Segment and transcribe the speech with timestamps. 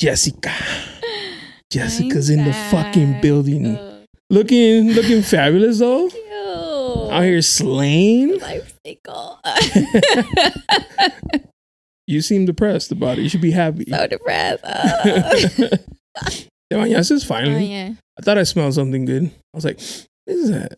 [0.00, 0.52] Jessica.
[1.70, 3.76] Jessica's in the fucking building.
[3.76, 6.08] Ugh, Looking looking fabulous though.
[6.08, 7.10] Ew.
[7.10, 8.38] Out here slaying.
[8.40, 9.40] Cycle.
[12.10, 13.22] You seem depressed about it.
[13.22, 13.84] You should be happy.
[13.88, 14.64] so depressed.
[14.64, 15.04] Ugh.
[16.28, 17.66] Te bañaste oh, finally.
[17.66, 17.92] yeah.
[18.18, 19.26] I thought I smelled something good.
[19.26, 19.78] I was like,
[20.24, 20.76] what is that?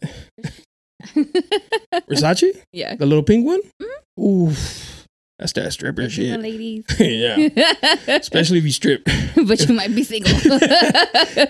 [2.11, 2.61] Versace?
[2.75, 2.97] yeah.
[2.97, 3.63] The little pink one?
[3.81, 4.23] Mm-hmm.
[4.23, 4.92] Oof.
[5.43, 6.41] That's that stripper Thank you, shit.
[6.41, 6.85] ladies.
[7.01, 7.49] yeah.
[8.07, 9.03] Especially if you strip.
[9.45, 10.31] but you might be single.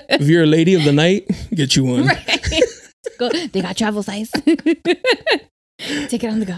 [0.09, 2.07] If you're a lady of the night, get you one.
[2.07, 2.63] right.
[3.19, 3.29] Go.
[3.29, 4.31] They got travel size.
[6.09, 6.57] Take it on the go.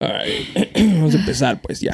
[0.00, 0.48] All right.
[0.74, 1.92] Vamos a empezar, pues, ya.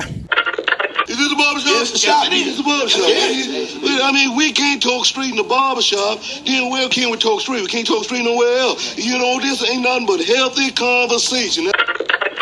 [1.08, 1.68] Is this a barber shop?
[1.68, 2.46] Yes, yes, it is.
[2.48, 3.04] It's a barber shop.
[3.04, 4.00] Yes.
[4.02, 6.20] I mean, we can't talk street in the barber shop.
[6.46, 7.60] Then where can we talk street?
[7.60, 8.96] We can't talk street nowhere else.
[8.96, 11.70] You know, this ain't nothing but healthy conversation.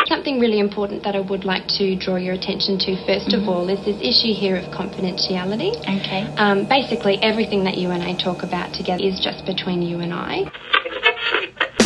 [0.07, 3.67] Something really important that I would like to draw your attention to, 1st of all,
[3.67, 5.75] is this issue here of confidentiality.
[5.83, 6.23] Okay.
[6.37, 10.13] Um, basically, everything that you and I talk about together is just between you and
[10.13, 10.49] I.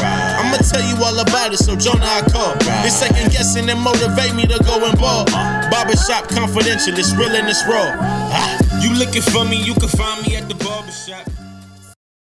[0.04, 2.54] I'ma tell you all about it, so Jonah I call.
[2.84, 5.26] This second guessing and motivate me to go and ball.
[5.72, 7.90] Barbershop confidential, it's real and it's raw.
[7.98, 11.28] Ah, you looking for me, you can find me at the barbershop.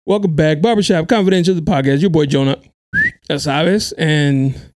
[0.06, 0.62] Welcome back.
[0.62, 2.02] Barbershop Confidential, the podcast.
[2.02, 2.58] Your boy Jonah.
[3.30, 3.94] Ya sabes.
[3.98, 4.75] And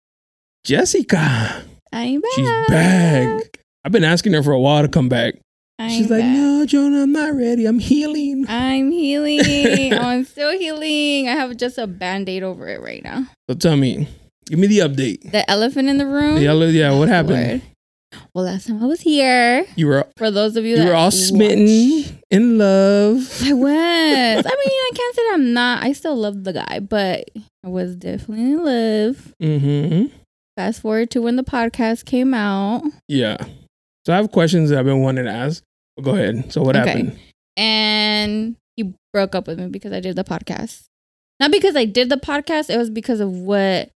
[0.67, 1.63] Jessica.
[1.93, 2.31] I'm back.
[2.35, 3.59] She's back.
[3.85, 5.35] I've been asking her for a while to come back.
[5.79, 6.35] I'm She's like, back.
[6.35, 7.67] no, Jonah, I'm not ready.
[7.67, 8.47] I'm healing.
[8.49, 9.39] I'm healing.
[9.95, 11.29] oh, I'm still healing.
[11.29, 13.27] I have just a band aid over it right now.
[13.49, 14.09] So tell me,
[14.47, 15.31] give me the update.
[15.31, 16.35] The elephant in the room.
[16.41, 17.63] The other, yeah, what happened?
[17.63, 18.23] Lord.
[18.35, 20.95] Well, last time I was here, You were for those of you you that were
[20.95, 23.41] all watch- smitten in love.
[23.45, 23.71] I was.
[23.71, 25.85] I mean, I can't say that I'm not.
[25.85, 27.31] I still love the guy, but
[27.65, 29.33] I was definitely in love.
[29.41, 30.17] Mm-hmm.
[30.57, 33.37] Fast forward to when the podcast came out, Yeah.
[34.07, 35.63] So I have questions that I've been wanting to ask.
[36.01, 36.53] Go ahead.
[36.53, 36.89] So what Okay.
[36.89, 37.19] happened?
[37.59, 40.85] and he broke up with me because I did the podcast.
[41.41, 43.91] Not because I did the podcast, it was because of what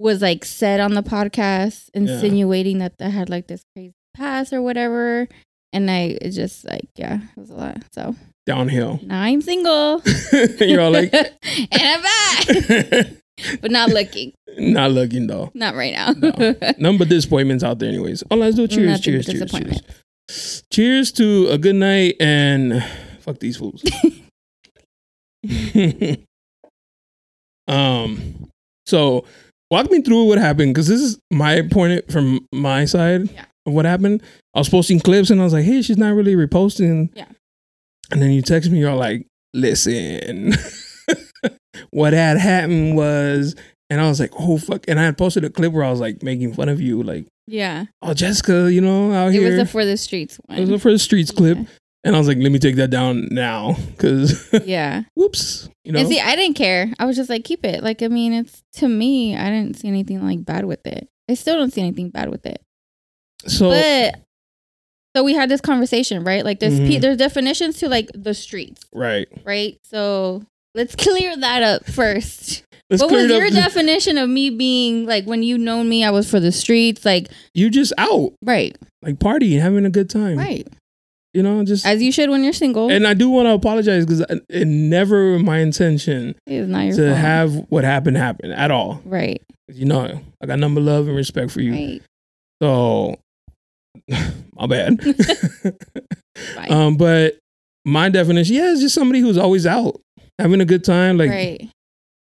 [0.00, 4.60] was like said on the podcast, insinuating that I had like this crazy past or
[4.62, 5.28] whatever.
[5.72, 7.78] And I it just like, yeah, it was a lot.
[7.92, 8.14] So
[8.46, 8.98] Downhill.
[9.04, 10.02] now I'm single.
[10.60, 13.06] You're all like, and I'm back.
[13.60, 14.32] but not looking.
[14.58, 15.50] not looking though.
[15.54, 16.12] Not right now.
[16.12, 16.54] No.
[16.78, 18.22] None but disappointments out there, anyways.
[18.30, 20.62] Oh, let's do cheers, Nothing cheers, cheers, cheers.
[20.72, 22.84] Cheers to a good night and
[23.20, 23.82] fuck these fools.
[27.68, 28.48] um,
[28.86, 29.24] so
[29.70, 33.44] walk me through what happened because this is my point from my side Yeah.
[33.66, 34.22] of what happened.
[34.54, 37.26] I was posting clips and I was like, "Hey, she's not really reposting." Yeah.
[38.10, 40.52] And then you text me, you're like, "Listen,
[41.90, 43.54] what had happened was."
[43.92, 44.84] And I was like, oh fuck!
[44.86, 47.26] And I had posted a clip where I was like making fun of you, like,
[47.48, 47.86] yeah.
[48.02, 49.48] oh Jessica, you know, out It here.
[49.48, 50.58] It was a for the streets one.
[50.58, 51.64] It was a for the streets clip, Yeah.
[52.04, 55.02] and I was like, let me take that down now, because yeah.
[55.16, 55.98] whoops, you know.
[55.98, 56.92] And see, I didn't care.
[57.00, 57.82] I was just like, keep it.
[57.82, 61.08] Like, I mean, it's to me, I didn't see anything like bad with it.
[61.28, 62.62] I still don't see anything bad with it.
[63.48, 64.20] so But
[65.16, 66.44] so we had this conversation, right?
[66.44, 67.00] Like, there's pe- Mhm.
[67.00, 69.78] there's definitions to like the streets, right, right?
[69.82, 70.44] So
[70.74, 72.62] let's clear that up first.
[72.90, 73.52] let's what was your up.
[73.52, 76.04] definition of me being like when you known me?
[76.04, 80.08] I was for the streets, like you just out, right, like partying, having a good
[80.10, 80.66] time, right,
[81.34, 82.90] You know, just as you should when you're single.
[82.90, 87.06] and I do want to apologize because it never my intention it's not your to
[87.08, 87.16] fault.
[87.18, 89.00] have what happened happen at all.
[89.04, 91.72] right, You know, I got number love and respect for you.
[91.72, 92.02] right.
[92.62, 93.16] So,
[94.54, 94.98] my bad.
[96.70, 97.38] Um, but
[97.84, 100.00] my definition, yeah, is just somebody who's always out
[100.40, 101.16] having a good time.
[101.18, 101.68] Like, right.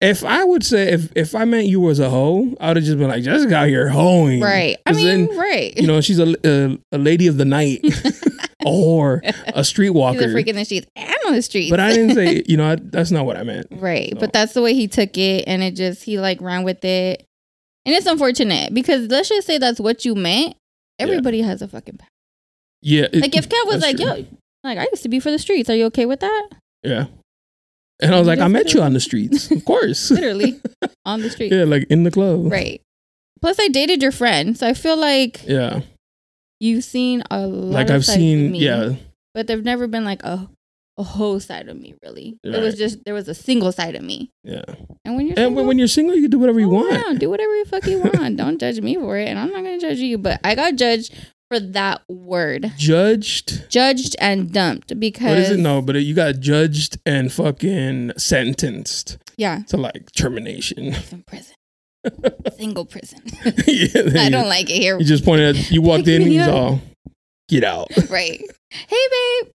[0.01, 2.85] if I would say, if if I meant you was a hoe, I would have
[2.85, 4.41] just been like, Jessica out here hoeing.
[4.41, 4.77] Right.
[4.85, 5.75] I mean, then, right.
[5.77, 7.81] you know, she's a, a, a lady of the night
[8.65, 10.31] or a He's a streetwalker.
[10.31, 11.69] freak in the streets and on the streets.
[11.71, 13.67] But I didn't say, you know, I, that's not what I meant.
[13.71, 14.11] right.
[14.13, 16.83] So- But that's the way he took it, and it just he like ran with
[16.85, 17.25] it,
[17.85, 20.55] and it's unfortunate because let's just say that's what you meant.
[20.99, 22.09] Everybody has a fucking past.
[22.81, 23.07] Yeah.
[23.11, 24.05] it- like if Kev was like, true.
[24.05, 24.25] "Yo,
[24.63, 25.69] like I used to be for the streets.
[25.69, 26.49] Are you okay with that?"
[26.83, 27.05] Yeah.
[28.01, 29.51] And I was like, I met you on the streets.
[29.51, 30.09] Of course.
[30.11, 30.59] Literally
[31.05, 31.51] on the street.
[31.51, 32.51] yeah, like in the club.
[32.51, 32.81] Right.
[33.41, 35.81] Plus, I dated your friend, so I feel like Yeah.
[36.59, 37.73] you've seen a lot.
[37.73, 38.93] Like of I've seen, me, yeah.
[39.33, 40.49] but there've never been like a
[40.97, 41.95] a whole side of me.
[42.03, 44.29] Really, it was just there was a single side of me.
[44.43, 44.61] Yeah.
[45.05, 46.91] And when you're And single, when, when you're single, you can do whatever you want.
[46.95, 48.37] around, do whatever you fuck you want.
[48.37, 50.17] Don't judge me for it, and I'm not gonna judge you.
[50.19, 51.15] But I got judged
[51.51, 53.69] for that word, Judged.
[53.69, 55.57] judged and dumped because What is it?
[55.59, 60.95] No, but you got judged and fucking sentenced yeah, to like termination.
[61.11, 61.55] in prison,
[62.57, 63.19] single prison.
[63.67, 64.97] yeah, I don't like it here.
[64.97, 66.77] You just pointed at, you walked in and you saw,
[67.49, 67.89] get out.
[68.09, 68.39] right,
[68.71, 69.51] hey babe.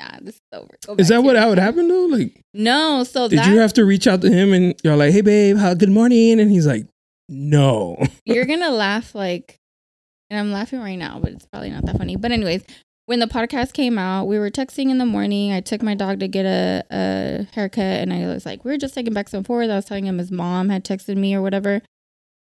[0.00, 1.00] Nah, this is over.
[1.00, 2.06] Is that what that would happen though?
[2.06, 5.12] Like, No, so did that you have to reach out to him and you're like,
[5.12, 6.86] "Hey, babe, how, good morning," and he's like,
[7.28, 9.56] "No." you're gonna laugh like
[10.30, 12.16] and I'm laughing right now, but it's probably not that funny.
[12.16, 12.64] But anyways,
[13.06, 15.52] when the podcast came out, we were texting in the morning.
[15.52, 18.76] I took my dog to get a, a haircut and I was like, we were
[18.76, 19.70] just taking back and forth.
[19.70, 21.80] I was telling him his mom had texted me or whatever.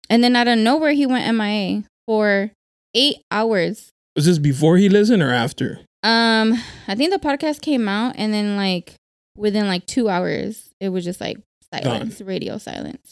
[0.09, 2.51] And then out of nowhere he went MIA for
[2.93, 3.89] eight hours.
[4.15, 5.81] Was this before he listened or after?
[6.03, 6.53] Um,
[6.87, 8.93] I think the podcast came out and then like
[9.35, 11.37] within like two hours, it was just like
[11.73, 13.11] silence, radio silence.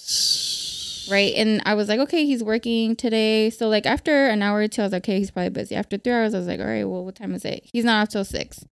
[1.09, 1.33] Right.
[1.35, 3.49] And I was like, okay, he's working today.
[3.49, 5.75] So like after an hour or two, I was like, okay, he's probably busy.
[5.75, 7.67] After three hours, I was like, all right, well, what time is it?
[7.71, 8.63] He's not up till six.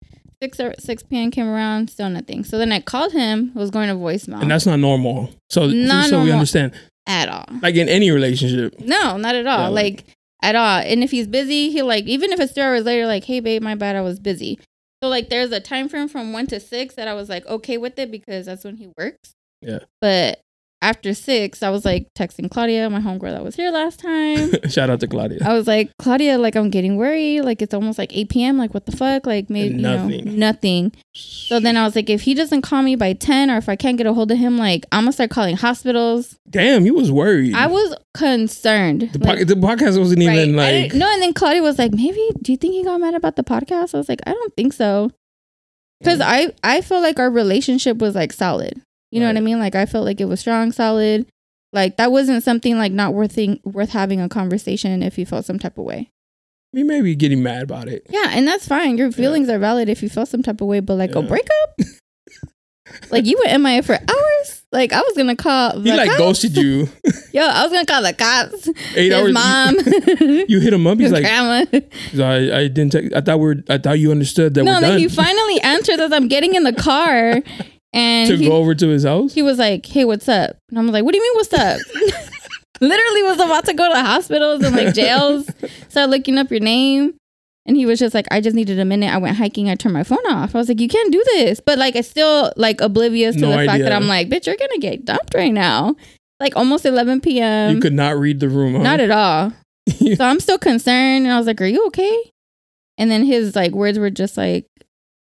[0.42, 2.44] Six or six PM came around, still nothing.
[2.44, 4.42] So then I called him, was going to voicemail.
[4.42, 5.30] And that's not normal.
[5.52, 6.74] So, Not so we understand,
[7.06, 7.46] at all.
[7.62, 9.60] like in any relationship, No, not at all.
[9.60, 10.06] Yeah, like- like,
[10.44, 10.80] at all.
[10.80, 13.62] And if he's busy, he'll like even if it's three hours later, like, hey babe,
[13.62, 14.58] my bad, I was busy.
[15.04, 17.78] So like there's a time frame from one to six that I was like okay
[17.78, 19.34] with it because that's when he works.
[19.62, 19.80] Yeah.
[20.00, 20.42] But
[20.82, 24.52] after six, I was like texting Claudia, my homegirl that was here last time.
[24.70, 25.40] shout out to Claudia.
[25.46, 27.42] I was like, Claudia, like I'm getting worried.
[27.42, 28.58] Like it's almost like 8 p.m.
[28.58, 29.26] Like what the fuck?
[29.28, 30.40] Like maybe you know Nothing.
[30.40, 30.92] nothing.
[31.14, 33.76] So then I was like, if he doesn't call me by 10 or if I
[33.76, 36.36] can't get a hold of him, like I'm gonna start calling hospitals.
[36.50, 37.54] Damn, you was worried.
[37.54, 39.10] I was concerned.
[39.14, 40.66] The, Like, po- the podcast wasn't even Right.
[40.66, 40.94] I like.
[40.96, 43.44] no, and then Claudia was like, maybe do you think he got mad about the
[43.44, 43.94] podcast?
[43.94, 45.12] I was like, I don't think so.
[46.00, 46.20] Because.
[46.22, 48.82] I, I feel like our relationship was like solid.
[49.12, 49.60] You know what I mean?
[49.60, 51.28] Like I felt like it was strong, solid.
[51.74, 55.46] Like that wasn't something like not worth thing, worth having a conversation if you felt
[55.46, 56.10] some type of way.
[56.74, 58.06] Me maybe getting mad about it.
[58.10, 58.98] Yeah, and that's fine.
[58.98, 61.80] Your feelings are valid if you felt some type of way, but like a breakup,
[63.12, 64.64] like you went MIA for hours.
[64.72, 65.82] Like I was gonna call.
[65.82, 66.20] He like cops.
[66.20, 66.88] ghosted you.
[67.34, 68.70] Yo, I was gonna call the cops.
[68.96, 69.34] Eight hours.
[69.34, 69.76] mom.
[70.48, 70.98] You hit him up.
[70.98, 71.66] He's like, grandma.
[71.74, 72.94] I, I didn't.
[72.94, 75.00] Take, I thought we are I thought you understood that no, we're then done.
[75.00, 77.42] he finally answered as I'm getting in the car,
[77.94, 79.34] and to he, go over to his house.
[79.34, 81.80] he was like, "Hey, what's up?" And I'm like, "What do you mean, what's up?"
[82.82, 85.48] Literally was about to go to hospitals and like jails.
[85.90, 87.16] Start looking up your name,
[87.66, 89.14] and he was just like, "I just needed a minute.
[89.14, 89.70] I went hiking.
[89.70, 90.56] I turned my phone off.
[90.56, 93.52] I was like, you can't do this." But like, it's still like oblivious to No
[93.52, 95.96] the fact that I'm like, "Bitch, you're gonna get dumped right now."
[96.42, 97.76] Like almost 11 p.m.
[97.76, 98.74] you could not read the room.
[98.74, 98.82] Huh?
[98.82, 99.54] Not at all.
[100.16, 101.26] so I'm still concerned.
[101.26, 102.32] And I was like, Are you okay?
[102.98, 104.66] And then his like words were just like,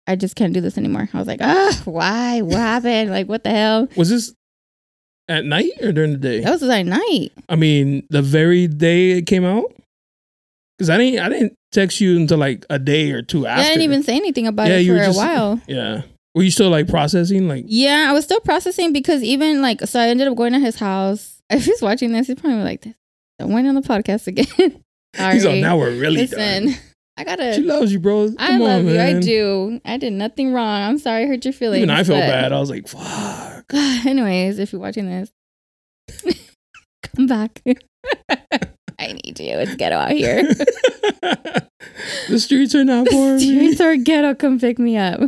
[0.08, 1.08] I just can't do this anymore.
[1.12, 2.40] I was like, Ah, why?
[2.42, 3.10] What happened?
[3.10, 3.88] Like, what the hell?
[3.96, 4.32] was this
[5.28, 6.40] at night or during the day?
[6.40, 7.30] That was at night.
[7.48, 9.72] I mean, the very day it came out.
[10.76, 11.20] Because I didn't.
[11.20, 13.62] I didn't text you until like a day or two Yeah, after.
[13.62, 15.60] I didn't even say anything about Yeah, it you for a just- while.
[15.68, 16.02] Yeah.
[16.34, 17.48] Were you still like processing?
[17.48, 20.58] Like, Yeah, I was still processing because even like, so I ended up going to
[20.60, 21.34] his house.
[21.50, 22.94] If he's watching this, he's probably like, this.
[23.38, 24.82] Don't went on the podcast again.
[25.16, 25.32] Sorry.
[25.34, 26.76] he's like, now we're really Listen, done.
[27.18, 27.52] I gotta.
[27.54, 28.28] She loves you, bro.
[28.28, 29.00] Come I love on, you.
[29.00, 29.80] I do.
[29.84, 30.82] I did nothing wrong.
[30.82, 31.78] I'm sorry I hurt your feelings.
[31.82, 32.52] Even I felt bad.
[32.52, 33.64] I was like, fuck.
[33.74, 35.32] Anyways, if you're watching this,
[37.02, 37.60] come back.
[39.00, 39.58] I need you.
[39.58, 40.44] It's ghetto out here.
[42.28, 43.66] the streets are not for the me.
[43.72, 44.34] streets are ghetto.
[44.36, 45.18] Come pick me up.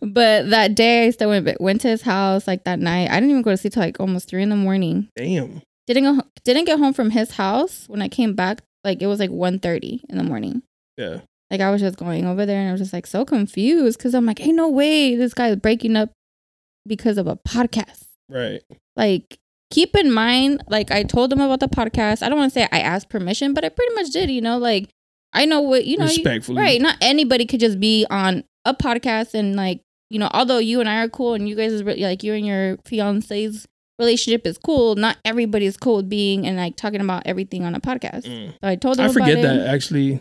[0.00, 2.48] but that day, I still went went to his house.
[2.48, 4.56] Like that night, I didn't even go to sleep till like almost three in the
[4.56, 5.08] morning.
[5.14, 5.62] Damn.
[5.86, 6.22] Didn't go.
[6.42, 8.62] Didn't get home from his house when I came back.
[8.82, 10.62] Like it was like 1.30 in the morning.
[11.00, 11.20] Yeah.
[11.50, 14.14] Like I was just going over there and I was just like so confused because
[14.14, 16.10] I'm like, ain't no way this guy is breaking up
[16.86, 18.04] because of a podcast.
[18.28, 18.62] Right.
[18.96, 19.38] like
[19.72, 22.68] keep in mind like i told him about the podcast i don't want to say
[22.70, 24.88] i asked permission but i pretty much did you know like
[25.32, 26.22] i know what you know you-
[26.56, 29.80] right not anybody could just be on a podcast and like
[30.10, 32.32] you know although you and i are cool and you guys is re- like you
[32.34, 33.66] and your fiance's
[33.98, 37.74] relationship is cool not everybody is cool with being and like talking about everything on
[37.74, 38.50] a podcast Mm.
[38.52, 40.20] so i told him I forget that actually.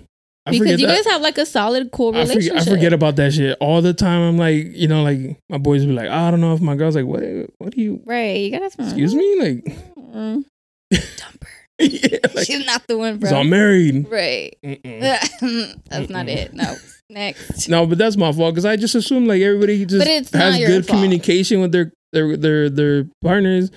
[0.50, 0.96] I because forget you that.
[1.03, 3.82] guys have like a solid cool I relationship forget, I forget about that shit all
[3.82, 4.22] the time.
[4.22, 6.96] I'm like, you know, like my boys be like, I don't know if my girl's
[6.96, 7.24] like, what?
[7.60, 8.01] What do you?
[8.06, 10.44] right you gotta Excuse me, like, Mm.
[10.91, 11.50] dump her
[11.86, 14.06] yeah, like she's not the one bro so I'm married.
[14.10, 15.79] right Mm-mm.
[15.89, 16.53] That's not it.
[16.53, 16.75] No.
[17.12, 17.70] Next.
[17.70, 20.58] No, but that's my fault because I just assume like everybody just But it's has
[20.58, 20.98] good fault.
[20.98, 23.72] communication with their their their their partners,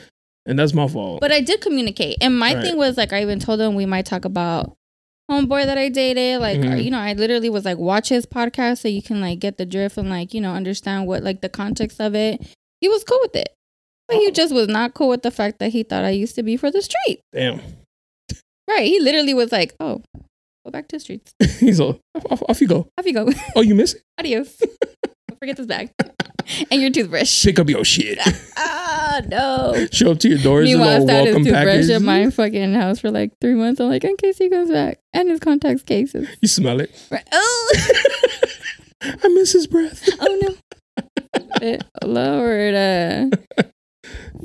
[0.45, 1.21] and that's my fault.
[1.23, 2.19] But I did communicate.
[2.21, 2.62] And my Right.
[2.62, 4.75] thing was like I even told them we might talk about
[5.31, 6.41] homeboy that I dated.
[6.41, 6.83] Like Mhm.
[6.85, 9.67] you know, I literally was like watch his podcast so you can like get the
[9.67, 12.41] drift and like, you know, understand what like the context of it.
[12.81, 13.49] He was cool with it.
[14.09, 16.43] But he just was not cool with the fact that he thought I used to
[16.43, 17.21] be for the street.
[17.33, 17.61] Damn,
[18.69, 18.87] Right.
[18.87, 20.02] He literally was like, Oh,
[20.64, 21.33] go back to the streets.
[21.61, 22.88] he's all off, off, off you go.
[22.99, 23.29] Off you go.
[23.57, 24.02] Oh, you miss it?
[24.19, 24.61] Adios.
[25.42, 25.90] Forget this bag.
[26.70, 27.42] and your toothbrush.
[27.42, 28.16] Pick up your shit.
[28.56, 29.88] ah, no.
[29.90, 30.66] Show up to your doors.
[30.66, 31.90] Meanwhile, I his toothbrush package.
[31.90, 33.80] in my fucking house for like three months.
[33.80, 36.28] I'm like, in case he comes back, and his contacts cases.
[36.40, 36.92] You smell it.
[37.11, 37.26] Right.
[37.32, 37.75] Oh,
[39.02, 40.08] I miss his breath.
[40.20, 40.56] Oh
[41.61, 41.78] no.
[42.04, 42.75] Lord.
[42.75, 43.30] Uh,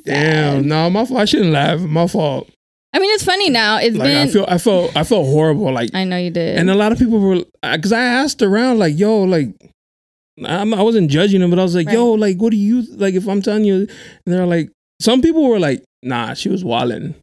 [0.04, 1.20] Damn, no, my fault.
[1.20, 1.80] I shouldn't laugh.
[1.80, 2.50] My fault.
[2.92, 3.78] I mean, it's funny now.
[3.78, 4.28] It's Like been.
[4.28, 5.72] I feel, I felt, I felt horrible.
[5.72, 6.58] Like, I know you did.
[6.58, 9.50] and a lot of people were, because I asked around, like, yo, like,
[10.46, 13.16] I'm, I wasn't judging them, but I was like, yo, like, what do you like?
[13.16, 13.90] If I'm telling you, and
[14.26, 14.70] they're like,
[15.02, 17.16] some people were like, nah, she was wilding.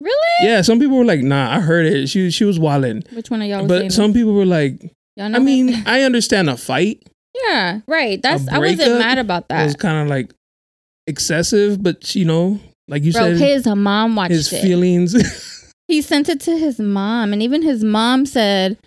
[0.00, 0.46] really?
[0.48, 2.08] Yeah, some people were like, nah, I heard it.
[2.08, 3.04] She, she was wilding.
[3.12, 4.92] Which one of y'all was But some people were like.
[5.16, 5.44] Y'all know I him?
[5.44, 7.02] mean, I understand a fight.
[7.46, 8.20] yeah, right.
[8.22, 9.60] That's I wasn't mad about that.
[9.62, 10.32] It was kind of like
[11.06, 14.62] excessive, but you know, like you Bro, said, his mom watched his it.
[14.62, 15.72] feelings.
[15.88, 18.78] he sent it to his mom, and even his mom said,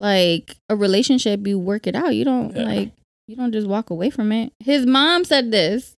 [0.00, 2.14] like a relationship, you work it out.
[2.14, 2.62] You don't Yeah.
[2.64, 2.90] like
[3.26, 4.52] you don't just walk away from it.
[4.60, 5.96] His mom said this.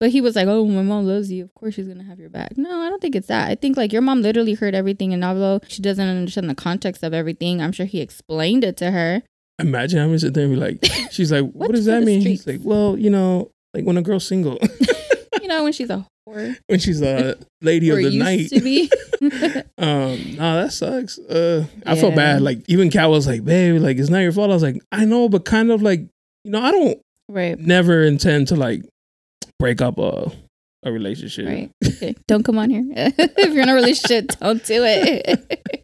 [0.00, 1.44] But he was like, "Oh, my mom loves you.
[1.44, 3.48] Of course, she's gonna have your back." No, I don't think it's that.
[3.48, 7.04] I think like your mom literally heard everything, and although she doesn't understand the context
[7.04, 9.22] of everything, I'm sure he explained it to her.
[9.60, 12.20] Imagine having to sit there and be like, she's like, what, What's does that mean?
[12.20, 14.58] He's like, well, you know, like when a girl's single,
[15.40, 18.48] You know, when she's a whore, when she's a lady of the used night.
[18.50, 18.90] to be.
[19.78, 21.18] Um, no, that sucks.
[21.18, 22.42] Uh, I felt bad.
[22.42, 24.50] Like even Kat was like, babe, like it's not your fault.
[24.50, 26.00] I was like, I know, but kind of like,
[26.44, 28.82] you know, I don't right, never intend to like
[29.58, 30.30] break up a
[30.84, 31.46] a relationship.
[31.46, 31.70] right.
[32.02, 32.16] Okay.
[32.26, 32.82] Don't come on here.
[32.96, 35.68] if you're in a relationship, don't do it.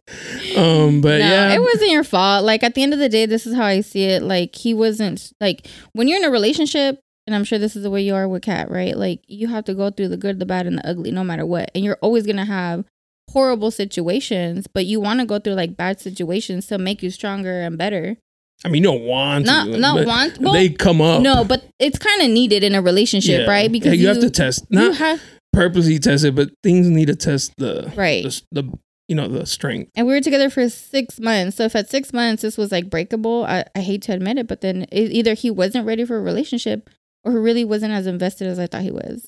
[0.57, 2.43] Um, but no, yeah, it wasn't your fault.
[2.43, 4.23] Like at the end of the day, this is how I see it.
[4.23, 7.91] Like he wasn't like when you're in a relationship, and I'm sure this is the
[7.91, 8.97] way you are with Kat, right?
[8.97, 11.45] Like you have to go through the good, the bad, and the ugly, no matter
[11.45, 11.69] what.
[11.75, 12.85] And you're always gonna have
[13.29, 17.61] horrible situations, but you want to go through like bad situations to make you stronger
[17.61, 18.17] and better.
[18.65, 20.37] I mean, you don't want Not to, not want.
[20.39, 21.21] Well, they come up.
[21.21, 23.49] no, but it's kind of needed in a relationship, Yeah.
[23.51, 23.71] right?
[23.73, 25.21] Yeah, you, have to test, you not have
[25.53, 28.23] purposely test it, but things need to test the right.
[28.23, 29.89] the, the you know the strength.
[29.95, 31.57] and we were together for six months.
[31.57, 34.47] So if at six months this was like breakable, I, I hate to admit it,
[34.47, 36.89] but then it, either he wasn't ready for a relationship
[37.23, 39.25] or he really wasn't as invested as I thought he was.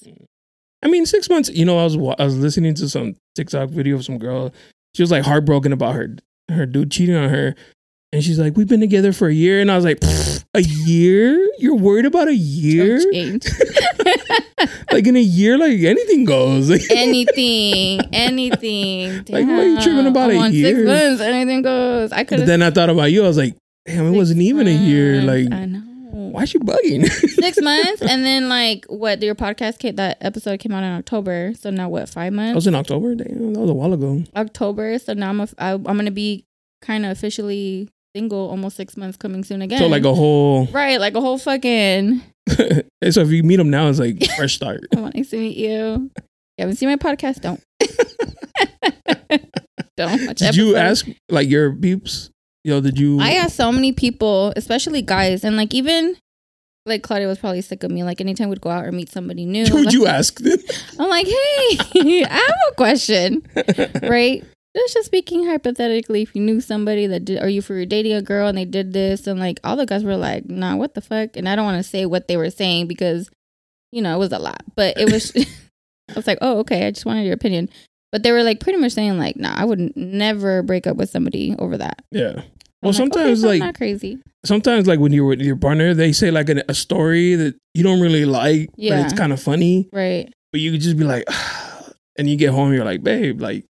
[0.84, 1.50] I mean, six months.
[1.50, 4.54] You know, I was I was listening to some TikTok video of some girl.
[4.96, 6.16] She was like heartbroken about her
[6.50, 7.56] her dude cheating on her,
[8.14, 10.00] and she's like, "We've been together for a year," and I was like,
[10.54, 11.50] "A year?
[11.60, 13.00] You're worried about a year?
[14.92, 19.18] Like in a year, like anything goes." Anything, anything.
[19.30, 20.76] Like, why are you tripping about I'm a year?
[20.76, 22.12] Six months, anything goes.
[22.12, 23.24] I could then I thought about you.
[23.24, 25.22] I was like, "Damn, it wasn't even a year.
[25.22, 25.80] Like, I know.
[26.12, 29.22] why is she bugging?" Six months, and then like what?
[29.24, 29.96] Your podcast came.
[29.96, 31.54] That episode came out in October.
[31.58, 32.10] So now what?
[32.10, 32.56] Five That months.
[32.56, 33.16] was in October.
[33.16, 34.24] Damn, that was a while ago.
[34.36, 35.00] October.
[35.00, 36.46] So now I'm a, I, I'm gonna be
[36.82, 38.50] kind of officially single.
[38.50, 39.80] Almost six months coming soon again.
[39.80, 40.66] So like a whole.
[40.68, 42.22] right, like a whole fucking.
[42.50, 44.82] so if you meet him now, it's like fresh start.
[44.96, 45.70] I want nice to meet you.
[45.70, 46.12] You
[46.60, 47.42] haven't seen my podcast?
[47.42, 47.62] Don't.
[49.98, 50.28] Don't.
[50.28, 52.30] Watch Did you ask like your peeps?
[52.64, 53.20] Yo, did you?
[53.20, 56.16] I asked so many people, especially guys, and like even
[56.86, 58.04] like Claudia was probably sick of me.
[58.04, 60.58] Like anytime we'd go out or meet somebody new, Would like, you ask them?
[61.00, 63.44] I'm like, hey, I have a question,
[64.04, 64.44] right?
[64.76, 68.22] Just just speaking hypothetically, if you knew somebody that did, or you were dating a
[68.22, 71.02] girl and they did this, and like all the guys were like, nah, what the
[71.02, 71.36] fuck?
[71.36, 73.30] And I don't want to say what they were saying because,
[73.92, 75.32] you know, it was a lot, but it was,
[76.10, 77.70] I was like, oh, okay, I just wanted your opinion.
[78.14, 81.10] But they were like pretty much saying like, nah, I would never break up with
[81.10, 82.02] somebody over that.
[82.12, 82.30] Yeah.
[82.38, 82.44] I'm
[82.82, 84.20] Well, like, sometimes so like not crazy.
[84.46, 87.84] sometimes like when you're with your partner, they say like an, a story that you
[87.84, 88.98] don't really like, Yeah.
[88.98, 89.88] but it's kind of funny.
[89.94, 90.34] Right.
[90.52, 91.26] But you could just be like,
[92.18, 93.66] and you get home, you're like, babe, like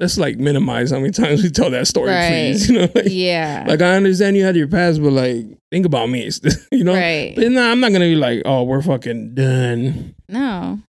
[0.00, 2.52] let's like minimize how many times we tell that story, Right.
[2.52, 2.68] please.
[2.70, 3.64] You know, like, Yeah.
[3.66, 6.30] like I understand you had your past, but like think about me,
[6.72, 6.94] you know.
[6.94, 7.34] right.
[7.36, 10.14] But nah, I'm not gonna be like, oh, we're fucking done.
[10.28, 10.80] No.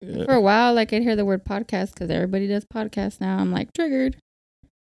[0.00, 0.24] Yeah.
[0.26, 3.38] For a while, like I'd hear the word podcast because everybody does podcasts now.
[3.38, 4.16] I'm like triggered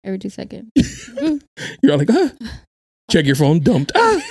[0.03, 0.69] every two seconds.
[1.83, 2.31] You're like, ah.
[3.09, 3.91] check your phone, dumped.
[3.95, 4.21] Ah.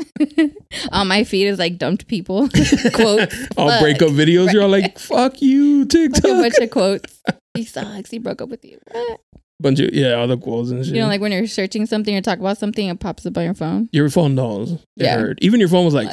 [0.92, 2.48] On my feed is like dumped people
[2.92, 3.34] quotes.
[3.56, 4.52] All breakup videos.
[4.52, 6.22] You're all like, fuck you, Like a TikTok.
[6.22, 7.20] bunch of quotes.
[7.54, 8.10] He sucks.
[8.10, 8.78] He broke up with you.
[8.90, 9.20] What?
[9.60, 10.94] Bunch of yeah, other quotes and shit.
[10.94, 13.44] You know, like when you're searching something or talk about something, it pops up on
[13.44, 13.88] your phone.
[13.92, 14.72] your phone knows.
[14.72, 15.18] It Yeah.
[15.18, 15.38] heard.
[15.42, 16.08] Even your phone was like,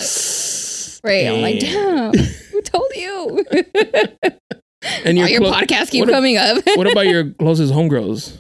[1.03, 1.25] Right.
[1.27, 2.12] I'm like, Damn.
[2.12, 2.24] damn.
[2.51, 3.45] Who told you?
[5.05, 6.63] and your your clo- podcasts keep what coming up.
[6.75, 8.38] what about your closest homegirls?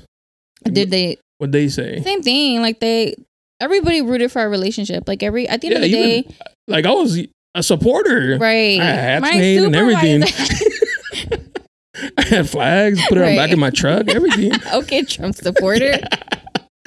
[0.65, 2.01] Did they What they say?
[2.01, 2.61] same thing?
[2.61, 3.15] Like they,
[3.61, 5.07] everybody rooted for our relationship.
[5.07, 6.35] Like every at the end of the day, even-
[6.67, 7.19] Like I was
[7.55, 8.37] a supporter.
[8.39, 8.79] right?
[8.79, 10.23] I had hats made and everything.
[12.17, 13.53] I had flags, put it on back Right.
[13.53, 14.51] of my truck, everything.
[14.73, 15.97] okay, Trump supporter.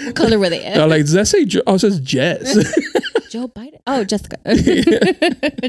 [0.03, 0.61] What color were they?
[0.61, 1.45] They're uh, like, does that say?
[1.45, 2.55] Jo- Oh, it says Jess.
[3.31, 3.79] Joe Biden.
[3.87, 4.37] Oh, Jessica.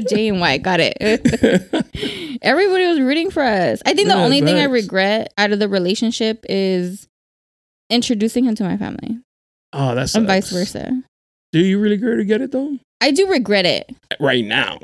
[0.08, 0.58] J and Y.
[0.58, 0.96] Got it.
[2.42, 3.80] Everybody was rooting for us.
[3.86, 7.06] I think the Yeah, only thing I regret out of the relationship is
[7.90, 9.18] introducing him to my family
[9.74, 11.02] oh, that's and vice versa.
[11.52, 12.78] Do you really regret to get it though?
[13.00, 13.94] I do regret it.
[14.18, 14.78] Right now,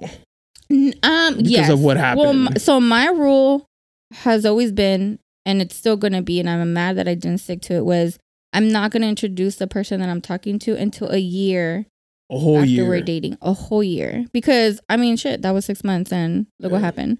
[0.70, 1.70] Um, because yes.
[1.70, 2.44] of what happened.
[2.46, 3.66] Well, so my rule
[4.12, 7.60] has always been, and it's still gonna be, and I'm mad that I didn't stick
[7.62, 7.84] to it.
[7.84, 8.18] Was
[8.52, 11.86] I'm not gonna introduce the person that I'm talking to until a year
[12.30, 12.86] a whole after year.
[12.88, 13.36] we're dating.
[13.42, 17.18] A whole year, because I mean, shit, that was six months, and look what happened.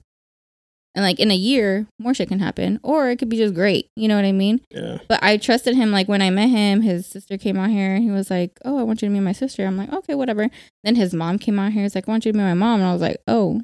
[0.95, 3.87] And like in a year, more shit can happen, or it could be just great.
[3.95, 4.61] You know what I mean?
[4.71, 4.99] Yeah.
[5.09, 5.93] But I trusted him.
[5.93, 7.95] Like when I met him, his sister came out here.
[7.95, 10.17] and He was like, "Oh, I want you to meet my sister." I'm like, "Okay,
[10.17, 10.49] whatever."
[10.83, 11.83] Then his mom came out here.
[11.85, 13.61] He's like, "I want you to meet my mom," and I was like, "Oh."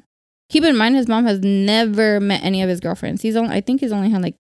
[0.49, 3.21] Keep in mind, his mom has never met any of his girlfriends.
[3.21, 4.35] He's only, I think, he's only had like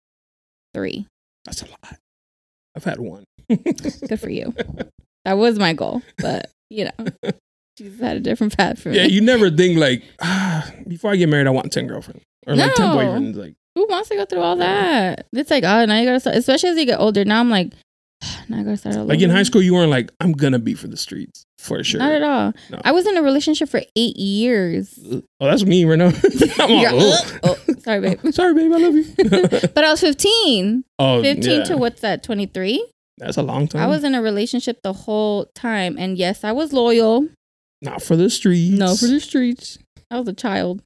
[0.73, 1.09] three.
[1.45, 1.99] That's a lot.
[2.77, 3.25] I've had one.
[3.49, 4.55] Good for you.
[5.25, 7.07] that was my goal, but you know,
[7.79, 8.99] she's had a different path for me.
[8.99, 12.55] yeah, you never think like, ah, before I get married, I want ten girlfriends or
[12.57, 12.97] like No.
[12.97, 13.37] boyfriends.
[13.37, 15.27] Like, Who wants to go through all that?
[15.33, 16.37] It's like, oh, now you gotta start.
[16.37, 17.25] Especially as you get older.
[17.25, 17.73] Now I'm like,
[18.49, 20.89] now I gotta start like in high school, you weren't like, I'm gonna be for
[20.89, 21.99] the streets for sure.
[21.99, 22.53] Not at all.
[22.71, 22.81] No.
[22.85, 24.99] I was in a relationship for eight years.
[25.41, 26.13] Oh, that's me right now.
[26.61, 27.37] I'm all, oh.
[27.45, 28.21] oh, sorry, babe.
[28.33, 29.05] Sorry, babe, I love you.
[29.75, 30.85] But I was 15.
[30.99, 31.65] oh, 15 yeah.
[31.65, 32.87] to what's that, 23?
[33.19, 33.83] That's a long time.
[33.83, 35.97] I was in a relationship the whole time.
[35.99, 37.29] And yes, I was loyal.
[37.83, 38.79] not for the streets.
[38.79, 39.79] No, for the streets.
[40.11, 40.83] I was a child.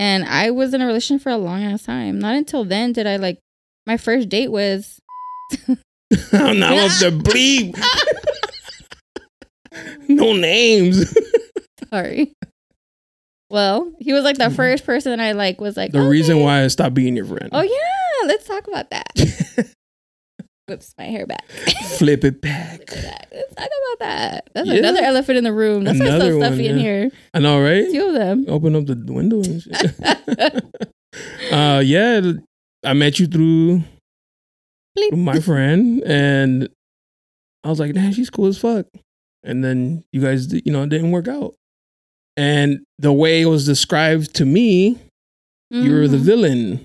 [0.00, 2.18] And I was in a relationship for a long ass time.
[2.18, 3.38] Not until then did I like,
[3.86, 4.98] my first date was,
[6.32, 7.10] I'm not up to
[10.08, 11.14] no names.
[11.92, 12.32] sorry.
[13.50, 15.92] Well, he was like the first person that I like was like.
[15.92, 17.50] The reason why I stopped being your friend.
[17.52, 18.26] Oh, yeah.
[18.26, 19.74] Let's talk about that.
[20.70, 21.46] Whips my hair back.
[21.98, 22.78] Flip it back.
[22.90, 24.50] Let's talk about that.
[24.54, 24.74] That's Yeah.
[24.76, 25.82] another elephant in the room.
[25.82, 27.10] That's why so one, stuffy in here.
[27.34, 27.90] I know, right?
[27.90, 28.44] Two of them.
[28.48, 29.94] Open up the window and shit.
[31.52, 32.20] uh, yeah,
[32.84, 33.82] I met you through
[34.96, 35.16] Bleep.
[35.16, 36.68] my friend, and
[37.64, 38.86] I was like, "Damn, she's cool as fuck."
[39.42, 41.54] And then you guys, you know, it didn't work out.
[42.36, 44.98] And the way it was described to me,
[45.70, 46.20] you were the Mhm.
[46.20, 46.80] villain.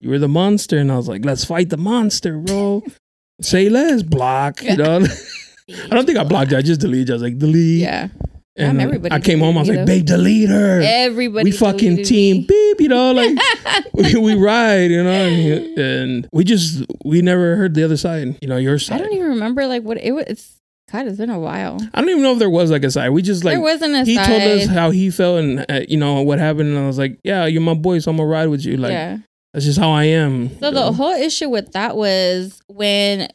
[0.00, 2.82] You were the monster, and I was like, "Let's fight the monster, bro."
[3.40, 4.62] Say less, block.
[4.62, 5.06] You know,
[5.70, 6.58] I don't think I blocked you.
[6.58, 7.08] I just deleted.
[7.08, 7.14] you.
[7.14, 7.82] I was like, delete.
[7.82, 8.08] Yeah.
[8.56, 9.56] And Damn, everybody I came home.
[9.56, 10.80] I was like, babe, delete her.
[10.82, 11.44] Everybody.
[11.44, 12.46] we fucking team me.
[12.48, 12.80] beep.
[12.80, 13.38] You know, like
[13.94, 14.90] we, we ride.
[14.90, 18.36] You know, and, and we just we never heard the other side.
[18.42, 18.96] You know, your side.
[19.00, 20.24] I don't even remember like what it was.
[20.26, 21.06] It's God.
[21.06, 21.78] It's been a while.
[21.94, 23.10] I don't even know if there was like a side.
[23.10, 24.26] We just like there wasn't a he side.
[24.26, 27.20] told us how he felt and uh, you know what happened, and I was like,
[27.22, 28.76] yeah, you're my boy, so I'm gonna ride with you.
[28.76, 29.18] Like yeah.
[29.52, 30.50] That's just how I am.
[30.58, 33.28] So you the whole issue with that was when,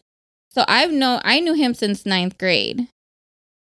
[0.50, 2.88] so I've known I knew him since ninth grade,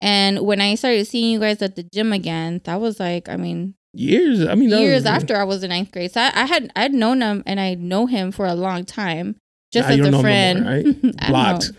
[0.00, 3.36] and when I started seeing you guys at the gym again, that was like I
[3.36, 4.46] mean years.
[4.46, 6.12] I mean, years was, after I was in ninth grade.
[6.12, 9.36] So I, I had I'd known him and I know him for a long time,
[9.72, 10.64] just as know a friend.
[10.64, 11.02] more, right?
[11.28, 11.72] Blocked.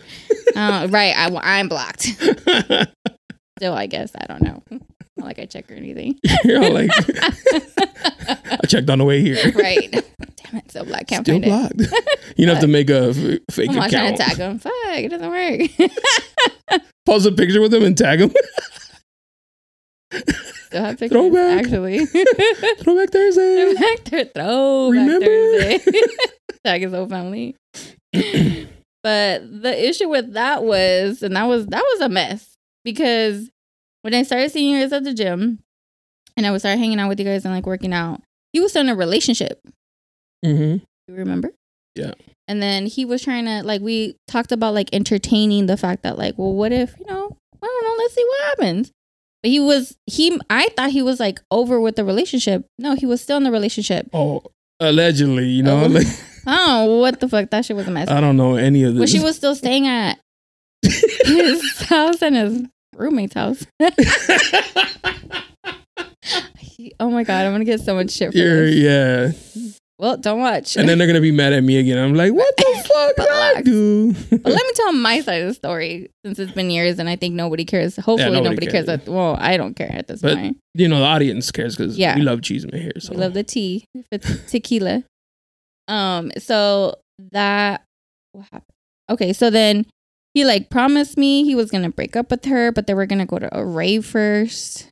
[0.56, 2.02] Uh, right, I, I'm blocked.
[3.58, 4.64] Still, I guess I don't know.
[5.18, 6.18] Not like I check or anything.
[6.44, 6.92] You're all like,
[8.30, 9.52] I checked on the way here.
[9.54, 9.92] right.
[9.92, 11.08] Damn it, still black.
[11.08, 11.48] Can't Still find it.
[11.88, 12.04] blocked.
[12.38, 14.60] you have to make a f- fake I'm not trying to tag him.
[14.60, 16.82] Fuck, it doesn't work.
[17.06, 18.32] Post a picture with him and tag him.
[20.68, 21.64] Still have pictures, Throwback.
[21.66, 22.06] actually.
[22.06, 23.74] Throwback Thursday.
[23.74, 25.26] Throwback, Thur- throwback Remember?
[25.26, 26.02] Thursday.
[26.64, 27.56] Tag his whole family.
[28.14, 33.50] but the issue with that was, and that was that was a mess because
[34.08, 35.60] when I started seeing you guys at the gym,
[36.38, 38.22] and I would start hanging out with you guys and like working out,
[38.54, 39.60] he was still in a relationship.
[40.46, 40.78] Mm-hmm.
[41.10, 41.52] You remember?
[41.94, 42.14] Yeah.
[42.48, 46.18] And then he was trying to like we talked about like entertaining the fact that
[46.18, 47.36] like, well, what if you know?
[47.62, 47.96] I don't know.
[47.98, 48.92] Let's see what happens.
[49.44, 50.40] But he was he.
[50.50, 52.66] I thought he was like over with the relationship.
[52.80, 54.08] No, he was still in the relationship.
[54.14, 54.42] Oh,
[54.80, 56.00] allegedly, you know, Oh.
[56.48, 57.50] I don't know what the fuck.
[57.50, 58.08] That shit was a mess.
[58.08, 59.02] I don't know any of this.
[59.02, 60.18] But she was still staying at
[60.82, 62.62] his house and his
[62.98, 63.66] roommate's house.
[66.60, 69.56] He- oh my god, I'm gonna get so much shit for You're, this.
[69.56, 70.76] yeah, Well, don't watch.
[70.76, 71.98] and then they're gonna be mad at me again.
[71.98, 74.14] I'm like, what the fuck did I do?
[74.14, 77.16] But let me tell my side of the story since it's been years and I
[77.16, 77.96] think nobody cares.
[77.96, 78.86] Hopefully nobody nobody, cares.
[78.86, 79.02] cares.
[79.02, 80.58] At, well, I don't care at this But- point.
[80.76, 82.16] you know, the audience cares because Yeah.
[82.16, 82.92] we love cheese in here.
[83.00, 83.86] So We love the tea.
[84.12, 85.04] It's tequila.
[85.88, 86.96] Um, so
[87.32, 87.84] that
[88.34, 88.64] what happened?
[89.10, 89.86] Okay, so then
[90.38, 93.26] he like promised me he was gonna break up with her, but they were gonna
[93.26, 94.88] go to a rave first.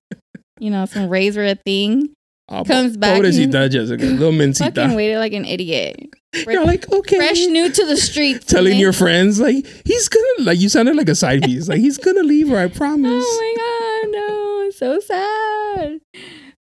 [0.58, 2.14] you know, some raves were a thing.
[2.48, 4.96] oh, comes back- Pobrecita Jessica, little Fucking mencita.
[4.96, 5.96] waited like an idiot.
[6.46, 7.16] You're like, okay.
[7.16, 8.46] Fresh new to the streets.
[8.46, 11.68] Telling your friends, like, he's gonna, like, you sounded like a side piece.
[11.68, 13.24] Like, he's gonna leave her, I oh promise.
[13.26, 16.00] Oh my god, no, so sad.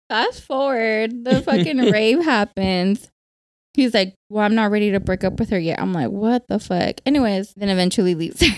[0.08, 3.08] Fast forward, the fucking rave happens.
[3.76, 5.78] He's like, Well, I'm not ready to break up with her yet.
[5.80, 7.00] I'm like, What the fuck?
[7.06, 8.54] Anyways, then eventually leaves her.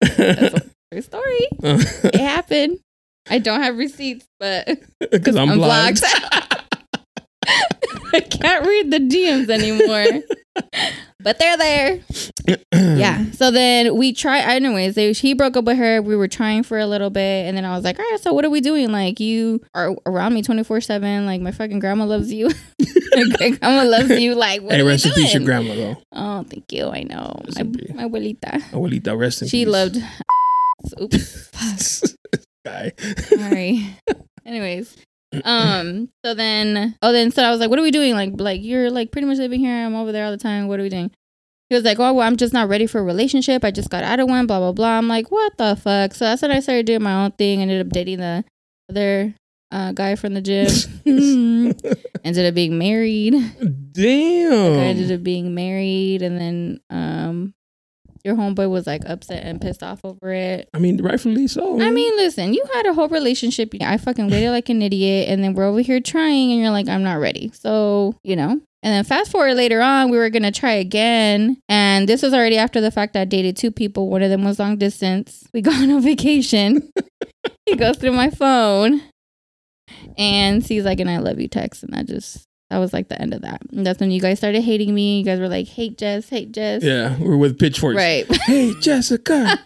[0.00, 1.48] That's a story.
[1.62, 2.80] It happened.
[3.28, 4.66] I don't have receipts, but
[5.10, 6.02] Because I'm, I'm blocked.
[8.12, 10.22] I can't read the DMs anymore.
[11.20, 12.00] but they're there.
[12.74, 13.30] yeah.
[13.32, 14.38] So then we try.
[14.40, 16.00] Anyways, they, he broke up with her.
[16.00, 18.32] We were trying for a little bit, and then I was like, "All right, so
[18.32, 18.90] what are we doing?
[18.90, 21.26] Like, you are around me twenty four seven.
[21.26, 22.48] Like, my fucking grandma loves you.
[23.40, 24.34] my grandma loves you.
[24.34, 25.96] Like, what Hey, rest in peace, your doing?" grandma though.
[26.12, 26.88] Oh, thank you.
[26.88, 28.62] I know Rest my, my abuelita.
[28.70, 29.72] Abuelita, rest in She peace.
[29.72, 29.96] loved.
[31.02, 32.14] Oops.
[32.64, 32.92] Guy.
[33.18, 33.96] Sorry.
[34.44, 34.96] Anyways,
[35.44, 38.14] um, so then, oh, then so I was like, "What are we doing?
[38.14, 39.74] Like, like you're like pretty much living here.
[39.74, 40.68] I'm over there all the time.
[40.68, 41.10] What are we doing?"
[41.68, 43.64] He was like, "Oh, well, I'm just not ready for a relationship.
[43.64, 44.46] I just got out of one.
[44.46, 47.24] Blah blah blah." I'm like, "What the fuck?" So that's when I started doing my
[47.24, 47.60] own thing.
[47.60, 48.44] Ended up dating the
[48.88, 49.34] other
[49.72, 50.68] uh, guy from the gym.
[52.24, 53.34] ended up being married.
[53.34, 54.78] I Damn.
[54.78, 57.54] ended up being married, and then um,
[58.26, 60.68] your homeboy was like upset and pissed off over it.
[60.74, 61.80] I mean, rightfully so.
[61.80, 63.72] I mean, listen, you had a whole relationship.
[63.80, 66.88] I fucking waited like an idiot, and then we're over here trying, and you're like,
[66.88, 67.52] I'm not ready.
[67.54, 68.60] So, you know.
[68.82, 72.58] And then fast forward later on, we were gonna try again, and this was already
[72.58, 74.08] after the fact that I dated two people.
[74.08, 75.44] One of them was long distance.
[75.54, 76.90] We got on a vacation.
[77.64, 79.02] he goes through my phone
[80.18, 83.20] and sees like an "I love you" text, and that just that was like the
[83.20, 83.60] end of that.
[83.72, 85.18] And that's when you guys started hating me.
[85.20, 87.96] You guys were like, "Hate Jess, hate Jess." yeah, we're with pitchforks.
[87.96, 88.26] Right.
[88.46, 89.58] Hey, Jessica.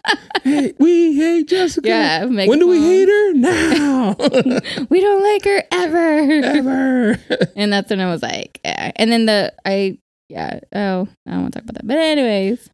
[0.43, 1.87] hey, we hate Jessica.
[1.89, 2.25] yeah.
[2.25, 3.33] When do we hate her?
[3.35, 4.17] Now.
[4.91, 6.45] We don't like her ever.
[6.47, 7.19] Ever.
[7.57, 8.93] And that's when I was like, yeah.
[8.97, 11.87] And then the I yeah, oh, I don't want to talk about that.
[11.87, 12.69] But anyways.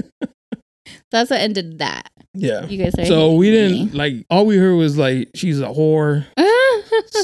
[0.00, 0.02] so
[1.10, 2.10] that's what ended that.
[2.34, 2.66] yeah.
[2.66, 6.44] You guys So we didn't like all we heard was like she's a whore, me.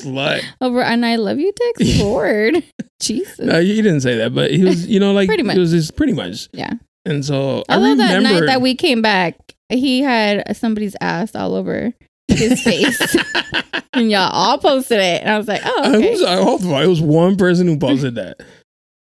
[0.03, 0.43] Slut.
[0.61, 2.63] Over and I love you text forward.
[3.01, 3.39] Jesus.
[3.39, 5.57] No, he didn't say that, but he was, you know, like Pretty much.
[5.57, 6.49] it was just pretty much.
[6.53, 6.73] Yeah.
[7.05, 9.37] And so I Although that night that we came back,
[9.69, 11.93] he had somebody's ass all over
[12.29, 13.17] his face.
[13.93, 15.23] and y'all all posted it.
[15.23, 18.41] And I was like, oh, I was, I it was one person who posted that.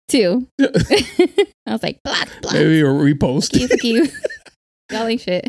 [0.08, 0.48] Two.
[0.60, 2.54] I was like, block, block.
[2.54, 3.54] Maybe a repost.
[4.92, 5.48] Y'all ain't shit.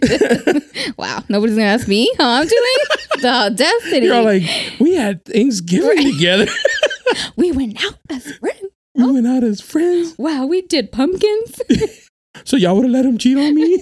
[0.96, 1.22] wow.
[1.28, 3.20] Nobody's gonna ask me how I'm doing.
[3.20, 4.06] The audacity.
[4.06, 4.42] You're all like,
[4.80, 6.46] we had Thanksgiving together.
[7.36, 8.62] we went out as friends.
[8.94, 9.12] we oh.
[9.12, 10.14] went out as friends.
[10.18, 11.60] Wow, we did pumpkins.
[12.44, 13.80] So y'all would have let him cheat on me?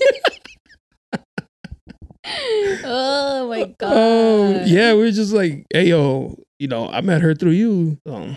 [2.84, 3.92] oh my god.
[3.92, 4.92] Oh, yeah.
[4.94, 7.98] We were just like, hey, yo, you know, I met her through you.
[8.06, 8.36] So,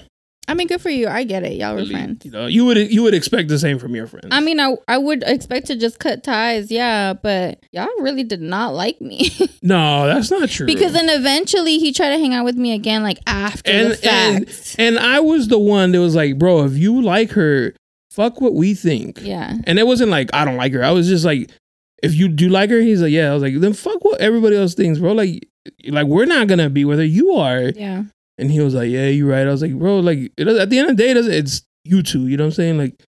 [0.49, 1.07] I mean, good for you.
[1.09, 1.53] I get it.
[1.53, 2.23] Y'all were friends.
[2.25, 4.27] You know, you would you would expect the same from your friends.
[4.31, 8.41] I mean, I I would expect to just cut ties, yeah, but y'all really did
[8.41, 9.29] not like me
[9.61, 10.65] no, that's not true.
[10.65, 13.95] because then eventually he tried to hang out with me again, like after And- the
[13.97, 14.75] fact.
[14.79, 17.73] and I was the one that was like, bro, if you like her,
[18.09, 19.19] fuck what we think.
[19.21, 20.83] yeah, And it wasn't like I don't like her.
[20.83, 21.51] I was just like,
[22.01, 23.31] if you do like her, he's like, yeah.
[23.31, 25.11] I was like, then fuck what everybody else thinks, bro.
[25.13, 25.47] Like,
[25.89, 27.05] like we're not gonna be with her.
[27.05, 27.63] You are.
[27.75, 28.03] yeah,
[28.37, 29.47] And he was like, yeah, you're right.
[29.47, 32.03] I was like, bro, like it, at the end of the day, it it's you
[32.03, 32.27] two.
[32.27, 32.77] You know what I'm saying?
[32.77, 33.03] Like,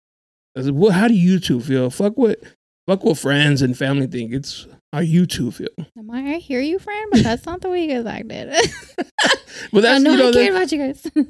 [0.58, 1.90] I said, well, how do you two feel?
[1.90, 2.40] Fuck what,
[2.88, 4.34] fuck what friends and family think.
[4.34, 5.68] It's how you two feel.
[5.98, 8.54] Am I, I hear you, friend, but that's not the way you guys acted.
[9.72, 11.08] But that's I know you know I care about you guys.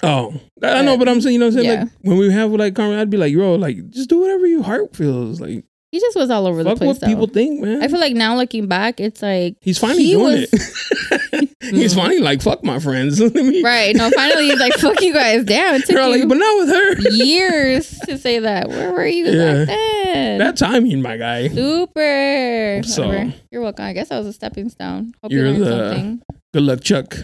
[0.00, 1.72] Oh, I know, but I'm saying, you know what I'm saying?
[1.72, 1.82] Yeah.
[1.82, 4.94] Like, when we have like I'd be like, bro, like, just do whatever your heart
[4.94, 5.40] feels.
[5.40, 6.86] Like, he just was all over the fuck place.
[6.88, 7.06] what though.
[7.06, 7.82] people think, man.
[7.82, 11.48] I feel like now looking back, it's like He's finally he doing was- it.
[11.60, 11.96] He's Mhm.
[11.96, 13.20] finally like, fuck my friends.
[13.62, 13.94] Right.
[13.94, 16.68] No, finally he's like, "Fuck you guys." Damn, it took you like, but not with
[16.70, 17.10] her.
[17.10, 18.68] years to say that.
[18.68, 19.64] Where were you Yeah.
[19.64, 20.38] back then?
[20.38, 21.48] that timing, my guy.
[21.48, 22.80] Super.
[22.84, 23.34] So- Whatever.
[23.50, 23.84] You're welcome.
[23.84, 25.12] I guess that was a stepping stone.
[25.22, 26.22] Hope You're you the- something.
[26.54, 27.16] Good luck, Chuck.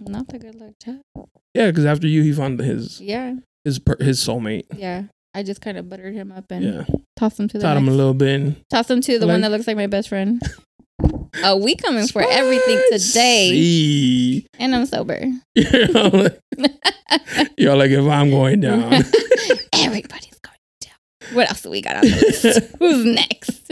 [0.00, 1.26] Not the good luck, Chuck.
[1.54, 3.34] Yeah, because after you, he found his Yeah,
[3.64, 4.64] his per- his soulmate.
[4.76, 5.04] yeah.
[5.34, 6.84] I just kind of buttered him up and Yeah,
[7.16, 7.96] tossed him to the taught him a next.
[7.96, 8.40] little bit.
[8.40, 10.40] and- Tossed him to the Like- one that looks like my best friend.
[11.44, 15.20] Oh, we coming for everything today, and I'm sober.
[15.54, 16.38] You're like,
[17.56, 18.82] you're like, if I'm going down,
[19.72, 20.94] Everybody's going down.
[21.32, 22.74] What else do we got on the list?
[22.78, 23.70] Who's next?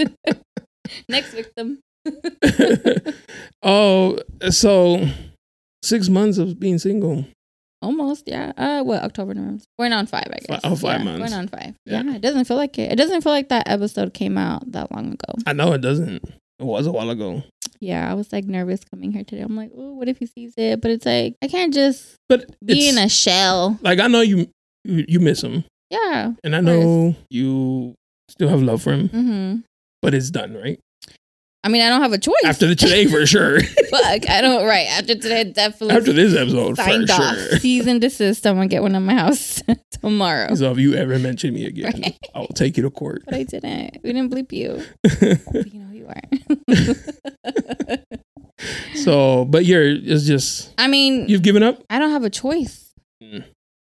[1.09, 1.81] next victim.
[3.63, 4.19] oh,
[4.51, 5.07] so
[5.83, 7.25] six months of being single.
[7.81, 8.53] Almost, yeah.
[8.57, 9.63] Uh, what October, November?
[9.79, 10.61] Going on five, I guess.
[10.65, 11.19] Oh, five Yeah, months.
[11.21, 11.75] Going on five.
[11.87, 12.03] Yeah.
[12.03, 12.15] Yeah.
[12.17, 12.91] it doesn't feel like it.
[12.93, 15.35] It doesn't feel like that episode came out that long ago.
[15.47, 16.25] I know it doesn't.
[16.61, 17.45] It was a while ago,
[17.79, 19.43] Yeah, I was like nervous coming here today.
[19.43, 20.81] I'm like, oh, what if he sees it?
[20.81, 23.79] But it's like I can't just but be in a shell.
[23.81, 24.49] like I know you
[24.85, 26.33] you, you miss him, Yeah.
[26.43, 27.95] and I know you
[28.29, 29.61] still have love for him, Mm-hmm.
[30.03, 30.81] but it's done, right?
[31.65, 32.35] I mean, I don't have a choice.
[32.45, 33.61] After the today, for sure.
[33.91, 34.65] Fuck, I don't.
[34.65, 35.97] Right after today, definitely.
[35.97, 37.21] After this episode, for signed off.
[37.37, 37.59] sure.
[37.59, 38.47] Cease and desist.
[38.47, 39.61] I'm gonna get one in my house
[40.01, 40.55] tomorrow.
[40.55, 42.17] So if you ever mention me again, Right.
[42.35, 43.23] I will take you to court.
[43.25, 43.99] But I didn't.
[44.05, 44.85] We didn't bleep you.
[45.03, 47.99] But you know who you are.
[48.95, 51.83] so, but you're it's just I mean, you've given up.
[51.91, 52.93] I don't have a choice.
[53.23, 53.45] Mm.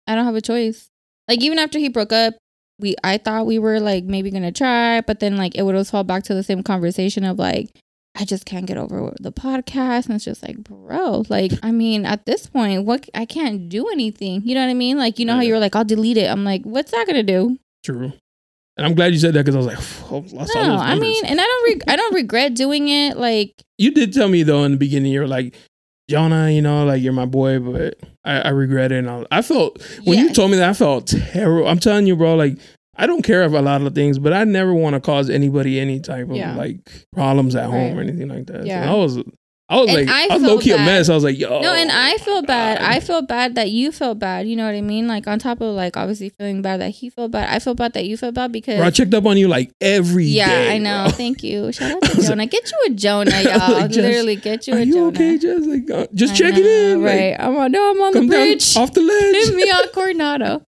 [0.07, 0.89] I don't have a choice.
[1.27, 2.35] Like even after he broke up,
[2.79, 5.91] we I thought we were like maybe gonna try, but then like it would always
[5.91, 7.71] fall back to the same conversation of like
[8.21, 12.05] I just can't get over the podcast, and it's just like, bro, like I mean,
[12.05, 14.43] at this point, what I can't do anything.
[14.45, 14.99] You know what I mean?
[14.99, 16.29] Like you know how you were like, I'll delete it.
[16.31, 17.59] I'm like, what's that gonna do?
[17.85, 18.13] True.
[18.77, 19.79] And I'm glad you said that because I was like,
[20.13, 22.89] oh, lost all No, those I mean, and I don't reg- I don't regret doing
[22.89, 23.17] it.
[23.17, 25.55] Like you did tell me though in the beginning you were like,
[26.09, 28.99] Jonah, you know, like you're my boy, but I, I regret it.
[29.05, 31.69] And I, I felt when you told me that, I felt terrible.
[31.69, 32.59] I'm telling you, bro, like
[32.97, 35.79] I don't care about a lot of things, but I never want to cause anybody
[35.79, 36.55] any type of Yeah.
[36.57, 36.79] like
[37.13, 38.65] problems at home or anything like that.
[38.67, 38.85] Yeah.
[38.87, 39.19] So I was,
[39.71, 41.11] I was And like, I I, low key a mess.
[41.11, 42.79] I was like, yo, No, and I feel bad.
[42.79, 42.87] God.
[42.91, 44.49] I feel bad that you felt bad.
[44.49, 45.07] You know what I mean?
[45.07, 47.55] Like on top of like obviously feeling bad that he felt bad.
[47.55, 49.71] I feel bad that you felt bad because bro, I checked up on you like
[49.81, 50.31] every day.
[50.31, 51.05] yeah, I know.
[51.05, 51.13] bro.
[51.13, 51.71] Thank you.
[51.73, 52.47] Shout out to Jonah.
[52.47, 53.73] Get you a Jonah, y'all.
[53.73, 55.07] like, Literally, get you Are a you Jonah.
[55.09, 55.67] okay, Jess?
[55.67, 57.03] Like, uh, just I checking know, in.
[57.03, 57.37] like, right?
[57.39, 57.71] I'm on.
[57.73, 58.75] No, I'm on the bridge.
[58.77, 59.35] off the ledge.
[59.49, 60.65] Hit me on Coronado.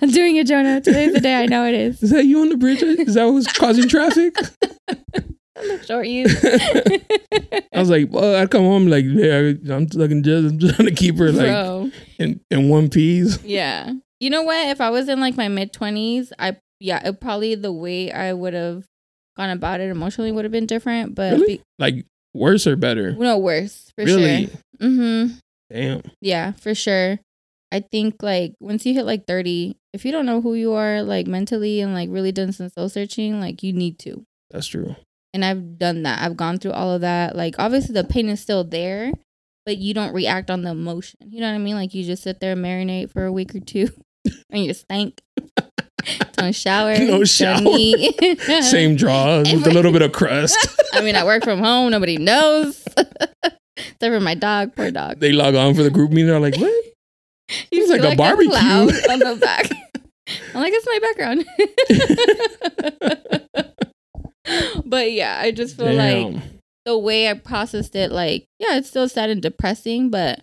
[0.00, 0.80] I'm doing it, Jonah.
[0.80, 1.34] Today's the day.
[1.34, 2.02] I know it is.
[2.02, 2.82] Is that you on the bridge?
[2.82, 4.34] Is that what's causing traffic?
[5.84, 6.26] Short you.
[7.72, 10.94] I was like, well, I come home like, yeah, I'm fucking just I'm trying to
[10.94, 11.90] keep her like Bro.
[12.18, 13.38] in, in one piece.
[13.44, 13.92] Yeah.
[14.20, 14.68] You know what?
[14.68, 18.32] If I was in like my mid twenties, I yeah, it probably the way I
[18.32, 18.84] would have
[19.36, 21.14] gone about it emotionally would have been different.
[21.14, 21.62] But Really?
[21.78, 23.12] Like worse or better?
[23.12, 24.46] no worse for really?
[24.46, 24.56] sure.
[24.80, 25.34] Mm-hmm.
[25.70, 26.02] Damn.
[26.20, 27.18] Yeah, for sure.
[27.72, 31.02] I think like once you hit like thirty, if you don't know who you are
[31.02, 34.24] like mentally and like really done some soul searching, like you need to.
[34.50, 34.94] That's true.
[35.34, 36.20] And I've done that.
[36.22, 37.34] I've gone through all of that.
[37.36, 39.12] Like obviously the pain is still there,
[39.64, 41.18] but you don't react on the emotion.
[41.26, 41.74] You know what I mean?
[41.74, 43.88] Like you just sit there and marinate for a week or two
[44.50, 45.20] and you stink.
[46.32, 46.96] don't shower.
[46.98, 47.60] No shower.
[48.62, 50.58] Same drawers with a little bit of crust.
[50.92, 51.90] I mean, I work from home.
[51.92, 52.84] Nobody knows.
[53.76, 54.74] Except for my dog.
[54.76, 55.20] Poor dog.
[55.20, 56.26] they log on for the group meeting.
[56.26, 56.72] They're like, what?
[57.70, 58.50] He's It's like a barbecue.
[58.50, 59.70] loud on the back.
[60.54, 61.46] I'm like, it's my background.
[64.84, 66.36] but yeah, I just feel like
[66.84, 70.40] the way I processed it, like, yeah, it's still sad and depressing, but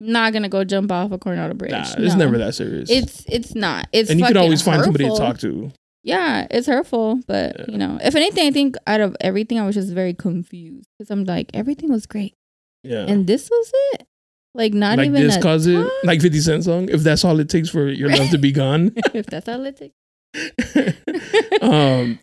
[0.00, 1.72] I'm not gonna go jump off a Coronado Bridge.
[1.72, 2.90] Nah, it's never that serious.
[2.90, 3.88] It's it's not.
[3.92, 5.72] It's and you could always find somebody to talk to.
[6.04, 7.64] Yeah, it's hurtful, but Yeah.
[7.68, 11.10] you know, if anything, I think out of everything, I was just very confused because
[11.12, 12.34] I'm like, everything was great,
[12.82, 13.06] Yeah.
[13.06, 14.06] and this was it.
[14.54, 16.88] Like not like even this cause it like 50 Cent song.
[16.90, 18.92] If that's all it takes for your love to be gone.
[19.14, 19.94] if that's all it takes.
[21.62, 22.18] um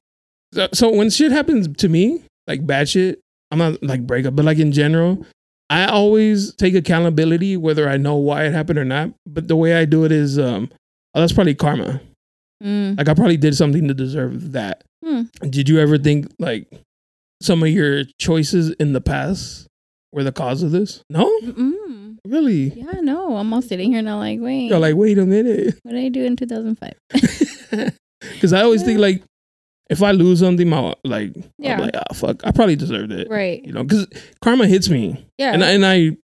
[0.53, 3.19] so, so when shit happens to me like bad shit
[3.51, 5.25] i'm not like breakup but like in general
[5.69, 9.75] i always take accountability whether i know why it happened or not but the way
[9.75, 10.69] i do it is um
[11.15, 12.01] oh, that's probably karma.
[12.63, 12.97] Mm.
[12.97, 14.83] like i probably did something to deserve that.
[15.03, 15.23] Hmm.
[15.49, 16.67] did you ever think like
[17.41, 19.65] some of your choices in the past
[20.11, 21.01] were the cause of this?
[21.09, 21.25] No?
[21.41, 22.17] Mm-mm.
[22.27, 22.71] really?
[22.71, 25.79] Yeah, no, I'm all sitting here now, like, wait, you're like wait a minute.
[25.83, 26.93] What did I do in 2005?
[28.19, 29.23] because i always think like
[29.89, 31.73] if i lose something my like Yeah.
[31.75, 33.63] i'm like oh fuck i probably deserved it right.
[33.63, 34.07] you know, because
[34.41, 35.53] karma hits me, Yeah.
[35.53, 36.17] and I, and I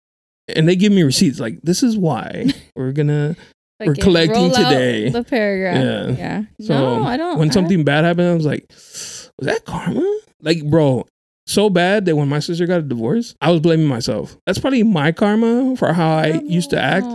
[0.56, 3.36] and they give me receipts like this is why we're gonna
[3.84, 5.10] we're collecting today.
[5.10, 6.18] The paragraph.
[6.18, 6.46] Yeah.
[6.60, 6.66] Yeah.
[6.66, 7.38] So, no, I don't.
[7.40, 8.30] when I- something bad happened.
[8.30, 10.20] I was like, was that karma?
[10.42, 11.06] Like, bro,
[11.46, 14.38] so bad that when my sister got a divorce, I was blaming myself.
[14.46, 17.06] That's probably my karma for how I used to act,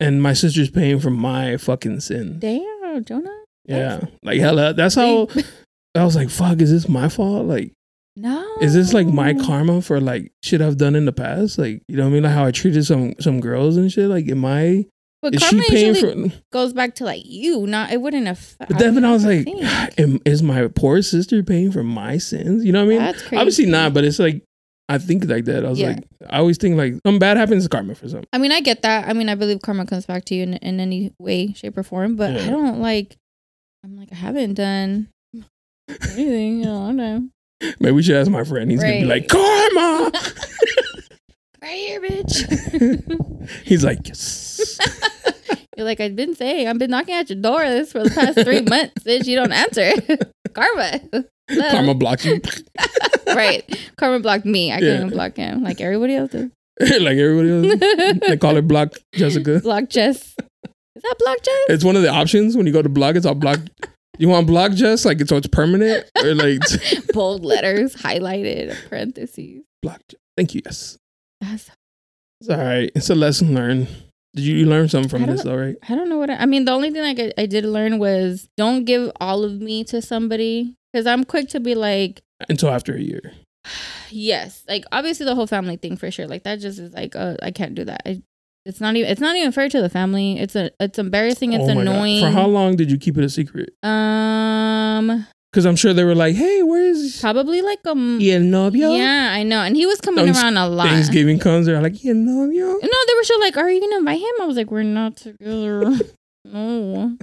[0.00, 2.38] and my sister's paying for my fucking sin.
[2.38, 3.42] damn, Jonah.
[3.68, 4.72] Yeah, like hella.
[4.74, 5.28] That's how
[5.94, 7.46] I was like, fuck, is this my fault?
[7.46, 7.72] Like.
[8.18, 8.42] No.
[8.62, 11.58] is this like my karma for like shit I've done in the past?
[11.58, 12.22] Like, you know what I mean?
[12.22, 14.08] Like how I treated some some girls and shit.
[14.08, 14.86] Like, am I
[15.20, 16.36] But is she karma paying usually for?
[16.50, 17.66] goes back to like you.
[17.66, 18.70] Not it wouldn't affect.
[18.70, 22.64] But then I was like, ah, am, is my poor sister paying for my sins?
[22.64, 22.98] You know what I mean?
[23.00, 23.36] That's crazy.
[23.36, 24.42] Obviously not, but it's like
[24.88, 25.66] I think like that.
[25.66, 25.88] I was Yeah.
[25.88, 28.28] like, I always think like something bad happens is karma for something.
[28.32, 29.08] I mean, I get that.
[29.10, 31.82] I mean, I believe karma comes back to you in, in any way, shape, or
[31.82, 32.16] form.
[32.16, 32.46] But Yeah.
[32.46, 33.14] I don't like.
[33.86, 35.08] I'm like, I haven't done
[36.10, 36.58] anything.
[36.58, 37.28] You know, I don't know.
[37.78, 38.68] Maybe we should ask my friend.
[38.68, 40.10] He's gonna be like, karma.
[41.62, 43.48] Right here, bitch.
[43.64, 44.78] He's like, yes.
[45.76, 48.38] You're like, I've been saying, I've been knocking at your door this for the past
[48.44, 49.26] three months, bitch.
[49.26, 49.90] You don't answer.
[50.52, 51.00] Karma.
[51.50, 51.72] Love.
[51.72, 52.40] karma blocks you.
[53.28, 53.64] right.
[53.96, 54.70] Karma blocked me.
[54.70, 54.92] I Yeah.
[54.92, 56.50] couldn't block him like everybody else did.
[56.80, 58.20] like everybody else.
[58.28, 59.58] They call it block Jessica.
[59.60, 60.34] block Jess.
[60.96, 61.54] Is that block Jess?
[61.68, 63.16] It's one of the options when you go to block.
[63.16, 63.60] It's all block
[64.18, 66.60] You want block just like so it's permanent or like
[67.12, 69.62] Bold letters, highlighted, parentheses.
[69.82, 70.00] block?
[70.36, 70.62] Thank you.
[70.64, 70.96] Yes,
[71.40, 71.70] That's,
[72.40, 72.90] it's all right.
[72.94, 73.88] It's a lesson learned.
[74.34, 75.76] Did you, you learn something from this though, right?
[75.88, 76.64] I don't know what I, I mean.
[76.64, 80.74] The only thing I, I did learn was don't give all of me to somebody
[80.92, 83.32] because I'm quick to be like, Until after a year.
[84.10, 86.26] yes, like obviously the whole family thing for sure.
[86.26, 88.02] Like that just is like, uh, I can't do that.
[88.06, 88.22] I,
[88.66, 90.38] it's not even it's not even fair to the family.
[90.38, 91.52] It's a it's embarrassing.
[91.54, 91.80] It's Oh my God.
[91.82, 92.20] annoying.
[92.24, 93.70] For how long did you keep it a secret?
[93.82, 98.18] Um, Because I'm sure they were like, "Hey, where is probably like um.
[98.20, 100.88] Yeah, novio?" Yeah, I know, and he was coming Thanks- around a lot.
[100.88, 104.20] Thanksgiving comes, they're like, "Yeah, novio." No, they were still like, "Are you gonna invite
[104.20, 105.96] him?" I was like, "We're not together."
[106.44, 107.16] no.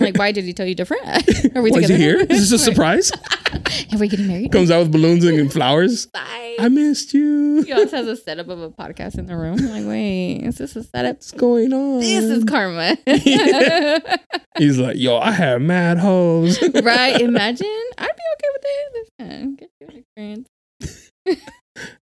[0.00, 1.02] like, why did he tell you different?
[1.56, 1.94] Are we Was together?
[1.96, 2.18] he here?
[2.20, 3.10] Is this a surprise?
[3.92, 4.52] Are we getting married?
[4.52, 6.06] Comes out with balloons and flowers.
[6.06, 6.56] Bye.
[6.58, 7.39] I missed you.
[7.64, 9.58] He also has a setup of a podcast in the room.
[9.58, 11.16] I'm like, wait, is this a setup?
[11.16, 12.00] What's going on?
[12.00, 12.96] This is karma.
[14.58, 16.60] He's like, yo, I have mad hoes.
[16.82, 17.20] right?
[17.20, 17.66] Imagine.
[17.98, 18.64] I'd be okay with
[19.18, 19.70] it.
[19.80, 20.48] Get experience.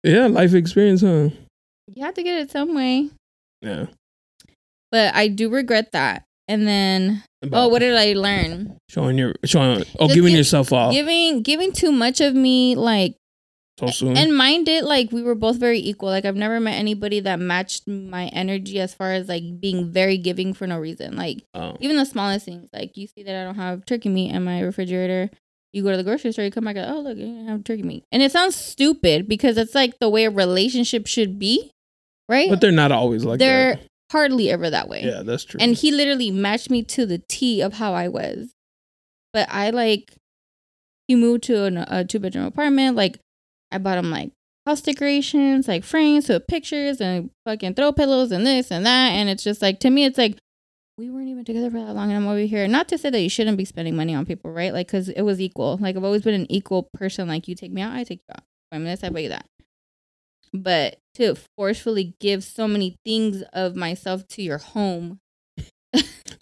[0.02, 1.30] yeah, life experience, huh?
[1.94, 3.10] You have to get it some way.
[3.60, 3.86] Yeah.
[4.90, 6.24] But I do regret that.
[6.48, 8.76] And then, oh, what did I learn?
[8.90, 9.84] showing your showing?
[9.98, 13.14] Oh, Just giving give- yourself off Giving giving too much of me, like
[13.78, 14.16] so soon.
[14.16, 17.38] and mind it like we were both very equal like i've never met anybody that
[17.40, 21.76] matched my energy as far as like being very giving for no reason like oh.
[21.80, 24.60] even the smallest things like you see that i don't have turkey meat in my
[24.60, 25.30] refrigerator
[25.72, 27.82] you go to the grocery store you come back oh look you don't have turkey
[27.82, 31.70] meat and it sounds stupid because it's like the way a relationship should be
[32.28, 33.44] right But they're not always like that.
[33.44, 33.86] they're that.
[34.12, 35.58] hardly ever that way Yeah, that's true.
[35.62, 38.52] and he literally matched me to the T of how I was.
[39.32, 40.12] But I like,
[41.08, 42.96] he moved to an, a two bedroom apartment.
[42.96, 43.18] Like,
[43.72, 44.30] I bought him like
[44.66, 49.10] house decorations, like frames with pictures and fucking throw pillows and this and that.
[49.10, 50.38] And it's just like, to me, it's like,
[50.98, 52.68] we weren't even together for that long and I'm over here.
[52.68, 54.72] Not to say that you shouldn't be spending money on people, right?
[54.72, 55.78] Like, cause it was equal.
[55.80, 57.28] Like, I've always been an equal person.
[57.28, 58.44] Like, you take me out, I take you out.
[58.70, 59.46] I mean, this, I buy you that.
[60.54, 65.18] But to forcefully give so many things of myself to your home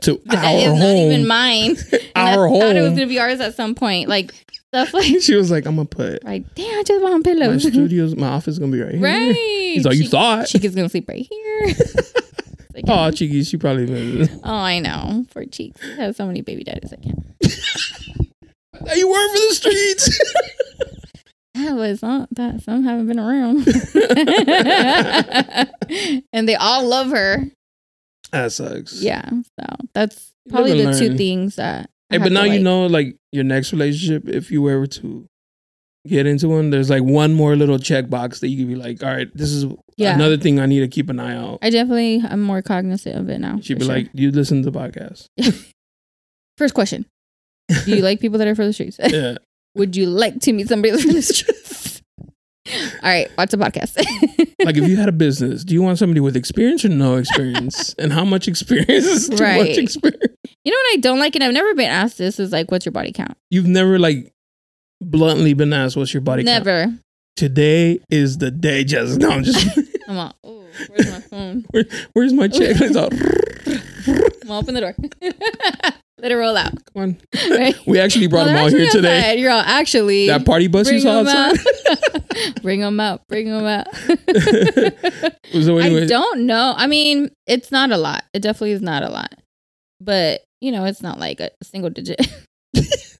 [0.02, 0.78] to that our is home.
[0.78, 1.76] not even mine.
[2.16, 4.08] And our I thought it was gonna be ours at some point.
[4.08, 4.32] Like
[4.72, 7.64] stuff like she was like, I'm gonna put like, damn, I just want pillows.
[7.64, 9.02] my studios, my office gonna be right here.
[9.02, 9.34] right.
[9.34, 10.48] He's like, you Chi- thought?
[10.48, 11.74] Chica's gonna sleep right here.
[12.72, 14.28] Like, Oh, Cheeky, she probably been.
[14.44, 15.26] oh, I know.
[15.32, 16.92] For cheeks, he has so many baby daddies.
[16.92, 17.18] I can't.
[18.96, 20.20] you work for the streets.
[21.54, 22.62] That was not that.
[22.62, 23.66] Some haven't been around,
[26.32, 27.38] and they all love her.
[28.30, 29.02] that sucks.
[29.02, 31.90] Yeah, so that's probably the and two things that.
[32.10, 35.26] Hey, but to, now you know, like your next relationship, if you were to
[36.06, 39.14] get into one, there's like one more little checkbox that you could be like, all
[39.14, 39.64] right, this is
[39.96, 40.14] Yeah.
[40.14, 41.58] another thing I need to keep an eye out.
[41.62, 43.58] I definitely am more cognizant of it now.
[43.62, 43.94] She'd be sure.
[43.94, 45.26] like, you listen to the podcast.
[46.58, 47.06] First question:
[47.84, 48.98] Do you like people that are for the streets?
[49.02, 49.36] yeah.
[49.76, 51.59] Would you like to meet somebody that's from the streets?
[52.68, 53.96] All right, watch the podcast.
[54.62, 57.94] Like if you had a business, do you want somebody with experience or no experience?
[57.98, 59.68] and how much experience is too Right.
[59.68, 60.22] much experience?
[60.64, 62.84] you know what I don't like, and I've never been asked this is like, what's
[62.84, 63.38] your body count?
[63.50, 64.32] You've never like
[65.00, 66.66] bluntly been asked what's your body count.
[66.66, 66.94] never.
[67.36, 71.64] Today is the day, just no, I'm just I'm all, oh, where's my phone?
[72.12, 72.76] where's my check?
[74.50, 74.94] I'm open the door.
[76.20, 76.72] Let it roll out.
[76.92, 77.16] come on.
[77.50, 77.74] Right?
[77.86, 79.18] We actually brought Well, them all here actually today.
[79.18, 79.38] outside.
[79.38, 81.58] You're all actually That party bus you saw outside.
[81.90, 82.62] out.
[82.62, 83.22] bring them out.
[83.28, 83.86] Bring them out.
[85.52, 86.74] so anyway, I don't know.
[86.76, 88.24] I mean, it's not a lot.
[88.34, 89.34] It definitely is not a lot.
[90.00, 92.20] But, you know, it's not like a single digit.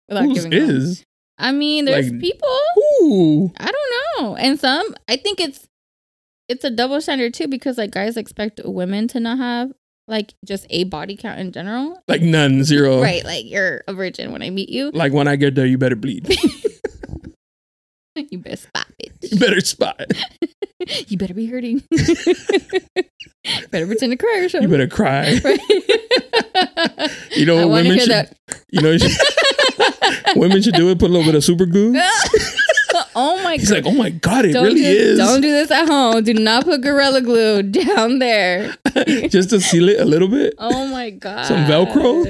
[0.09, 0.71] Without whose giving them.
[0.71, 1.05] is?
[1.39, 2.49] I mean, there's Like- people.
[3.03, 3.53] Ooh.
[3.59, 4.37] I don't know.
[4.37, 5.67] And some, I think it's
[6.49, 9.71] it's a double standard too because like guys expect women to not have
[10.11, 12.03] like just a body count in general.
[12.09, 13.01] Like none, zero.
[13.01, 14.91] Right, like you're a virgin when I meet you.
[14.91, 16.29] Like when I get there, you better bleed.
[18.29, 19.13] You better spot it.
[19.33, 20.03] you better spot.
[21.09, 21.83] you better be hurting.
[23.71, 24.69] better pretend to cry or something.
[24.69, 25.41] You better cry.
[25.43, 25.61] Right.
[27.37, 28.11] You know I what women should.
[28.11, 28.37] that.
[28.71, 29.17] You know, should-
[30.37, 30.99] women should do it.
[30.99, 31.93] Put a little bit of super glue.
[33.15, 33.85] Oh my He's god.
[33.85, 35.19] like, oh my god, it don't really do, is.
[35.19, 36.23] Don't do this at home.
[36.25, 38.75] Do not put Gorilla Glue down there.
[39.29, 40.55] Just to seal it a little bit.
[40.59, 41.47] Oh my god.
[41.47, 42.25] Some Velcro?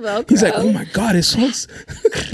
[0.00, 0.30] Velcro.
[0.30, 1.66] He's like, oh my god, it smells.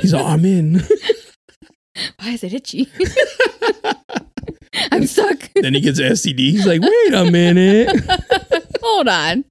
[0.00, 0.82] He's all, I'm in.
[2.20, 2.88] Why is it itchy?
[4.92, 5.50] I'm stuck.
[5.54, 6.38] then he gets STD.
[6.38, 7.90] He's like, wait a minute.
[8.82, 9.44] Hold on.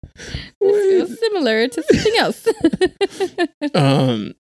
[0.61, 0.89] Wait.
[0.89, 2.47] Feels similar to something else.
[3.75, 4.33] Um,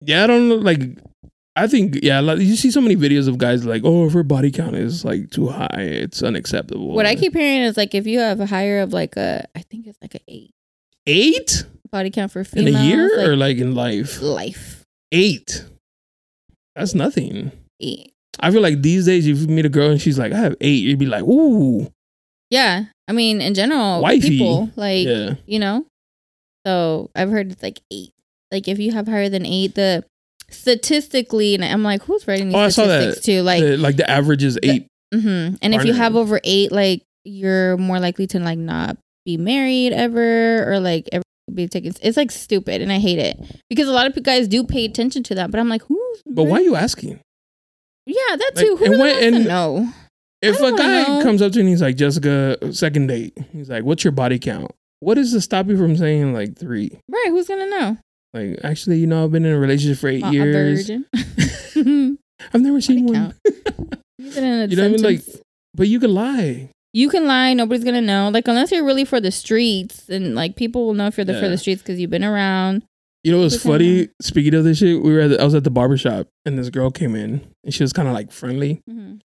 [0.00, 0.56] yeah, I don't know.
[0.56, 0.80] Like,
[1.56, 4.22] I think yeah, like, you see so many videos of guys like, oh, if her
[4.22, 6.92] body count is like too high, it's unacceptable.
[6.92, 9.60] what I keep hearing is like if you have a higher of like a, I
[9.62, 10.52] think it's like an eight.
[11.06, 14.20] Eight body count for female in a year like, or like in life?
[14.20, 14.84] life.
[15.10, 15.64] Eight.
[16.76, 17.50] That's nothing.
[17.80, 18.12] Eight.
[18.40, 20.54] I feel like these days, if you meet a girl and she's like, I have
[20.60, 21.90] eight, you'd be like, ooh,
[22.50, 22.84] Yeah.
[23.08, 24.28] I mean, in general, Wifey.
[24.28, 25.34] people like yeah.
[25.46, 25.86] you know.
[26.66, 28.12] So I've heard it's like eight.
[28.52, 30.04] Like if you have higher than eight, the
[30.50, 33.00] statistically, and I'm like, who's writing these Oh, I saw that.
[33.00, 33.42] statistics too?
[33.42, 34.86] Like, the, like the average is eight.
[35.14, 39.36] hmm and if you have over eight, like you're more likely to like not be
[39.36, 41.22] married ever, or like ever
[41.52, 41.92] be taken.
[42.02, 43.38] It's like stupid, and I hate it
[43.68, 45.50] because a lot of guys do pay attention to that.
[45.50, 46.22] But I'm like, who's?
[46.26, 47.20] but why are you asking?
[48.06, 48.76] Yeah, that Like, too.
[48.76, 49.92] Who and when- and- know?
[50.40, 51.22] If a guy know.
[51.24, 54.38] comes up to you and he's like, Jessica, second date, he's like, what's your body
[54.38, 54.70] count?
[55.00, 56.92] What is to stop you from saying like three?
[57.10, 57.26] Right?
[57.30, 57.98] Who's gonna know?
[58.34, 60.90] Like, actually, you know, I've been in a relationship for eight Not years.
[61.76, 63.34] I've never seen one.
[64.18, 65.02] Use it in a You know what I mean?
[65.02, 65.22] Like-
[65.74, 66.70] But you can lie.
[66.92, 67.54] you can lie.
[67.54, 68.30] Nobody's gonna know.
[68.32, 71.38] Like unless you're really for the streets, and like people will know if you're the
[71.40, 72.82] for the streets because you've been around.
[73.24, 74.08] You know what's funny?
[74.22, 76.56] Speaking of this shit, we were at the, I was at the barber shop and
[76.58, 78.80] this girl came in and she was kind of like friendly.
[78.88, 79.20] Mhm.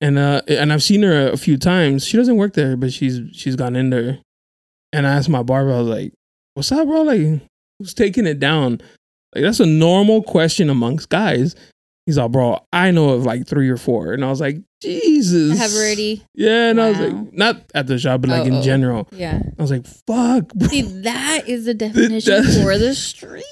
[0.00, 2.04] And uh and I've seen her a few times.
[2.04, 4.18] She doesn't work there, but she's she's gone in there.
[4.92, 6.12] And I asked my barber, I was like,
[6.54, 7.02] "What's up, bro?
[7.02, 7.40] Like,
[7.78, 8.80] who's taking it down?"
[9.34, 11.54] Like that's a normal question amongst guys.
[12.06, 14.12] He's like, "Bro, I know of like three or four.
[14.14, 16.24] And I was like, "Jesus, I have already.
[16.34, 18.62] Yeah, and I was like, not at the shop, but like Oh, in oh.
[18.62, 19.08] general.
[19.12, 19.40] Yeah.
[19.58, 23.44] I was like, "Fuck, bro." See, that is the definition for the street,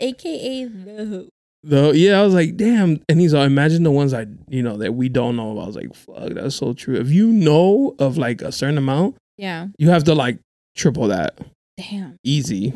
[0.00, 1.28] aka the.
[1.66, 3.00] Though, yeah, I was like, damn.
[3.08, 5.52] And he's like, imagine the ones I, you know, that we don't know.
[5.52, 5.62] About.
[5.62, 6.94] I was like, fuck, that's so true.
[6.96, 9.68] If you know of like a certain amount, Yeah.
[9.78, 10.40] you have to like
[10.76, 11.38] triple that.
[11.78, 12.74] Damn, Easy.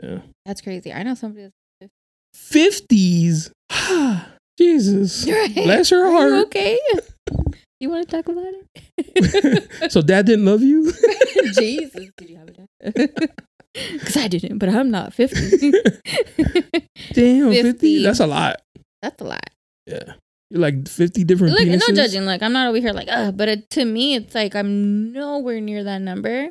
[0.00, 0.20] Yeah.
[0.46, 0.92] that's crazy.
[0.92, 1.50] I know somebody.
[1.80, 1.92] That's,
[2.36, 3.50] 50s.
[4.58, 5.26] Jesus.
[5.28, 5.54] Right.
[5.54, 6.46] Bless her Are you heart.
[6.46, 6.78] okay?
[7.80, 8.46] You want to talk about
[8.96, 9.90] it?
[9.90, 10.92] so dad didn't love you?
[11.58, 12.48] Jesus, did you have
[12.84, 13.32] it?
[13.74, 15.72] Because I didn't, but I'm not 50.
[17.12, 17.62] Damn, 50.
[17.62, 18.02] 50.
[18.04, 18.62] That's a lot.
[19.02, 19.50] That's a lot.
[19.86, 20.12] Yeah.
[20.50, 21.88] You're like 50 different Look, penises.
[21.88, 22.24] no judging.
[22.24, 25.60] Like, I'm not over here like, uh, but it, to me, it's like I'm nowhere
[25.60, 26.50] near that number.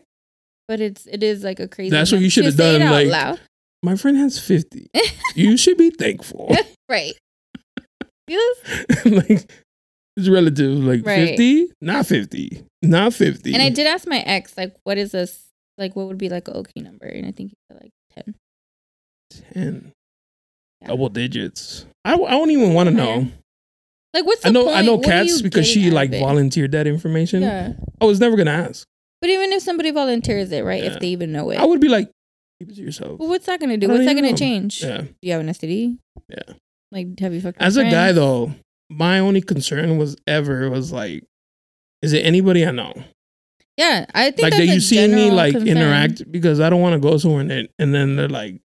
[0.71, 1.89] But it's it is like a crazy.
[1.89, 3.41] That's what you should have done, like- loud.
[3.83, 4.87] My friend has 50.
[5.35, 6.55] you should be thankful.
[6.89, 7.11] right.
[8.25, 8.55] Yes.
[9.05, 9.51] like
[10.15, 10.71] it's relative.
[10.77, 11.27] Like Right.
[11.27, 13.53] fifty, not fifty, not fifty.
[13.53, 15.41] And I did ask my ex, like, what is this?
[15.77, 17.05] Like, what would be like an okay number?
[17.05, 18.35] And I think he said like ten.
[19.53, 19.91] ten,
[20.81, 20.87] Yeah.
[20.87, 21.85] double digits.
[22.05, 23.27] I, I don't even want to know.
[24.13, 24.77] Like, what's the I know point?
[24.77, 26.21] I know cats because she like it?
[26.21, 27.41] volunteered that information.
[27.41, 27.73] Yeah.
[27.99, 28.87] I was never gonna ask.
[29.21, 30.83] But even if somebody volunteers it, right?
[30.83, 30.93] Yeah.
[30.93, 32.09] If they even know it, I would be like,
[32.59, 33.19] keep it to yourself.
[33.19, 33.87] well, what's that gonna do?
[33.87, 34.83] What's that gonna change?
[34.83, 35.01] Yeah.
[35.01, 35.97] Do you have an STD?
[36.29, 36.53] Yeah.
[36.91, 37.61] Like, have you fucked?
[37.61, 38.53] As a guy though,
[38.89, 41.23] my only concern was ever was like,
[42.01, 42.93] is it anybody I know?
[43.77, 45.77] Yeah, I think Like that you see me like concern.
[45.77, 48.59] interact because I don't want to go somewhere and, and then they're like,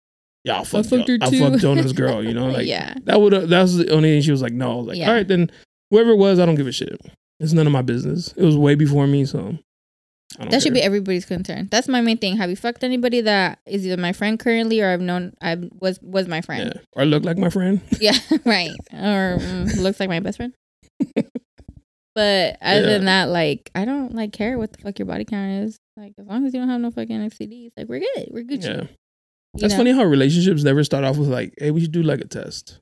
[0.44, 2.22] yeah, I fucked, fucked Jo- her I fucked Jonah's girl.
[2.24, 4.72] You know, like yeah, That would that was the only thing she was like, no.
[4.72, 5.08] I was like, Yeah.
[5.08, 5.50] all right, then
[5.90, 7.00] whoever it was, I don't give a shit.
[7.40, 8.32] It's none of my business.
[8.36, 9.58] It was way before me, so
[10.38, 11.68] That should be everybody's concern.
[11.70, 12.36] That's my main thing.
[12.36, 15.98] Have you fucked anybody that is either my friend currently or I've known I was
[16.02, 16.72] was my friend?
[16.74, 16.80] yeah.
[16.94, 17.80] Or look like my friend.
[18.00, 18.12] Yeah,
[18.44, 18.70] right.
[18.92, 20.52] Or mm, looks like my best friend.
[22.14, 22.86] but other Yeah.
[22.98, 25.76] than that, like I don't like care what the fuck your body count is.
[25.96, 28.28] Like as long as you don't have no fucking STDs, like we're good.
[28.30, 28.62] We're good.
[28.64, 28.88] Yeah, You
[29.54, 29.78] that's know?
[29.78, 32.78] funny how relationships never start off with like, hey, we should do like a test,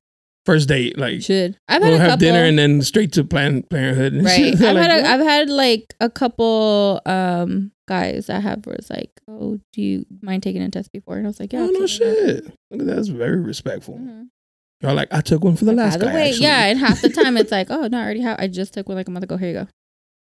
[0.46, 2.20] first date, like Should I've we'll had a have couple.
[2.26, 4.12] dinner and then straight to Planned Parenthood.
[4.14, 4.54] And right.
[4.54, 5.08] I've like, had a?
[5.08, 10.42] I've had like a couple um guys I have was like, oh, do you mind
[10.42, 11.16] taking a test before?
[11.16, 11.60] And I was like, yeah.
[11.60, 12.44] oh no take it." shit.
[12.70, 12.94] Look at that.
[12.96, 13.98] That's very respectful.
[13.98, 14.28] Mhm.
[14.82, 16.14] You're like, I took one for the By last the guy.
[16.14, 16.42] way, actually.
[16.44, 18.38] yeah, and half the time it's like, oh no, I already have.
[18.40, 19.36] I just took one like a month ago.
[19.36, 19.68] Here you go.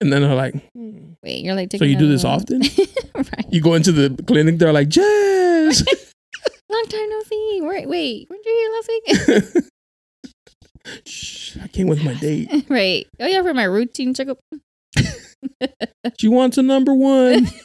[0.01, 1.13] And then they're like, hmm.
[1.23, 2.35] Wait, you're like so you do this one.
[2.35, 2.61] often?
[3.15, 3.47] right.
[3.51, 5.83] You go into the clinic, they're like, Jess.
[6.71, 7.61] Long time no see.
[7.63, 9.65] Wait, wait, weren't you here last week?
[11.07, 12.67] Shh, I came with my date.
[12.69, 13.07] right.
[13.21, 14.39] Oh yeah, for my routine checkup.
[16.19, 17.49] She wants a number one.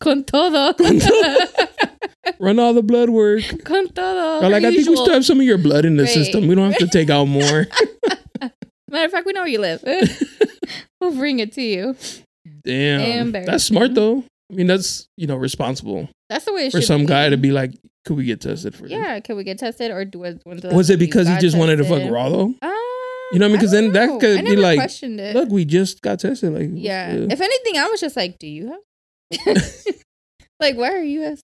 [0.00, 0.72] Con todo.
[0.78, 1.00] Con
[2.40, 3.42] Run all the blood work.
[3.64, 4.40] Con todo.
[4.40, 4.96] They're like, I think we usual.
[5.04, 6.12] still have some of your blood in the Right.
[6.12, 6.46] system.
[6.46, 7.66] We don't have to take out more.
[8.90, 9.82] Matter of fact, we know where you live.
[11.00, 11.96] we'll bring it to you.
[12.64, 13.00] Damn.
[13.28, 13.50] Embarrassing.
[13.50, 14.24] That's smart though.
[14.54, 17.06] I mean, that's, you know, responsible That's the way it for some be.
[17.06, 17.72] guy to be like,
[18.04, 18.92] could we get tested for this?
[18.92, 21.36] Yeah, can we get tested or do was when's the last Was it because he
[21.38, 22.12] just wanted to fuck tested?
[22.12, 22.54] raw though?
[22.62, 22.70] Uh,
[23.32, 23.60] You know what I mean?
[23.60, 24.50] 'Cause then that could know.
[24.50, 24.78] Be like.
[25.34, 26.52] Look, we just got tested.
[26.52, 27.12] Like, what's yeah.
[27.14, 29.56] If anything, I was just like, do you have?
[30.60, 31.24] like, why are you?
[31.24, 31.40] asking?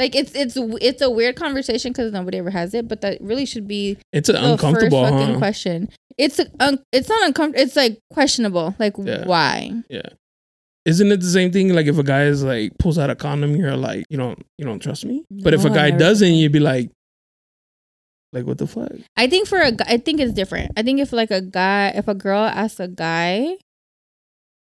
[0.00, 3.46] like it's it's it's a weird conversation because nobody ever has it, but that really
[3.46, 5.36] should be it's an uncomfortable, huh?
[5.38, 5.88] question.
[6.18, 7.62] It's un- it's not uncomfortable.
[7.64, 8.74] It's like questionable.
[8.78, 9.24] Like Yeah.
[9.26, 9.72] why?
[9.88, 10.02] Yeah.
[10.84, 11.74] Isn't it the same thing?
[11.74, 14.64] Like if a guy is like pulls out a condom, you're like, you don't, you
[14.64, 15.24] don't trust me.
[15.30, 16.90] But if No, a I've guy doesn't, you'd be like,
[18.32, 18.92] like what the fuck?
[19.16, 20.72] I think for a guy, I think it's different.
[20.76, 23.56] I think if like a guy, if a girl asks a guy,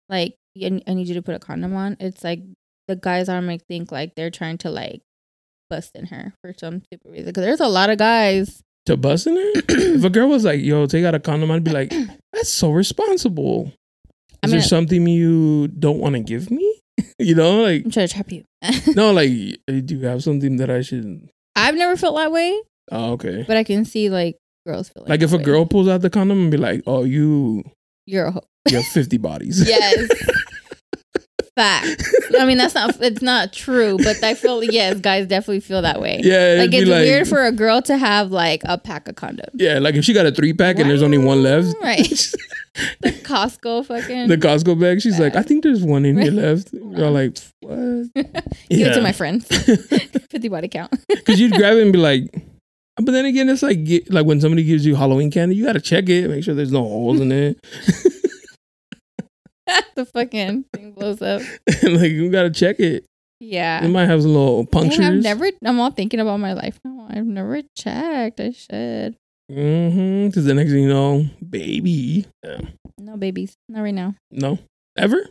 [0.09, 2.43] like, "I need you to put a condom on, it's like
[2.89, 5.01] the guys are might think like they're trying to like
[5.71, 7.27] bust in her for some stupid reason.
[7.27, 8.63] Because there's a lot of guys.
[8.87, 9.53] To bust in there?
[9.69, 11.91] if a girl was like, yo, take out a condom, I'd be like,
[12.33, 13.73] that's so responsible.
[14.45, 16.81] Is I there something you don't want to give me?
[17.19, 18.45] you know, like I'm trying to trap you.
[18.95, 19.29] no, like
[19.69, 21.29] eh, do you have something that I should?
[21.57, 22.59] I've never felt that way,
[22.91, 23.45] Oh, okay.
[23.47, 24.37] but I can see like
[24.67, 25.43] girls feel like, Like if a way.
[25.43, 27.63] girl pulls out the condom and be like, oh, you
[28.07, 28.45] you're a hoe.
[28.69, 29.63] you have fifty bodies.
[29.69, 30.09] Yes.
[31.57, 32.03] Fact.
[32.39, 33.01] I mean, that's not.
[33.01, 36.21] It's not true, but I feel yes, guys definitely feel that way.
[36.23, 36.57] yeah.
[36.59, 39.51] like it's weird for a girl to have like a pack of condoms.
[39.55, 42.09] yeah, like if she got a three pack and there's only one left, Right.
[43.03, 44.27] The Costco fucking.
[44.27, 46.71] the Costco bag, she's like, I think there's one in here left.
[46.73, 48.13] You're like, what?
[48.69, 49.47] Give it to my friends.
[49.47, 50.93] Fifty body count.
[51.09, 52.35] Because you'd grab it and be like,
[52.97, 53.79] but then again, it's like
[54.11, 56.73] like when somebody gives you Halloween candy, you got to check it, make sure there's
[56.73, 57.61] no holes in it.
[59.95, 61.43] the fucking thing blows up.
[61.83, 63.05] like you got to check it.
[63.41, 63.85] Yeah.
[63.85, 65.05] It might have some little Dang, punctures.
[65.05, 65.51] I've never.
[65.65, 67.07] I'm all thinking about my life now.
[67.11, 68.41] I've never checked.
[68.41, 69.17] I should.
[69.51, 70.29] Mm-hmm.
[70.29, 72.27] Because the next thing you know, baby.
[72.43, 72.61] Yeah.
[72.99, 73.55] No babies.
[73.69, 74.15] Not right now.
[74.31, 74.59] No,
[74.97, 75.27] ever.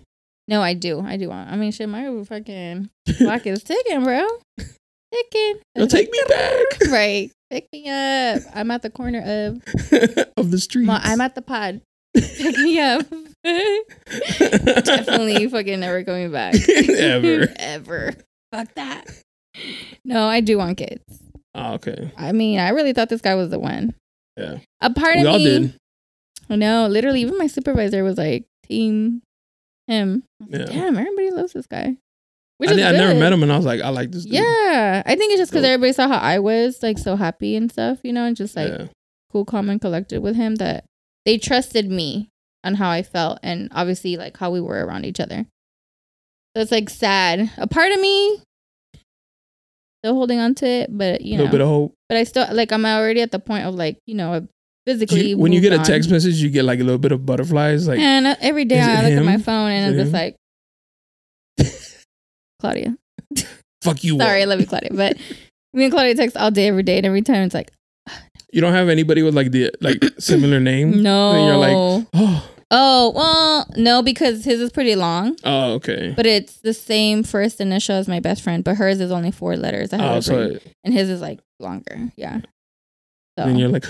[0.47, 0.99] No, I do.
[0.99, 1.49] I do want.
[1.49, 1.89] I mean, shit.
[1.89, 4.27] My fucking clock is ticking, bro.
[4.57, 5.61] Ticking.
[5.75, 7.31] You'll take me back Right.
[7.49, 8.41] Pick me up.
[8.53, 9.61] I'm at the corner of.
[10.37, 10.89] of the street.
[10.89, 11.81] I'm at the pod.
[12.37, 13.05] Pick me up.
[13.43, 16.55] Definitely fucking never coming back.
[16.69, 17.47] Ever.
[17.57, 18.13] Ever.
[18.51, 19.05] Fuck that.
[20.05, 21.03] No, I do want kids.
[21.55, 22.11] oh, okay.
[22.17, 23.93] I mean, I really thought this guy was the one.
[24.37, 24.59] Yeah.
[24.81, 25.43] A part We of all me.
[25.43, 25.77] did.
[26.49, 26.87] I know.
[26.87, 29.21] Literally, even my supervisor was like, team
[29.87, 30.23] him.
[30.39, 30.65] Like, Yeah.
[30.65, 31.97] Damn, everybody loves this guy.
[32.57, 34.23] Which I, is think I never met him, and I was like, I like this.
[34.23, 34.33] Dude.
[34.33, 35.03] Yeah.
[35.05, 37.99] I think it's just because everybody saw how I was, like, so happy and stuff,
[38.03, 38.85] you know, and just like yeah.
[39.31, 40.85] cool, calm, and collected with him that
[41.25, 42.29] they trusted me
[42.63, 45.45] on how I felt and obviously like how we were around each other.
[46.55, 47.51] So it's like sad.
[47.57, 48.41] A part of me
[50.03, 51.93] still holding on to it, but you know, a little bit of hope.
[52.09, 54.47] but I still like I'm already at the point of like you know
[54.85, 55.29] physically.
[55.29, 57.87] You- when you get a text message, you get like a little bit of butterflies.
[57.87, 60.19] Like, and uh, every day I look at my phone and I'm Is just him?
[60.19, 60.35] like,
[62.59, 62.97] Claudia.
[63.81, 64.17] fuck you.
[64.17, 65.17] Sorry, I love you, Claudia, but
[65.73, 67.71] me and Claudia text all day, every day, and every time it's like,
[68.53, 71.01] You don't have anybody with like the like similar name.
[71.01, 71.31] no.
[71.31, 75.35] And you're like, oh, oh well, no, because his is pretty long.
[75.43, 76.13] oh, okay.
[76.15, 79.57] But it's the same first initial as my best friend, but hers is only four
[79.57, 79.91] letters.
[79.91, 82.11] I have Oh, so and his is like longer.
[82.15, 82.41] Yeah.
[83.39, 83.85] So, then you're like,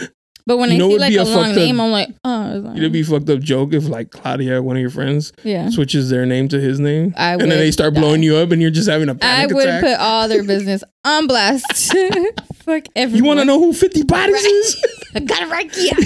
[0.45, 2.63] but when you I know see like a, long fucked up- name, I'm like, oh,
[2.71, 5.69] it's it'd be a fucked up joke if like Claudia, one of your friends, yeah.
[5.69, 7.99] switches their name to his name, I and then they start die.
[8.01, 9.81] blowing you up, and you're just having a panic I would attack.
[9.83, 11.93] put all their business on blast.
[12.63, 13.17] Fuck everyone.
[13.17, 14.45] you want to know who 50 bodies Right.
[14.45, 14.83] is?
[15.15, 15.97] I got it right here.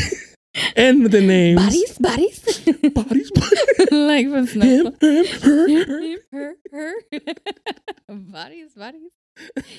[0.75, 1.61] and the names.
[1.63, 2.39] Bodies, bodies.
[2.93, 3.31] Bodies.
[3.31, 3.91] bodies.
[3.91, 4.91] like from him, Snow.
[4.99, 6.55] him, her, her.
[6.71, 8.15] her, her.
[8.15, 9.11] bodies, bodies.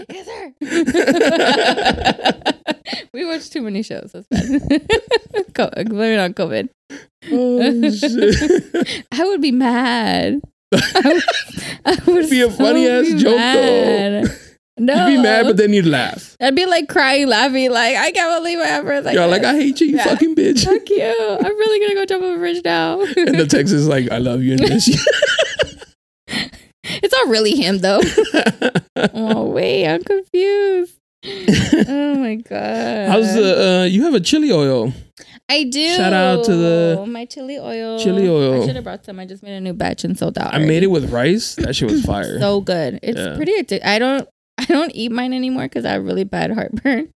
[0.09, 0.55] Yes, sir.
[3.13, 4.13] we watched too many shows.
[4.13, 4.81] That's bad.
[5.55, 6.69] Co- Blame it on COVID.
[7.33, 9.07] Oh, shit.
[9.13, 10.41] I would be mad.
[10.73, 11.23] I would,
[11.85, 14.23] I would Be a so funny-ass be joke, though.
[14.81, 15.07] No.
[15.09, 16.37] You'd be mad, but then you'd laugh.
[16.41, 19.15] I'd be like crying, laughing, like I can't believe I ever like.
[19.15, 19.43] You're like.
[19.43, 20.05] I hate you, you Yeah.
[20.05, 20.65] fucking bitch.
[20.65, 21.37] Fuck you!
[21.41, 23.01] I'm really gonna go jump off a bridge now.
[23.01, 24.95] And the text is like, I love you and miss you.
[27.03, 28.01] it's not really him though.
[29.15, 30.95] oh wait, I'm confused.
[31.25, 33.09] oh my god.
[33.11, 34.93] How's the, uh, you have a chili oil.
[35.51, 35.97] I do.
[35.97, 37.99] Shout out to the my chili oil.
[37.99, 38.63] chili oil.
[38.63, 39.19] I should have brought some.
[39.19, 40.53] I just made a new batch and sold out.
[40.55, 41.55] I made it with rice.
[41.57, 42.39] That shit was fire.
[42.39, 43.01] So good.
[43.03, 43.35] It's Yeah.
[43.37, 43.85] pretty addictive.
[43.85, 44.29] I don't.
[44.61, 47.13] I don't eat mine anymore because I have really bad heartburn.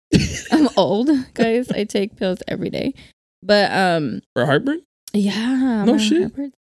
[0.51, 1.69] I'm old, guys.
[1.71, 2.93] I take pills every day.
[3.43, 4.81] But um, For heartburn?
[5.13, 5.83] yeah.
[5.83, 6.21] No shit.
[6.21, 6.53] heartburn-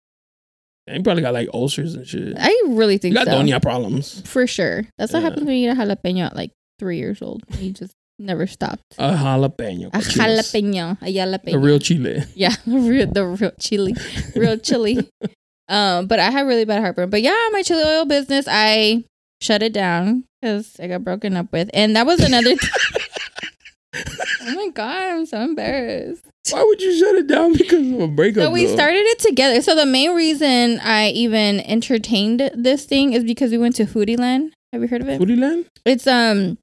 [0.87, 2.35] Yeah, you probably got like ulcers and shit.
[2.39, 3.33] I really think You got so.
[3.33, 4.21] doña problems.
[4.25, 4.83] For sure.
[4.97, 5.29] That's what Yeah.
[5.29, 7.43] happens when you eat a jalapeno at like three years old.
[7.59, 8.81] You just never stopped.
[8.97, 9.87] A jalapeno.
[9.93, 10.97] A jalapeno.
[11.01, 11.53] A jalapeno.
[11.53, 12.23] A real chile.
[12.35, 13.93] Yeah, the real, the real chili,
[14.35, 15.07] real chili.
[15.69, 17.09] um, but I have really bad heartburn.
[17.09, 19.03] But yeah, my chili oil business, I
[19.39, 22.55] shut it down because I got broken up with, and that was another.
[23.93, 26.23] oh my god, I'm so embarrassed.
[26.49, 28.43] Why would you shut it down because of a breakup?
[28.43, 28.73] So we though?
[28.73, 29.61] started it together.
[29.61, 34.17] So the main reason I even entertained this thing is because we went to Foodie
[34.17, 34.53] Land.
[34.73, 35.19] Have you heard of it?
[35.19, 35.65] Foodie Land?
[35.85, 36.57] It's um,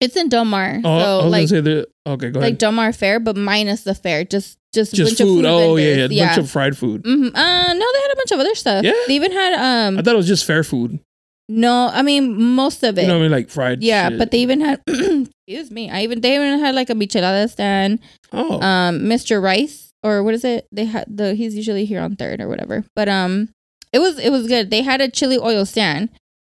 [0.00, 0.80] it's in Del Mar.
[0.84, 1.86] Oh, so like the.
[2.06, 2.58] Okay, go like ahead.
[2.58, 5.44] Del Mar Fair, but minus the fair, just just Just bunch of food.
[5.44, 7.02] food Oh yeah, yeah, a bunch of fried food.
[7.02, 7.28] Mhm.
[7.34, 8.84] Uh, no, they had a bunch of other stuff.
[8.84, 8.92] Yeah?
[9.06, 9.98] They even had um.
[9.98, 11.00] I thought it was just fair food.
[11.48, 13.02] no, I mean most of it.
[13.02, 13.30] You know what I mean?
[13.32, 13.82] Like fried.
[13.82, 14.18] yeah, shit.
[14.18, 14.80] but they even had.
[15.46, 15.90] excuse me.
[15.90, 18.00] I even they even had like a michelada stand.
[18.32, 19.42] oh, Um, Mr.
[19.42, 20.66] Rice or what is it?
[20.72, 22.84] They had the he's usually here on third or whatever.
[22.94, 23.48] But um,
[23.92, 24.70] it was it was good.
[24.70, 26.10] They had a chili oil stand.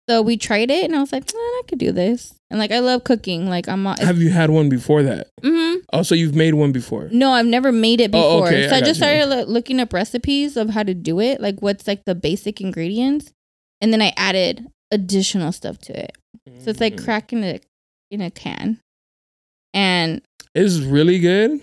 [0.09, 2.33] So we tried it, and I was like, "Man, I could do this.
[2.49, 3.49] And like, I love cooking.
[3.49, 3.83] Like, I'm.
[3.83, 5.27] not- have you had one before that?
[5.43, 5.79] Mhm.
[5.93, 7.09] Oh, so you've made one before?
[7.11, 8.25] No, I've never made it before.
[8.25, 8.49] Oh, before.
[8.57, 9.05] okay, so I I, just you.
[9.05, 12.61] started lo- looking up recipes of how to do it, like what's like the basic
[12.61, 13.33] ingredients,
[13.81, 16.13] and then I added additional stuff to it.
[16.63, 17.05] So it's like Mm.
[17.05, 17.67] cracking it
[18.11, 18.81] in a can.
[19.75, 20.23] And
[20.55, 21.61] It's really good.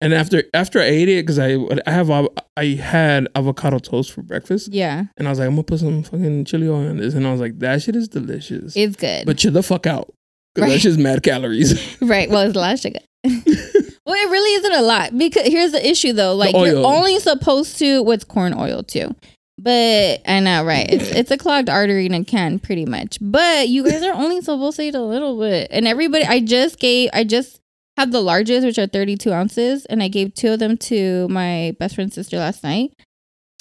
[0.00, 2.08] And after after I ate it, because I I have
[2.56, 6.04] I had avocado toast for breakfast, yeah, and I was like, I'm gonna put some
[6.04, 8.76] fucking chili oil on this, and I was like, that shit is delicious.
[8.76, 9.26] it's good.
[9.26, 10.14] but chill the fuck out,
[10.54, 10.70] because Right.
[10.74, 11.96] that's just mad calories.
[12.00, 12.30] right.
[12.30, 13.00] Well, it's a lot of sugar.
[13.24, 16.36] well, it really isn't a lot because here's the issue though.
[16.36, 19.16] Like you're only supposed to what's corn oil too.
[19.58, 20.88] But I know, right?
[20.88, 23.18] It's it's a clogged artery in a can, pretty much.
[23.20, 26.24] But you guys are only supposed to eat a little bit, and everybody.
[26.24, 27.10] I just gave.
[27.12, 27.60] I just
[27.96, 31.74] had the largest, which are 32 ounces, and I gave two of them to my
[31.80, 32.92] best friend's sister last night.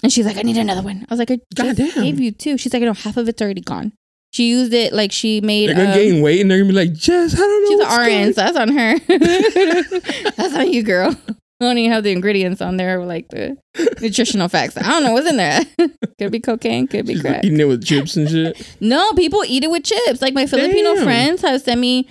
[0.03, 2.03] And she's like, "I need another one." I was like, "I just Goddamn.
[2.03, 2.57] gave you two.
[2.57, 3.93] She's like, "I know half of it's already gone."
[4.31, 5.69] She used it like she made.
[5.69, 7.85] they're gonna um, gain weight, and they're gonna be like, Jess, I don't know.
[7.85, 8.99] She's an RN, so that's on her.
[10.35, 11.15] that's on you, girl.
[11.59, 13.57] I don't even have the ingredients on there, like the
[13.99, 14.77] nutritional facts.
[14.77, 15.61] I don't know what's in there.
[16.19, 17.43] could be cocaine, could be She's crack.
[17.43, 18.75] eating it with chips and shit.
[18.79, 20.21] No, people eat it with chips.
[20.21, 21.03] Like my Filipino Damn.
[21.03, 22.07] friends have sent me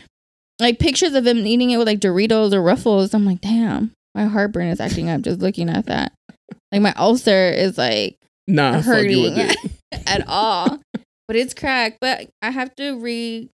[0.59, 3.15] like pictures of them eating it with like Doritos or Ruffles.
[3.15, 6.13] I'm like, damn, my heartburn is acting up just looking at that.
[6.73, 8.17] Like my ulcer is like
[8.49, 9.71] Nah, fuck you with hurting
[10.07, 10.81] at all.
[11.29, 11.99] But it's cracked.
[12.01, 13.49] But I have to re.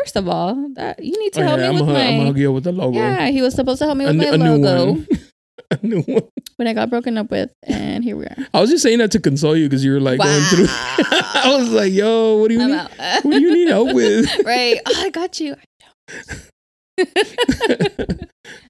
[0.00, 2.04] First of all, that you need to Oh, help yeah, me I'm with gonna, I'm
[2.04, 2.16] my.
[2.18, 2.96] gonna hook you up with the logo.
[2.98, 5.06] Yeah, he was supposed to help me with n- my a new logo one.
[5.70, 6.22] a new one.
[6.56, 8.36] when I got broken up with, and here we are.
[8.54, 10.66] I was just saying that to console you because you were like going through.
[10.70, 13.24] I was like, yo, what do you I'm need?
[13.24, 14.26] What do you need help with?
[14.46, 14.80] right.
[14.86, 15.54] Oh, I got you.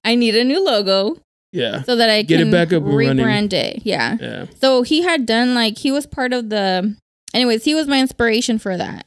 [0.03, 1.17] I need a new logo
[1.53, 3.25] yeah, so that I Get it back up and running.
[3.25, 3.81] rebrand it.
[3.85, 4.17] Yeah.
[4.21, 4.45] yeah.
[4.61, 6.95] So he had done like he was part of the.
[7.33, 9.05] Anyways, he was my inspiration for that,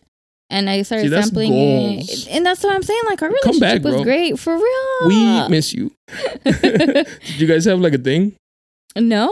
[0.54, 2.08] and I started See, sampling goals.
[2.26, 3.00] it, and that's what I'm saying.
[3.06, 4.04] Like our relationship back, was bro.
[4.04, 5.08] great for real.
[5.08, 5.92] We miss you.
[6.44, 7.08] Did
[7.40, 8.34] you guys have like a thing?
[8.96, 9.28] no.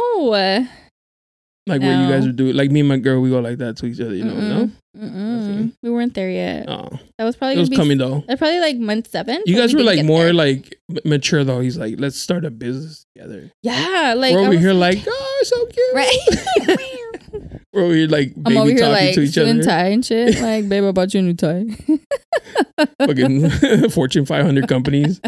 [1.69, 2.27] Like where you guys No.
[2.27, 2.53] would do?
[2.53, 4.35] Like me and my girl, we go like that to each other, you know?
[4.35, 4.71] No?
[4.99, 5.73] Mm-mm.
[5.81, 6.67] We weren't there yet.
[6.69, 8.25] Oh, That was probably it was be coming though.
[8.27, 9.43] That's probably like month seven.
[9.47, 10.33] You guys we were like more there.
[10.35, 11.61] like mature though.
[11.61, 13.53] He's like, let's start a business together.
[13.63, 15.95] yeah, like We're over here like, oh, so cute.
[15.95, 16.19] right.
[17.73, 19.63] We're over here like baby I'm over here talking like to each other.
[19.63, 20.39] tie and shit.
[20.43, 21.65] Like, babe, I bought you a new tie.
[22.99, 25.21] Fucking Fortune 500 companies,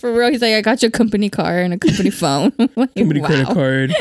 [0.00, 2.52] For real, he's like, I got you a company car and a company phone.
[2.76, 3.26] like, company wow.
[3.26, 3.94] credit card.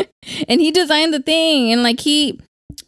[0.48, 2.40] And he designed the thing, and like he,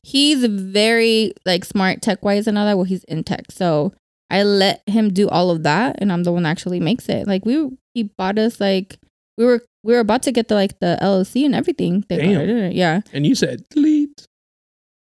[0.04, 2.76] he's very like smart tech wise and all that.
[2.76, 3.94] Well, he's in tech, so
[4.30, 7.28] I let him do all of that, and I'm the one that actually makes it.
[7.28, 8.98] Like we, he bought us like
[9.38, 12.04] we were we were about to get the like the LLC and everything.
[12.10, 12.72] Damn.
[12.72, 13.02] Yeah.
[13.14, 14.26] And you said delete.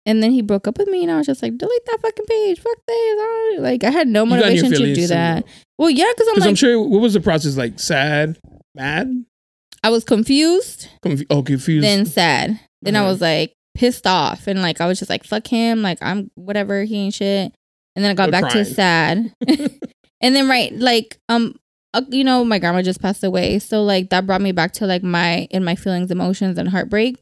[0.06, 2.24] And then he broke up with me, and I was just like, delete that fucking
[2.24, 2.58] page.
[2.58, 3.18] Fuck this.
[3.20, 5.44] I Like, I had no You got in your motivation to do that.
[5.76, 7.78] Well, yeah, because I'm Because like, I'm sure, what was the process like?
[7.78, 8.38] Sad,
[8.74, 9.24] mad,
[9.82, 11.84] I was confused, Confu- oh, confused.
[11.84, 12.58] then sad.
[12.82, 15.82] Then I was like pissed off, and like I was just like, fuck him.
[15.82, 16.84] Like I'm whatever.
[16.84, 17.52] He ain't shit.
[17.96, 19.34] And then I got But back to sad.
[19.48, 21.56] and then right, like um,
[21.94, 24.86] uh, you know, my grandma just passed away, so like that brought me back to
[24.86, 27.16] like my in my feelings, emotions, and heartbreak.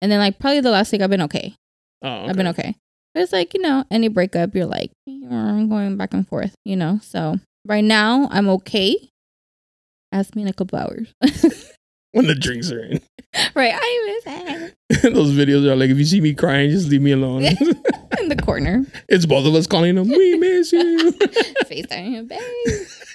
[0.00, 1.54] And then like probably the last week I've been okay.
[2.02, 2.74] oh, I've been okay.
[3.14, 6.76] But it's like, you know, any breakup, you're like, I'm going back and forth, you
[6.76, 6.98] know?
[7.02, 9.10] So right now, I'm okay.
[10.10, 11.12] Ask me in a couple hours.
[12.14, 13.00] When the drinks are in.
[13.54, 13.72] right.
[13.74, 17.42] I was Those videos are like, if you see me crying, just leave me alone.
[17.42, 18.84] in the corner.
[19.08, 21.12] it's both of us calling them, we miss you.
[21.64, 22.38] FaceTime, babe.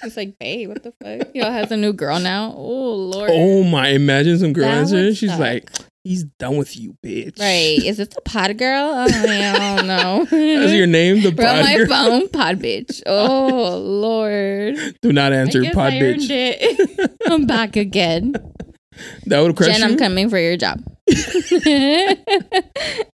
[0.02, 1.32] It's like, babe, what the fuck?
[1.32, 2.52] He has a new girl now.
[2.56, 3.30] Oh, Lord.
[3.32, 5.14] oh my, imagine some girl answering.
[5.14, 5.38] She's suck.
[5.38, 5.70] like,
[6.02, 7.38] he's done with you, bitch.
[7.38, 7.78] Right.
[7.84, 8.90] Is this the pod girl?
[8.94, 10.24] Oh, I don't know.
[10.24, 11.86] That's your name, the pod my girl?
[11.86, 13.00] phone, pod bitch.
[13.06, 14.76] Oh, Lord.
[15.02, 16.26] Do not answer, pod I bitch.
[16.28, 17.16] it.
[17.26, 18.34] I'm back again.
[19.26, 19.86] That would crush Jen, you.
[19.86, 20.82] I'm coming for your job.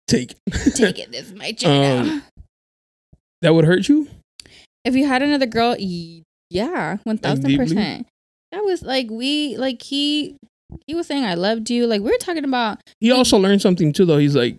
[0.09, 0.35] Take.
[0.75, 1.13] Take it.
[1.13, 2.07] This is my job.
[2.07, 2.23] Um,
[3.43, 4.09] That would hurt you?
[4.85, 8.05] if you had another girl, yeah, 1000%.
[8.53, 10.37] That was like we like he
[10.87, 11.87] he was saying I loved you.
[11.87, 14.17] Like we were talking about He also learned something too, though.
[14.19, 14.59] He's like,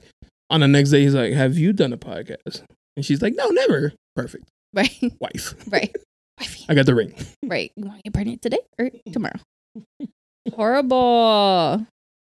[0.51, 2.61] on the next day, he's like, have you done a podcast?
[2.95, 3.93] And she's like, no, never.
[4.15, 4.45] Perfect.
[4.73, 5.55] right, Wife.
[5.71, 5.95] right,
[6.39, 6.65] Wifey.
[6.69, 7.13] I got the ring.
[7.45, 7.71] right.
[7.75, 9.39] You want to get pregnant today or tomorrow?
[10.55, 11.85] Horrible.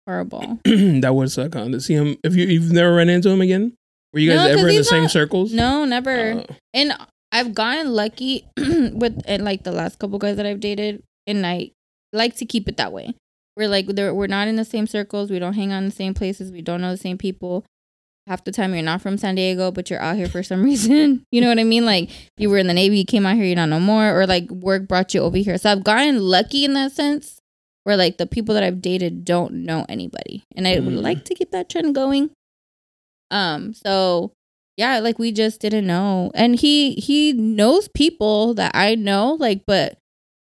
[0.08, 0.60] Horrible.
[0.66, 2.18] that would suck on to see him.
[2.24, 3.74] If you you've never run into him again,
[4.14, 5.54] were you guys No, ever in the same not- circles?
[5.54, 6.32] No, never.
[6.40, 6.44] Uh,
[6.74, 6.94] And
[7.32, 11.72] I've gotten lucky with and like the last couple guys that I've dated, and I
[12.12, 13.14] like to keep it that way.
[13.56, 15.30] We're like we're not in the same circles.
[15.30, 16.52] We don't hang out in the same places.
[16.52, 17.66] We don't know the same people.
[18.26, 21.24] Half the time you're not from San Diego, but you're out here for some reason.
[21.32, 21.86] You know what I mean?
[21.86, 24.26] Like you were in the Navy, you came out here, you're not no more, or
[24.26, 25.58] like work brought you over here.
[25.60, 27.39] So I've gotten lucky in that sense,
[27.90, 31.02] where like the people that I've dated don't know anybody, and I would Mhm.
[31.02, 32.30] like to keep that trend going.
[33.32, 34.32] Um, so
[34.78, 36.30] yeah, like we just didn't know.
[36.36, 39.98] And he he knows people that I know, like but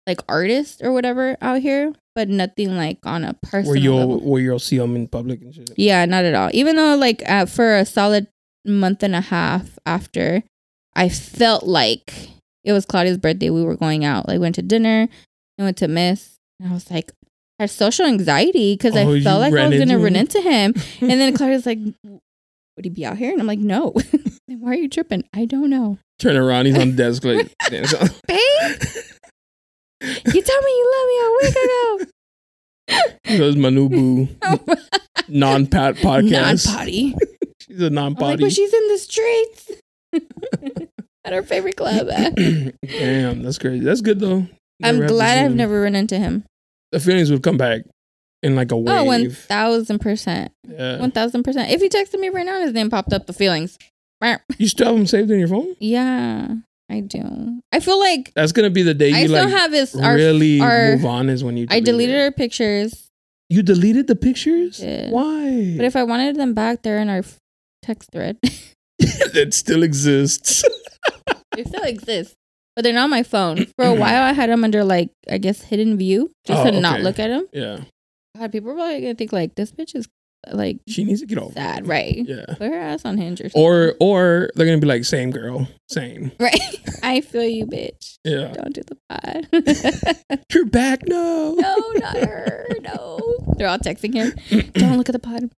[0.09, 4.21] like artists or whatever out here, but nothing like on a personal where you'll level.
[4.21, 5.71] where you'll see him in public and shit.
[5.77, 6.51] Yeah, not at all.
[6.53, 8.27] Even though like uh, for a solid
[8.65, 10.43] month and a half after,
[10.97, 12.13] I felt like
[12.65, 13.51] it was Claudia's birthday.
[13.51, 15.09] We were going out, like went to dinner,
[15.59, 17.13] and went to Miss, and I was like.
[17.59, 20.75] I had social anxiety because Oh, I felt like I was gonna run into him,
[21.01, 23.95] and then Claudia's like, "Would he be out here?" And I'm like, "No."
[24.49, 25.25] Then Why are you tripping?
[25.35, 25.99] I don't know.
[26.21, 27.53] Turn around, he's on the desk like.
[27.69, 27.81] Babe,
[30.01, 33.09] you told me you love me a week ago.
[33.25, 34.29] He goes my new boo,
[35.29, 36.67] non-pat podcast.
[36.67, 37.17] Non-potty.
[37.61, 38.45] She's a I'm like, non-potty.
[38.45, 39.71] but she's in the streets
[41.25, 42.07] at her favorite club.
[42.87, 43.85] Damn, that's crazy.
[43.85, 44.47] That's good though.
[44.85, 46.45] I'm Never to glad I've never run into him.
[46.97, 47.83] The feelings would come back
[48.43, 48.97] in like a wave.
[48.97, 50.99] Oh, one thousand percent, yeah.
[50.99, 51.71] one thousand percent.
[51.71, 53.27] If he texted me right now, his name popped up.
[53.27, 53.79] The feelings.
[54.59, 55.77] You still have him saved in your phone?
[55.79, 56.55] Yeah,
[56.91, 57.61] I do.
[57.71, 59.95] I feel like That's gonna be the day I you still like have his.
[59.95, 61.29] Really our- move on.
[61.29, 61.67] Is when you.
[61.71, 62.21] I deleted it.
[62.21, 63.11] our pictures,
[63.51, 64.81] You deleted the pictures?
[64.81, 65.75] Why?
[65.77, 67.23] but if I wanted them back, they're in our
[67.83, 68.39] text thread.
[68.99, 70.65] it still exists.
[71.57, 72.35] it still exist,
[72.77, 73.67] but they're not on my phone.
[73.77, 76.81] For a while, I had them under like I guess hidden view, just Oh, to
[76.81, 77.47] not look at them.
[77.53, 77.81] yeah,
[78.39, 80.07] God, people are probably gonna think like this bitch is
[80.53, 81.53] like she needs to get over.
[81.55, 81.87] sad, it.
[81.89, 82.17] right?
[82.25, 82.45] Yeah.
[82.47, 83.61] Put her ass on hinge or something.
[83.63, 86.31] Or or they're gonna be like, same girl, same.
[86.39, 86.61] right.
[87.03, 88.19] I feel you, bitch.
[88.25, 88.53] Yeah.
[88.53, 90.45] Don't do the pod.
[90.53, 91.07] You're back.
[91.07, 91.55] No.
[91.59, 92.67] no, not her.
[92.81, 93.19] No.
[93.57, 94.35] They're all texting him.
[94.75, 95.51] Don't look at the pod.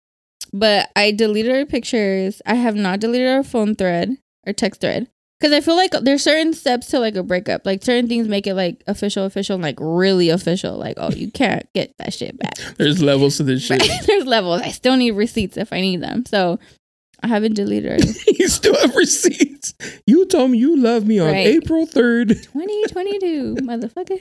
[0.52, 2.40] But I deleted our pictures.
[2.46, 4.16] I have not deleted our phone thread
[4.46, 5.08] or text thread.
[5.40, 7.64] Because I feel like there's certain steps to like a breakup.
[7.64, 10.76] Like certain things make it like official, official, and like really official.
[10.76, 12.54] Like, oh, you can't get that shit back.
[12.76, 13.80] There's levels to this shit.
[13.80, 14.00] Right?
[14.06, 14.62] There's levels.
[14.62, 16.26] I still need receipts if I need them.
[16.26, 16.58] So
[17.22, 18.04] I haven't deleted
[18.38, 19.74] you still have receipts.
[20.06, 21.46] You told me you love me on Right.
[21.46, 22.28] April 3rd.
[22.52, 24.20] 2022, motherfucker.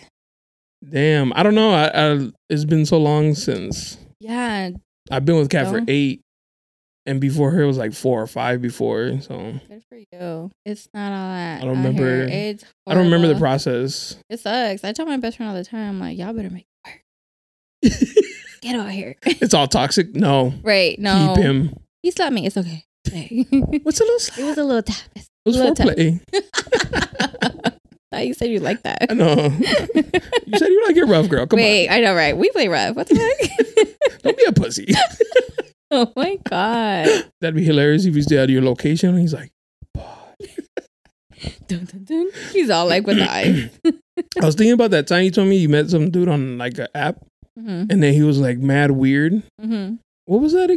[0.88, 1.34] Damn.
[1.36, 1.72] I don't know.
[1.72, 4.70] I, I it's been so long since Yeah,
[5.10, 6.22] I've been with Kat for eight.
[7.08, 9.20] And before her it was like four or five before.
[9.22, 10.52] So good for you.
[10.66, 11.62] It's not all that.
[11.62, 14.18] I don't remember- It's I don't remember the process.
[14.30, 14.84] It sucks.
[14.84, 17.02] I tell my best friend all the time, I'm like, y'all better make it
[17.84, 17.94] work.
[18.62, 19.16] Get out here.
[19.24, 20.14] it's all toxic.
[20.16, 20.54] No.
[20.64, 21.00] right.
[21.00, 21.34] No.
[21.36, 21.74] Keep him.
[22.04, 22.46] He slapped me.
[22.46, 22.84] It's okay.
[23.84, 24.48] What's a little slap?
[24.48, 24.98] was a little tap.
[25.16, 26.20] It was little foreplay.
[28.12, 29.06] thought you said you like that.
[29.10, 29.34] I know.
[29.36, 31.46] You said you like your rough girl.
[31.48, 31.64] Come on.
[31.64, 32.36] Wait, I know, right?
[32.36, 32.96] We play rough.
[32.96, 34.22] What the heck?
[34.24, 34.88] Don't be a pussy.
[35.92, 37.08] oh my god.
[37.42, 39.52] That'd be hilarious if he's stay out of your location and he's like,
[41.68, 42.30] Dun, dun, dun.
[42.52, 43.70] He's all like with the eyes.
[44.42, 46.78] I was thinking about that time you told me you met some dude on like
[46.80, 47.18] an app
[47.58, 49.42] hmm and then he was like mad weird.
[49.62, 50.70] hmm What was that?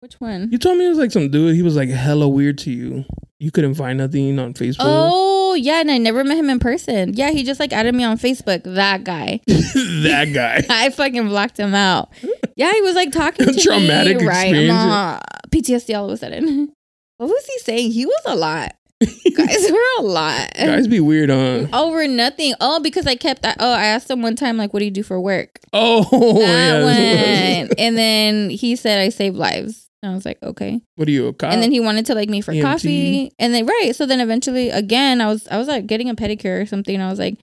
[0.00, 0.48] Which one?
[0.52, 1.54] You told me it was like some dude.
[1.54, 3.04] He was like hella weird to you.
[3.40, 4.76] You couldn't find nothing on Facebook.
[4.80, 7.12] Oh yeah, and I never met him in person.
[7.14, 8.62] Yeah, he just like added me on Facebook.
[8.64, 9.40] That guy.
[9.46, 10.62] that guy.
[10.70, 12.10] I fucking blocked him out.
[12.56, 14.26] Yeah, he was like talking to Traumatic me.
[14.26, 15.22] Right, experience.
[15.50, 16.72] PTSD all of a sudden.
[17.18, 17.92] What was he saying?
[17.92, 18.74] He was a lot.
[19.00, 20.50] Guys were a lot.
[20.54, 21.66] Guys be weird, huh?
[21.72, 22.52] Over nothing.
[22.60, 23.56] Oh, because I kept that.
[23.58, 25.58] Oh, I asked him one time, like, what do you do for work?
[25.72, 26.02] Oh,
[26.40, 27.62] That yeah.
[27.64, 27.70] one.
[27.78, 29.88] and then he said, I save lives.
[30.02, 30.82] And I was like, okay.
[30.96, 31.52] What are you, a cop?
[31.54, 32.60] and then he wanted to like me for EMT.
[32.62, 33.32] coffee.
[33.38, 33.96] And then right.
[33.96, 37.00] So then eventually again I was I was like getting a pedicure or something.
[37.00, 37.38] I was like,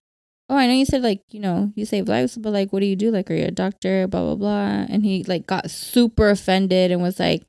[0.49, 2.85] Oh, I know you said like, you know, you save lives, but like what do
[2.85, 3.11] you do?
[3.11, 4.07] Like are you a doctor?
[4.07, 4.85] Blah blah blah.
[4.89, 7.43] And he like got super offended and was like,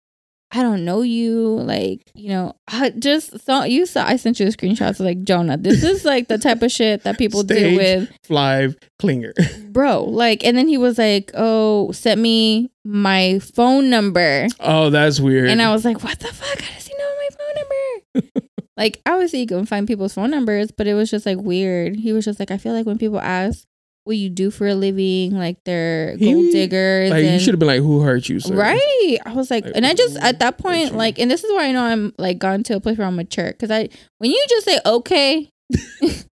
[0.53, 1.41] I don't know you.
[1.59, 5.25] Like, you know, I just so you saw I sent you a screenshot of like
[5.25, 5.57] Jonah.
[5.57, 7.77] This is like the type of shit that people deal Stage.
[7.77, 8.69] with Fly
[9.01, 9.33] Klinger.
[9.71, 15.19] bro like and then he was like oh send me my phone number Oh, that's
[15.19, 15.49] weird.
[15.49, 16.61] and I was like, what the fuck?
[16.61, 18.47] How does he know my phone number?
[18.77, 21.97] like, obviously, you can find people's phone numbers, but it was just like weird.
[21.97, 23.65] He was just like, I feel like when people ask
[24.05, 27.11] what you do for a living, like they're He- gold diggers.
[27.11, 28.55] like you should have been like, "Who hurt you?" Sir?
[28.55, 29.19] Right.
[29.25, 31.67] I was like, Like, and I just, at that point, like, and this is why
[31.69, 33.53] I know I'm like gone to a place where I'm mature.
[33.55, 35.49] Cause I, when you just say, okay,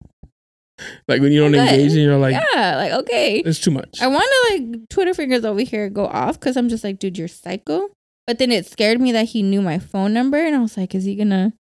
[1.08, 3.38] Like when you don't engage and you're like, yeah, like okay.
[3.46, 4.02] it's too much.
[4.02, 7.18] I want to like Twitter fingers over here go off because I'm just like, dude,
[7.20, 7.90] you're psycho.
[8.26, 10.96] But then it scared me that he knew my phone number, and I was like,
[10.96, 11.54] is he gonna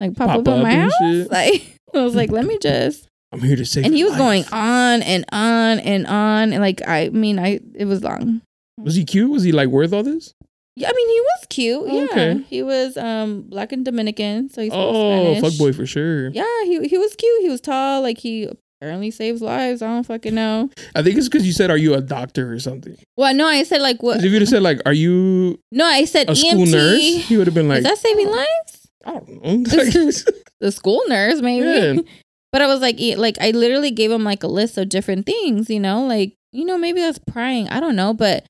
[0.00, 1.30] like pop, Pop up up my and house?
[1.30, 3.06] Like, I was like, let me just.
[3.32, 3.84] I'm here to save.
[3.84, 7.86] And he was going on and on and on, and like, I mean, I it
[7.86, 8.42] was long.
[8.78, 9.30] Was he cute?
[9.30, 10.32] Was he like worth all this?
[10.76, 11.82] Yeah, I mean, he was cute.
[11.84, 12.38] Oh, Yeah, okay.
[12.48, 16.28] he was um black and Dominican, so he spoke Oh, fuck boy for sure.
[16.30, 17.42] Yeah, he he was cute.
[17.42, 18.02] He was tall.
[18.02, 18.48] Like he
[18.80, 19.82] apparently saves lives.
[19.82, 20.70] I don't fucking know.
[20.94, 23.62] I think it's because you said, "Are you a doctor or something?" Well, no, I
[23.62, 24.18] said like what.
[24.18, 27.46] if you'd have said like, "Are you No, I said a school nurse?" He would
[27.46, 28.83] have been like, Is that saving lives?
[29.06, 30.10] "I don't know."
[30.60, 31.66] The school nurse, maybe.
[31.66, 32.02] Yeah.
[32.50, 35.68] But I was like, like I literally gave him like a list of different things.
[35.68, 37.68] You know, like you know maybe that's prying.
[37.68, 38.46] I don't know, but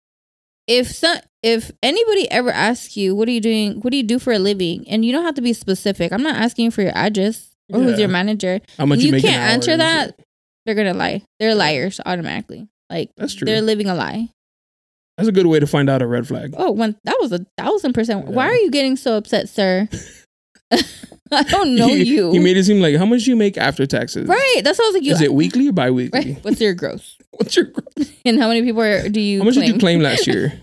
[0.67, 4.19] if some if anybody ever asks you what are you doing, what do you do
[4.19, 6.13] for a living, and you don't have to be specific.
[6.13, 8.61] I'm not asking for your address or who's your manager.
[8.79, 10.21] How much you you, can't answer that.
[10.67, 11.23] They're gonna lie.
[11.41, 12.69] They're liars automatically.
[12.91, 13.47] Like That's true.
[13.47, 14.29] they're living a lie.
[15.17, 16.55] That's a good way to find out a red flag.
[16.57, 18.27] Oh, one that was a thousand percent.
[18.27, 19.89] Why are you getting so upset, sir?
[21.33, 22.33] I don't know he, you.
[22.33, 24.29] He made it seem like how much do you make after taxes?
[24.29, 24.61] right.
[24.62, 25.03] That's what I was like.
[25.05, 26.35] You Is it weekly or bi-weekly?
[26.35, 26.45] right?
[26.45, 27.17] What's your gross?
[27.33, 28.11] What's your gross?
[28.25, 29.39] And how many people are, do you?
[29.41, 29.67] how much claim?
[29.67, 30.61] did you claim last year?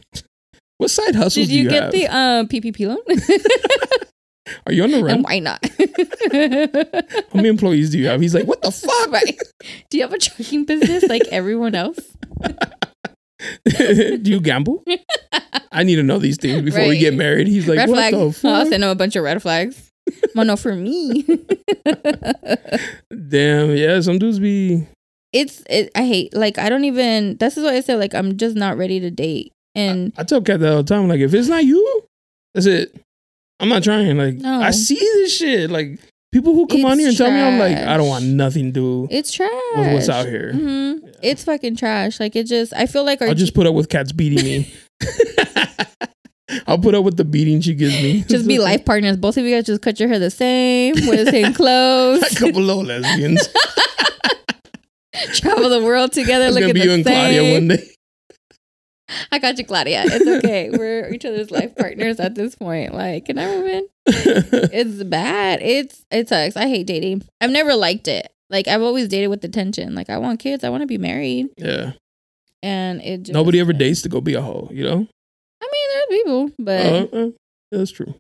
[0.78, 1.92] what side hustles Did do you, you, get have?
[1.92, 2.98] the uh, PPP loan?
[4.66, 5.16] Are you on the run?
[5.16, 5.64] and why not?
[7.32, 8.20] How many employees do you have?
[8.20, 9.12] He's like, what the fuck?
[9.12, 9.40] right.
[9.90, 12.00] Do you have a trucking business like everyone else?
[13.66, 14.84] do you gamble?
[15.72, 17.48] I need to know these things before we get married.
[17.48, 18.14] He's like, red what flag.
[18.14, 18.68] the I'll fuck?
[18.68, 19.91] send him a bunch of red flags.
[20.36, 21.24] Well, no, for me.
[23.30, 24.88] Damn, yeah, some dudes be
[25.34, 27.38] it's it, I hate like I don't even.
[27.38, 29.52] This is why I said like I'm just not ready to date.
[29.76, 31.08] And I tell Kat that all the time.
[31.08, 32.02] Like, if it's not you,
[32.54, 32.94] that's it.
[33.62, 34.18] I'm not trying.
[34.18, 34.60] Like, No.
[34.62, 35.70] I see this shit.
[35.70, 35.98] Like,
[36.34, 38.72] people who come on here and tell me, I'm like, I don't want nothing to
[38.72, 39.50] do it's trash.
[39.78, 40.52] with what's out here.
[40.52, 42.20] hmm It's fucking trash.
[42.20, 42.74] Like it just.
[42.74, 44.74] I feel like our I'll just put up with cats beating me.
[46.68, 48.22] I'll put up with the beating she gives me.
[48.28, 49.18] just be life partners.
[49.18, 52.36] Both of you guys just cut your hair the same, wear the same clothes, a
[52.36, 53.48] couple of lesbians.
[55.34, 57.14] travel the world together, It's gonna be the you and same.
[57.14, 57.88] Claudia one day.
[59.32, 60.04] I got you, Claudia.
[60.06, 60.70] It's okay.
[60.70, 62.94] We're each other's life partners at this point.
[62.94, 63.88] Like, can I win?
[64.08, 65.60] It's bad.
[65.62, 66.56] It's it sucks.
[66.56, 67.24] I hate dating.
[67.42, 68.32] I've never liked it.
[68.50, 69.96] Like I've always dated with attention.
[69.96, 70.64] Like I want kids.
[70.64, 71.50] I want to be married.
[71.58, 71.92] yeah.
[72.64, 75.08] And it just Nobody ever dates to go be a hoe, you know?
[75.64, 77.30] I mean, people, but Uh, uh,
[77.72, 78.14] that's true.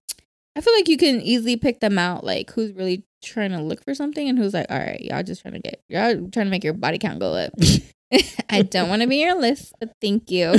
[0.56, 2.24] I feel like you can easily pick them out.
[2.24, 5.42] Like who's really trying to look for something, and who's like, all right, y'all just
[5.42, 7.54] trying to get y'all trying to make your body count go up.
[8.50, 10.54] I don't want to be your list, but thank you.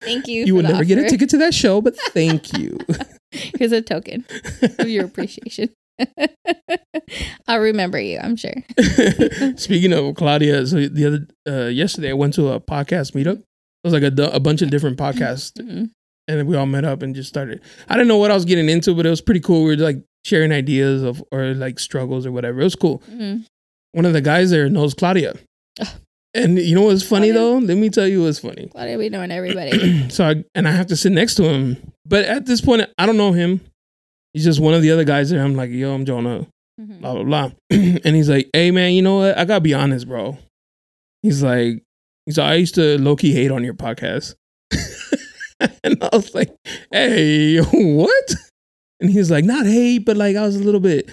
[0.00, 0.44] thank you.
[0.46, 2.78] You would never get a ticket to that show, but thank you.
[3.58, 4.24] Here's a token
[4.78, 5.70] of your appreciation.
[7.46, 8.54] I'll remember you, I'm sure.
[9.56, 13.42] Speaking of Claudia, so the other uh, yesterday I went to a podcast meetup.
[13.84, 15.90] It was like a, a bunch of different podcasts, Mhm.
[16.28, 17.60] and then we all met up and just started.
[17.88, 19.64] I didn't know what I was getting into, but it was pretty cool.
[19.64, 22.60] We were like sharing ideas of or like struggles or whatever.
[22.60, 23.02] It was cool.
[23.10, 23.44] Mhm.
[23.92, 25.34] One of the guys there knows Claudia,
[26.34, 27.34] and you know what's funny Claudia.
[27.34, 27.58] though?
[27.58, 28.68] Let me tell you what's funny.
[28.68, 30.08] Claudia be knowing everybody.
[30.10, 31.76] so I and I have to sit next to him,
[32.06, 33.60] but at this point I don't know him.
[34.32, 35.42] He's just one of the other guys there.
[35.44, 36.46] I'm like, yo, I'm Jonah
[36.80, 37.00] Mhm.
[37.00, 37.50] blah blah blah.
[37.70, 39.36] and he's like, "Hey man, you know what?
[39.36, 40.38] I gotta be honest, bro."
[41.22, 41.82] He's like,
[42.26, 44.34] "He's like, I used to low key hate on your podcast,"
[45.84, 46.54] and I was like,
[46.90, 48.34] "Hey, what?"
[49.00, 51.10] And he's like, "Not hate, but like I was a little bit."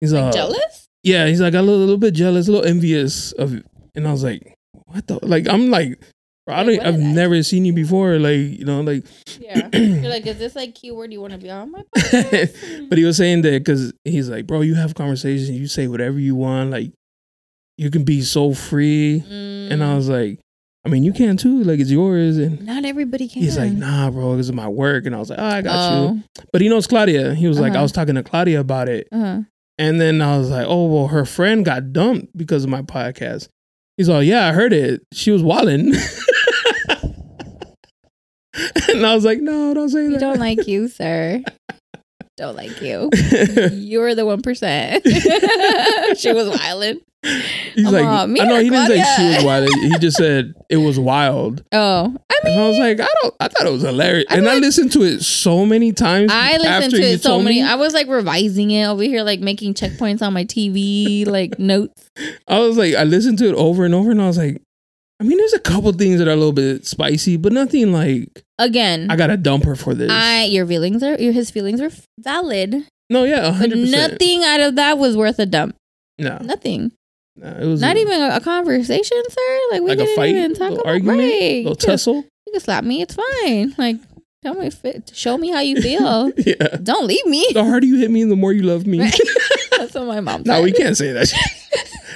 [0.00, 0.86] He's Like uh, jealous?
[1.02, 3.66] Yeah, he's like a little, little bit jealous, a little envious of, it.
[3.94, 4.54] and I was like,
[4.86, 6.00] "What the?" Like I'm like,
[6.46, 8.18] bro, I Like, don't, I've I- never seen you before.
[8.18, 9.04] Like you know, like
[9.40, 9.68] Yeah.
[9.72, 12.88] You're like, is this like keyword you want to be on my podcast?
[12.88, 16.18] but he was saying that because he's like, bro, you have conversations, you say whatever
[16.18, 16.92] you want, like
[17.82, 19.24] you can be so free.
[19.28, 20.38] And I Mm, was like,
[20.84, 22.38] I mean, you can too, like it's yours.
[22.38, 23.42] And not everybody can.
[23.42, 25.04] he's like, nah, bro, this is my work.
[25.06, 25.96] And I was like, oh, I got you.
[25.96, 26.20] Oh.
[26.52, 27.34] But he knows Claudia.
[27.34, 27.82] He was like, I Uh-huh.
[27.84, 29.42] was talking to Claudia about it, Uh-huh.
[29.78, 33.48] and then I was like, oh, well, her friend got dumped because of my podcast.
[33.96, 35.02] He's all, yeah, I heard it.
[35.12, 35.92] She was wilding.
[38.88, 40.20] and I was like, no, don't say We that.
[40.20, 41.42] don't like you, sir.
[42.36, 43.10] Don't like you.
[43.72, 45.04] You're the one percent.
[46.18, 47.02] she was violent.
[47.24, 49.68] He's I'm like, all, I know he didn't say she was wild.
[49.68, 51.62] He just said it was wild.
[51.72, 53.34] Oh, I mean, And I was like, I don't.
[53.38, 56.32] I thought it was hilarious, I and I listened to it so many times.
[56.32, 57.62] I listened to it so many.
[57.62, 57.68] me.
[57.68, 62.10] I was like revising it over here, like making checkpoints on my TV, like notes.
[62.48, 64.60] I was like, I listened to it over and over, and I was like,
[65.22, 68.42] I mean, there's a couple things that are a little bit spicy, but nothing like
[68.58, 70.10] Again, I got to dump her for this.
[70.10, 74.12] I your feelings are your his feelings are valid, no, yeah, hundred percent.
[74.14, 75.76] nothing out of that was worth a dump.
[76.18, 76.90] No, Nothing.
[77.36, 79.60] Nah, it was Not a- even a, a conversation, sir.
[79.70, 81.30] Like we like a didn't fight, even talk about argument, right.
[81.30, 82.14] little You can, tussle.
[82.16, 83.00] you can slap me.
[83.00, 83.74] It's fine.
[83.78, 83.96] Like
[84.42, 86.30] tell me, if it, show me how you feel.
[86.36, 86.76] yeah.
[86.82, 87.46] Don't leave me.
[87.54, 88.98] The harder you hit me, the more you love me.
[89.78, 91.32] That's what my mom no, we can't say that.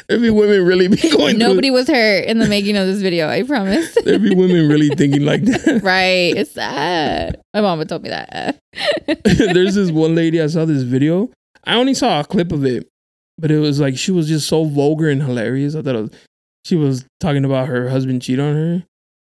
[0.06, 0.08] Shit.
[0.08, 1.38] There'd be women really be going.
[1.38, 3.28] Nobody was hurt in the making of this video.
[3.28, 3.94] I promise.
[4.04, 5.80] there'd be women really thinking like that.
[5.82, 6.36] right.
[6.36, 7.40] It's sad.
[7.54, 8.58] My mama told me that.
[9.24, 10.40] There's this one lady.
[10.40, 11.30] I saw this video.
[11.64, 12.88] I only saw a clip of it,
[13.38, 15.74] but it was like she was just so vulgar and hilarious.
[15.74, 16.10] I thought it was,
[16.64, 18.84] she was talking about her husband cheat on her,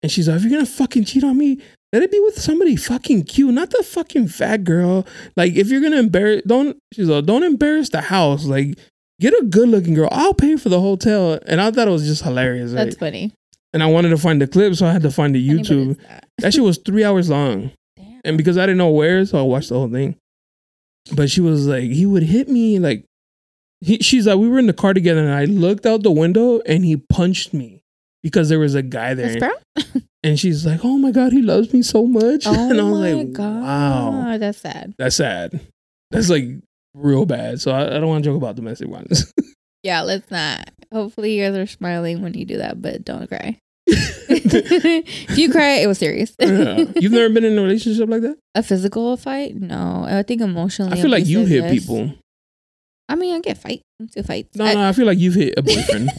[0.01, 1.59] and she's like, "If you're gonna fucking cheat on me,
[1.93, 5.05] let it be with somebody fucking cute, not the fucking fat girl.
[5.35, 8.45] Like, if you're gonna embarrass, don't she's like, don't embarrass the house.
[8.45, 8.77] Like,
[9.21, 10.09] get a good looking girl.
[10.11, 12.73] I'll pay for the hotel." And I thought it was just hilarious.
[12.73, 13.31] That's funny.
[13.73, 15.97] And I wanted to find the clip, so I had to find the YouTube.
[16.07, 16.27] that.
[16.39, 17.71] That shit was three hours long.
[17.95, 18.19] Damn.
[18.25, 20.17] And because I didn't know where, so I watched the whole thing.
[21.15, 23.05] But she was like, he would hit me like
[23.79, 26.59] he, she's like, we were in the car together and I looked out the window
[26.67, 27.81] and he punched me
[28.21, 29.37] because there was a guy there.
[29.39, 29.53] Brown?
[30.23, 32.43] And she's like, Oh my god, he loves me so much.
[32.45, 33.63] Oh and I was my like, god.
[33.63, 34.37] Wow.
[34.37, 34.93] That's sad.
[34.99, 35.59] That's sad.
[36.11, 36.45] That's like
[36.93, 37.61] real bad.
[37.61, 39.31] So I, I don't want to joke about domestic violence.
[39.83, 40.69] Yeah, let's not.
[40.93, 43.57] Hopefully you guys are smiling when you do that, but don't cry.
[43.87, 46.35] if you cry, it was serious.
[46.39, 46.85] Yeah.
[46.95, 48.37] You've never been in a relationship like that?
[48.53, 49.55] a physical fight?
[49.55, 50.05] No.
[50.07, 50.93] I think emotionally.
[50.93, 51.71] I feel like you hit yes.
[51.71, 52.13] people.
[53.09, 54.55] I mean, I get fight into fights.
[54.55, 56.11] No, I, no, I feel like you've hit a boyfriend.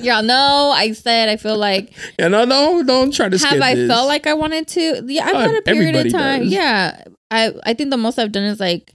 [0.00, 3.74] Y'all know I said I feel like yeah, no, no, don't try to have I
[3.76, 3.88] this.
[3.88, 5.04] felt like I wanted to?
[5.06, 6.42] Yeah, I've Oh, had a period of time.
[6.42, 6.52] does.
[6.52, 8.92] Yeah, I I think the most I've done is like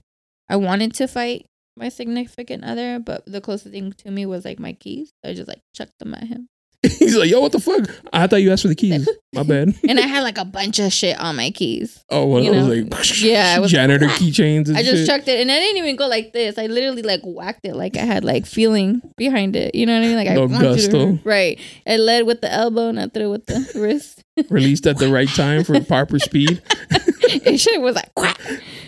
[0.48, 4.58] I wanted to fight my significant other, but the closest thing to me was like
[4.60, 5.12] my keys.
[5.24, 6.48] So I just like chucked them at him,
[6.98, 7.88] He's like, yo, what the fuck?
[8.12, 9.08] I thought you asked for the keys.
[9.32, 9.74] My bad.
[9.88, 12.04] and I had like a bunch of shit on my keys.
[12.10, 15.06] Oh, well, You I was like, Yeah, was janitor like, keychains and I just shit.
[15.06, 16.58] chucked it, and I didn't even go like this.
[16.58, 19.74] I literally like whacked it, like I had like feeling behind it.
[19.74, 20.16] You know what I mean?
[20.16, 21.18] Like I No to- gusto.
[21.24, 21.58] right.
[21.86, 24.22] I led with the elbow, and I threw with the wrist.
[24.50, 26.60] Released at the right time for proper speed.
[26.90, 28.38] it shit was like, quack.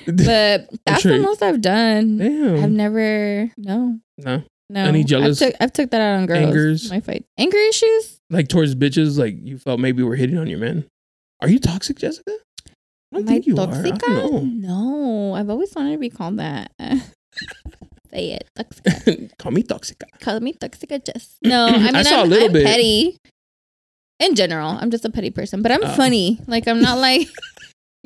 [0.07, 2.21] but that's sure- the most I've done.
[2.63, 4.43] I've never no No.
[4.69, 4.85] No.
[4.85, 6.39] Any jealous I've took, I've took that out on girls.
[6.47, 6.91] angers?
[6.91, 8.19] My fight anger issues.
[8.31, 10.87] Like towards bitches, like you felt maybe were hitting on your men.
[11.41, 12.33] Are you toxic, Jessica?
[13.15, 13.69] I don't Am I think you are.
[13.73, 16.73] I don't No, I've always wanted to be called that.
[18.11, 19.31] Say it, toxica.
[19.39, 20.05] Call me toxica.
[20.21, 21.37] Call me toxica, Jess.
[21.43, 22.65] No, I mean I saw a am little I'm bit.
[22.67, 23.17] petty.
[24.19, 25.95] In general, I'm just a petty person, but I'm Oh.
[25.95, 26.41] funny.
[26.47, 27.29] Like I'm not like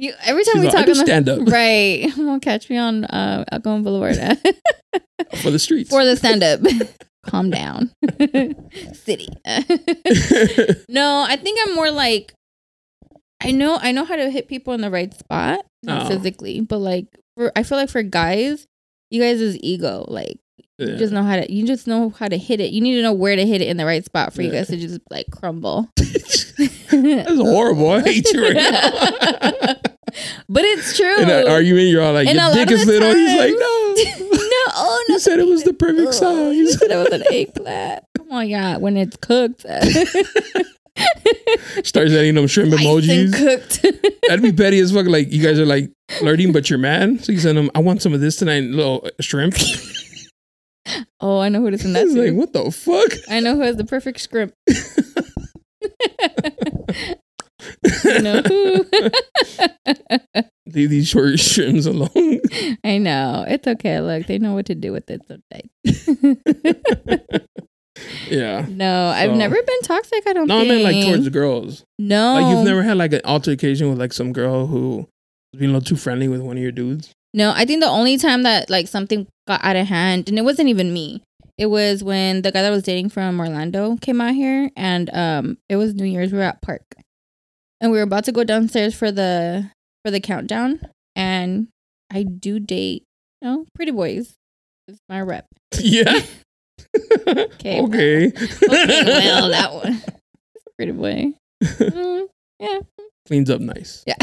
[0.01, 0.13] you.
[0.25, 2.77] Every time She's we like, I talk do the stand up right, won't catch me
[2.77, 4.17] on uh, El Cajon Boulevard.
[5.43, 5.91] for the streets.
[5.91, 6.61] for the stand up.
[7.27, 7.93] Calm down.
[8.95, 9.29] City.
[10.89, 12.33] no, I think I'm more like
[13.43, 16.09] I know I know how to hit people in the right spot, not Oh.
[16.09, 18.67] physically, but like for I feel like for guys,
[19.11, 20.05] you guys is ego.
[20.09, 20.39] Like
[20.81, 20.87] Yeah.
[20.93, 22.73] you just know how to you just know how to hit it.
[22.73, 24.69] You need to know where to hit it in the right spot for you guys
[24.69, 25.89] to just like crumble.
[25.97, 27.91] That's horrible.
[27.91, 28.81] I hate you right now.
[30.49, 31.21] but it's true.
[31.21, 33.15] In that argument, you're all like, And your dick is little.
[33.15, 33.57] He's like, no.
[34.27, 35.15] no, oh no.
[35.15, 36.79] You said it was the perfect Oh, You size.
[36.81, 38.05] said it was an eggplant.
[38.17, 38.77] Come on, yeah.
[38.79, 39.65] When it's cooked,
[41.85, 43.33] Starts adding them shrimp and emojis.
[43.35, 43.83] cooked.
[44.29, 45.07] That'd be petty as fuck.
[45.07, 47.25] Like you guys are like flirting, but you're mad.
[47.25, 49.55] So you send them, I want some of this tonight, little shrimp.
[51.21, 52.23] Oh, I know who to send that It's to.
[52.23, 53.13] like, what the fuck?
[53.29, 54.55] I know who has the perfect script.
[58.05, 58.85] you know who?
[60.73, 62.11] Leave these short shrimps alone.
[62.85, 63.45] I know.
[63.49, 64.01] It's okay.
[64.01, 65.69] Look, they know what to do with it someday.
[68.29, 68.67] yeah.
[68.69, 70.27] no, I've never been toxic.
[70.27, 71.85] I don't No, I mean like towards girls.
[71.99, 72.35] No.
[72.35, 75.09] Like you've never had like an altercation with like some girl who
[75.53, 77.13] was being a little too friendly with one of your dudes.
[77.33, 80.43] No, I think the only time that like something got out of hand, and it
[80.43, 81.23] wasn't even me.
[81.57, 85.11] It was when the guy that I was dating from Orlando came out here, and
[85.13, 86.33] um, it was New Year's.
[86.33, 86.83] We were at Park,
[87.81, 89.71] and we were about to go downstairs for the
[90.05, 90.81] for the countdown.
[91.15, 91.69] And
[92.11, 93.05] I do date,
[93.43, 94.35] you know, pretty boys.
[94.89, 95.47] It's my rep.
[95.79, 96.23] yeah.
[97.29, 98.27] Okay, okay.
[98.27, 100.03] Okay, well, that one,
[100.77, 101.33] pretty boy.
[101.63, 102.27] Mm,
[102.59, 102.79] yeah.
[103.27, 104.03] Cleans up nice.
[104.07, 104.17] Yeah.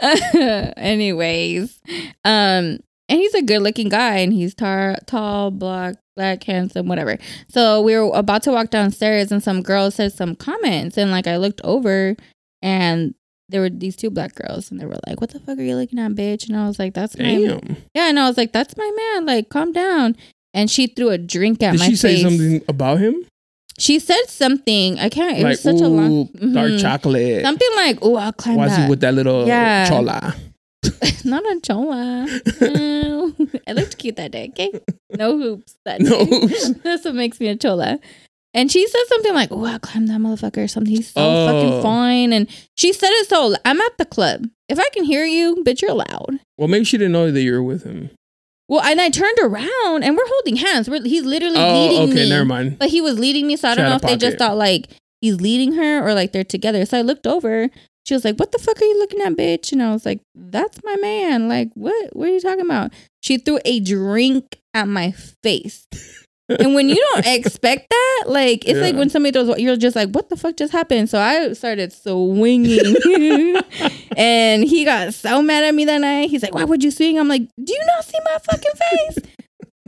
[0.76, 1.80] Anyways,
[2.24, 2.78] um,
[3.08, 7.18] and he's a good looking guy and he's tar- tall, black, black, handsome, whatever.
[7.48, 11.26] So we were about to walk downstairs and some girl said some comments and like
[11.26, 12.16] I looked over
[12.62, 13.14] and
[13.48, 15.76] there were these two black girls and they were like, What the fuck are you
[15.76, 16.48] looking at, bitch?
[16.48, 17.76] And I was like, That's my Damn.
[17.94, 20.16] Yeah, and I was like, That's my man, like calm down.
[20.54, 22.00] And she threw a drink at Did my face.
[22.00, 23.24] Did she say something about him?
[23.78, 24.98] She said something.
[24.98, 26.78] I can't it like, was such a long ooh, dark mm-hmm.
[26.78, 27.42] chocolate.
[27.42, 28.84] Something like, oh, I'll climb that." Why is that.
[28.84, 29.88] he with that little Yeah.
[29.88, 30.34] chola?
[31.24, 32.26] Not a chola.
[32.60, 33.34] No.
[33.68, 34.48] I looked cute that day.
[34.50, 34.72] Okay.
[35.16, 35.76] no hoops.
[35.84, 36.26] That No day.
[36.26, 36.70] hoops.
[36.82, 37.98] That's what makes me a chola.
[38.54, 40.94] And she said something like, "Oh, I climbed that motherfucker or something.
[40.94, 41.46] He's so Oh.
[41.46, 43.54] fucking fine." And she said it so.
[43.64, 44.46] I'm at the club.
[44.68, 46.40] If I can hear you, bitch, you're loud.
[46.56, 48.10] Well, maybe she didn't know that you were with him.
[48.68, 50.90] Well, and I turned around and we're holding hands.
[50.90, 52.28] We're, he's literally Oh, leading okay, me.
[52.28, 52.78] never mind.
[52.78, 54.88] But he was leading me, so I don't know if they just thought like
[55.20, 56.84] he's leading her or like they're together.
[56.84, 57.70] So I looked over.
[58.06, 60.20] She was like, "What the fuck are you looking at, bitch?" And I was like,
[60.34, 61.48] "That's my man.
[61.48, 62.14] Like, what?
[62.16, 62.92] What are you talking about?"
[63.22, 65.12] She threw a drink at my
[65.42, 65.86] face.
[66.48, 70.10] And when you don't expect that, like it's like when somebody throws, you're just like,
[70.10, 72.94] "What the fuck just happened?" So I started swinging,
[74.16, 76.30] and he got so mad at me that night.
[76.30, 79.18] He's like, "Why would you swing?" I'm like, "Do you not see my fucking face?"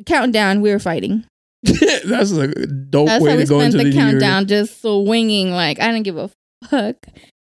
[0.07, 1.25] Countdown, we were fighting.
[1.63, 4.03] That's a dope That's way how we to go spent into the the, year.
[4.11, 5.51] countdown, just swinging.
[5.53, 6.31] Like I didn't give a
[6.69, 6.97] fuck.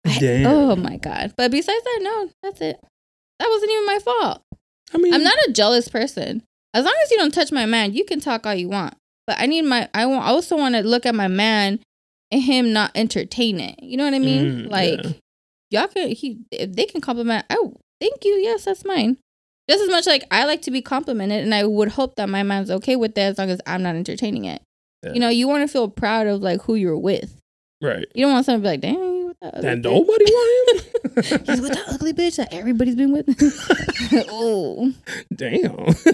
[0.06, 0.46] I- Damn.
[0.46, 1.34] oh my god!
[1.36, 2.76] But besides that, no, that's it.
[3.38, 4.42] That wasn't even my fault.
[4.92, 6.42] I mean, I'm not a jealous person.
[6.74, 8.94] As long as you don't touch my man, you can talk all you want.
[9.30, 9.88] But I need my.
[9.94, 10.24] I want.
[10.24, 11.78] I also want to look at my man
[12.32, 13.80] and him not entertain it.
[13.80, 14.64] You know what I mean?
[14.64, 15.82] Mm, like yeah.
[15.82, 16.08] y'all can.
[16.08, 17.46] He if they can compliment.
[17.48, 18.32] Oh, thank you.
[18.32, 19.18] Yes, that's mine.
[19.68, 22.42] Just as much like I like to be complimented, and I would hope that my
[22.42, 24.62] man's okay with that as long as I'm not entertaining it.
[25.04, 25.12] Yeah.
[25.12, 27.40] You know, you want to feel proud of like who you're with.
[27.80, 28.04] right.
[28.12, 30.59] You don't want someone to be like, "Damn, you with that." That nobody want him.
[31.22, 33.26] He's with that ugly bitch that everybody's been with.
[34.30, 34.92] oh,
[35.34, 35.60] Damn.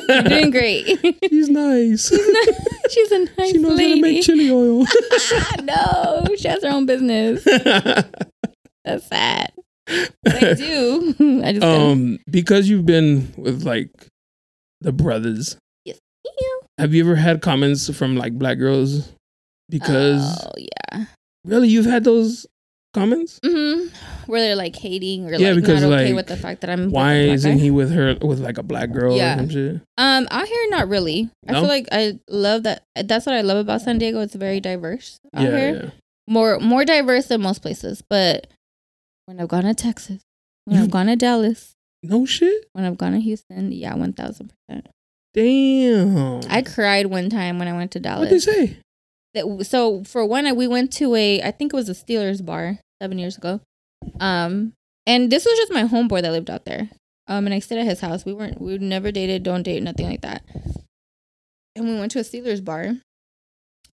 [0.09, 0.87] you're doing great.
[1.29, 2.09] She's nice.
[2.91, 4.85] She's a nice she knows how to make chili oil.
[5.63, 7.45] no, she has her own business.
[8.85, 9.53] That's sad.
[10.23, 11.43] But I do.
[11.45, 13.91] I just um, because you've been with like
[14.81, 15.99] the brothers, Yes.
[16.79, 19.13] have you ever had comments from like black girls?
[19.69, 21.05] Because oh yeah,
[21.45, 22.47] really, you've had those
[22.95, 23.39] comments.
[23.45, 23.87] hmm
[24.29, 26.71] where they're like hating or Yeah, like because, not okay like, with the fact that
[26.71, 26.91] I'm.
[26.91, 27.59] Why isn't guy.
[27.59, 29.35] he with her with like a black girl Yeah.
[29.35, 29.81] or some shit?
[29.99, 31.31] Um, out here, not really.
[31.49, 31.61] I No?
[31.61, 32.83] feel like I love that.
[33.05, 34.21] That's what I love about San Diego.
[34.21, 35.75] It's very diverse out Yeah, here.
[35.85, 35.91] yeah.
[36.29, 38.03] more more diverse than most places.
[38.09, 38.49] But
[39.27, 40.23] when I've gone to Texas,
[40.65, 41.73] when You- I've gone to Dallas,
[42.03, 42.67] No shit.
[42.73, 44.89] when I've gone to Houston, yeah, one thousand percent.
[45.35, 46.41] Damn.
[46.49, 48.21] I cried one time when I went to Dallas.
[48.21, 48.77] What did they say?
[49.35, 52.79] That- so for one, we went to a I think it was a Steelers bar
[53.03, 53.61] seven years ago.
[54.21, 54.73] Um,
[55.07, 56.89] and this was just my homeboy that lived out there.
[57.29, 58.25] Um, and I stayed at his house.
[58.25, 60.45] We weren't we never dated, don't date, nothing like that.
[61.75, 62.95] And we went to a Steelers bar,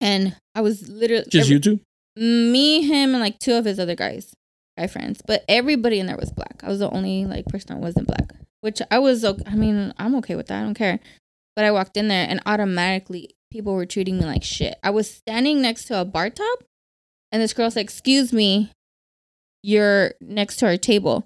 [0.01, 1.81] and I was literally Just every- you two?
[2.17, 4.35] me, him, and like two of his other guys,
[4.77, 5.21] guy friends.
[5.25, 6.61] But everybody in there was black.
[6.65, 8.33] I was the only like person that wasn't black,
[8.63, 9.25] which I was.
[9.25, 10.61] I mean, I'm okay with that.
[10.61, 10.99] I don't care.
[11.55, 14.77] But I walked in there and automatically people were treating me like shit.
[14.83, 16.65] I was standing next to a bar top,
[17.31, 18.73] and this girl said, "Excuse me,
[19.63, 21.25] you're next to our table."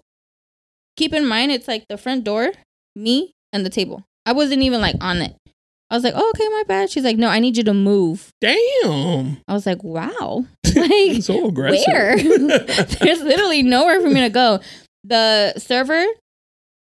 [0.96, 2.52] Keep in mind, it's like the front door,
[2.94, 4.04] me, and the table.
[4.26, 5.34] I wasn't even like on it.
[5.90, 8.28] I was like, "Oh, okay, my bad." She's like, "No, I need you to move."
[8.40, 9.38] Damn.
[9.48, 11.84] I was like, "Wow." Like so aggressive.
[11.86, 12.16] where?
[12.16, 14.60] There's literally nowhere for me to go.
[15.04, 16.02] The server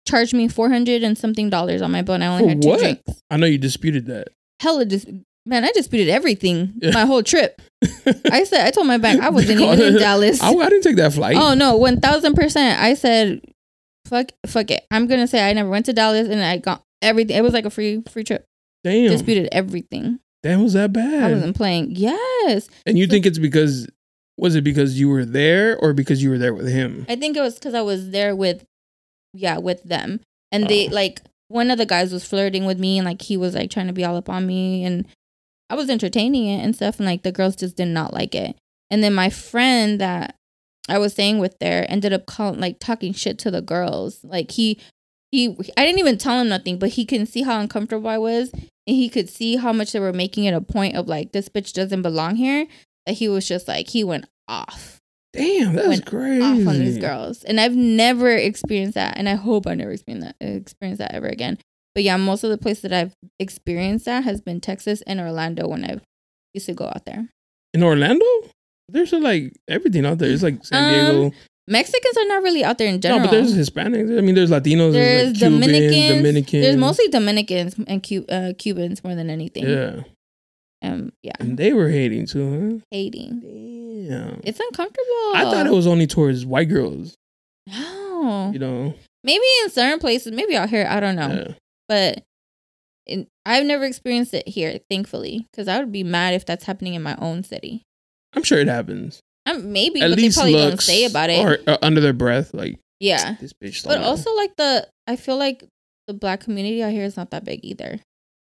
[0.06, 2.62] charged me four hundred and something dollars on my bill, and I only For had
[2.62, 2.78] two what?
[2.80, 3.22] drinks.
[3.30, 4.28] I know you disputed that.
[4.60, 5.06] Hella just
[5.48, 6.92] man, I disputed everything Yeah.
[6.92, 7.60] my whole trip.
[8.30, 10.40] I said I told my bank I wasn't even in Dallas.
[10.42, 11.36] I, I didn't take that flight.
[11.36, 12.80] Oh no, one thousand percent.
[12.80, 13.40] I said,
[14.06, 14.84] fuck, fuck it.
[14.90, 17.36] I'm gonna say I never went to Dallas, and I got everything.
[17.36, 18.44] It was like a free free trip.
[18.84, 19.10] Damn.
[19.10, 20.20] Disputed everything.
[20.44, 21.24] That was that bad.
[21.24, 21.92] I wasn't playing.
[21.96, 23.88] Yes, and you think it's because
[24.36, 27.04] was it because you were there or because you were there with him?
[27.08, 28.64] I think it was because I was there with,
[29.34, 30.20] yeah, with them,
[30.52, 30.92] and they Oh.
[30.92, 33.88] like one of the guys was flirting with me, and like he was like trying
[33.88, 35.06] to be all up on me, and
[35.70, 38.56] I was entertaining it and stuff, and like the girls just did not like it.
[38.90, 40.34] And then my friend that
[40.88, 44.20] I was staying with there ended up calling like talking shit to the girls.
[44.24, 44.80] Like he
[45.30, 48.50] he I didn't even tell him nothing, but he can see how uncomfortable I was,
[48.52, 51.48] and he could see how much they were making it a point of like this
[51.48, 52.66] bitch doesn't belong here.
[53.06, 54.98] That he was just like he went off
[55.32, 56.42] Damn, that's went crazy.
[56.42, 60.24] off on these girls, and I've never experienced that, and I hope I never experience
[60.24, 61.58] that experience that ever again.
[61.98, 65.66] But yeah, most of the places that I've experienced that has been Texas and Orlando
[65.66, 65.96] when I
[66.54, 67.26] used to go out there.
[67.74, 68.24] In Orlando?
[68.88, 70.30] There's like everything out there.
[70.30, 70.92] It's like San Um,
[71.22, 71.36] Diego.
[71.66, 73.18] Mexicans are not really out there in general.
[73.22, 74.16] no, but there's Hispanics.
[74.16, 74.92] I mean, there's Latinos.
[74.92, 76.16] There's There's, like Cubans, Dominicans.
[76.18, 76.62] Dominicans.
[76.64, 79.68] There's mostly Dominicans and Cu- uh, Cubans more than anything.
[79.68, 80.02] Yeah.
[80.80, 82.86] Um, yeah, And they were hating too, huh?
[82.92, 83.40] hating.
[83.40, 84.40] Damn.
[84.44, 85.32] It's uncomfortable.
[85.34, 87.16] I thought it was only towards white girls,
[87.66, 88.94] No, you know?
[89.24, 91.28] maybe in certain places, maybe out here, I don't know.
[91.48, 91.54] Yeah.
[91.88, 92.22] But
[93.06, 96.94] in, I've never experienced it here, thankfully, because I would be mad if that's happening
[96.94, 97.82] in my own city.
[98.34, 99.20] I'm sure it happens.
[99.46, 101.44] Um, maybe, At but they least probably don't say about it.
[101.44, 103.82] or uh, under their breath, like yeah, this bitch.
[103.84, 105.64] but stole also like the, I feel like
[106.06, 107.98] the black community out here is not that big either.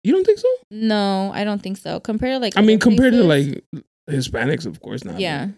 [0.04, 0.48] You don't think so?
[0.70, 2.00] No, I don't think so.
[2.00, 3.62] Compared to like, I mean, compared to like
[4.10, 5.20] Hispanics, of course not.
[5.20, 5.48] yeah,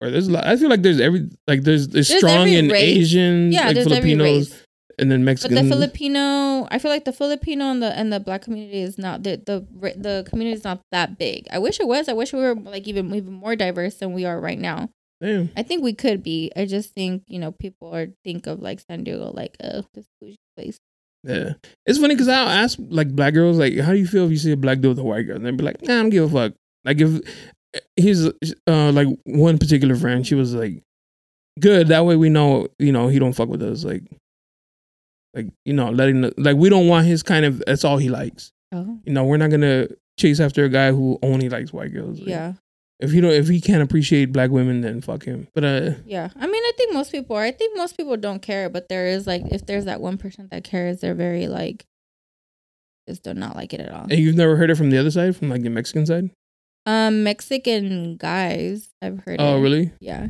[0.00, 0.44] Or there's a lot.
[0.46, 2.82] I feel like there's every like there's there's, There's strong in race.
[2.98, 3.66] Asian, yeah.
[3.68, 4.62] like Filipinos,
[4.98, 5.54] and then Mexican.
[5.54, 8.98] but the Filipino, I feel like the Filipino and the and the black community is
[8.98, 11.46] not the the the community is not that big.
[11.50, 12.08] I wish it was.
[12.08, 14.90] I wish we were like even even more diverse than we are right now.
[15.20, 15.50] Damn.
[15.56, 16.50] I think we could be.
[16.56, 20.06] I just think you know people are think of like San Diego like oh this
[20.20, 20.78] bougie place.
[21.22, 21.52] Yeah,
[21.84, 24.38] it's funny because I'll ask like black girls like, "How do you feel if you
[24.38, 26.10] see a black dude with a white girl?" And they'd be like, "Nah, I don't
[26.10, 27.20] give a fuck." Like if
[27.96, 28.26] he's
[28.66, 30.82] uh like one particular friend, she was like,
[31.60, 34.04] "Good, that way we know you know he don't fuck with us." Like,
[35.34, 37.62] like you know, letting the, like we don't want his kind of.
[37.66, 38.52] That's all he likes.
[38.72, 39.88] Oh You know, we're not gonna
[40.18, 42.18] chase after a guy who only likes white girls.
[42.18, 42.54] Like, yeah.
[43.00, 45.48] If he don't, if he can't appreciate black women, then fuck him.
[45.54, 47.42] But uh, Yeah, I mean, I think most people are.
[47.42, 50.50] I think most people don't care, but there is like, if there's that one percent
[50.50, 51.86] that cares, they're very like,
[53.08, 54.02] just do not like it at all.
[54.02, 56.30] and you've never heard it from the other side, from like the Mexican side.
[56.84, 59.40] Um, Mexican guys, I've heard.
[59.40, 59.60] Oh, it.
[59.62, 59.92] really?
[60.00, 60.28] Yeah,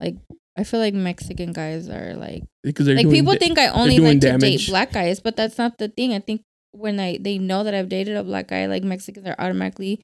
[0.00, 0.16] like
[0.56, 3.98] I feel like Mexican guys are like, Because they're like people da- think I only
[3.98, 4.66] like to damage.
[4.66, 6.12] date black guys, but that's not the thing.
[6.12, 6.42] I think
[6.72, 10.00] when I they know that I've dated a black guy, like Mexicans are automatically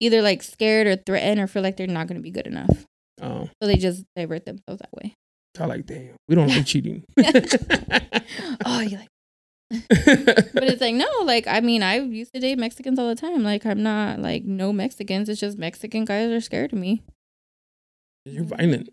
[0.00, 2.86] either like scared or threatened or feel like they're not going to be good enough,
[3.20, 5.14] Oh, so they just divert themselves that way.
[5.58, 6.14] I like damn.
[6.28, 7.02] We don't like cheating.
[8.64, 9.08] oh, you like.
[9.88, 13.44] but it's like no like i mean i used to date mexicans all the time
[13.44, 17.02] like i'm not like no mexicans it's just mexican guys are scared of me
[18.24, 18.88] you're violent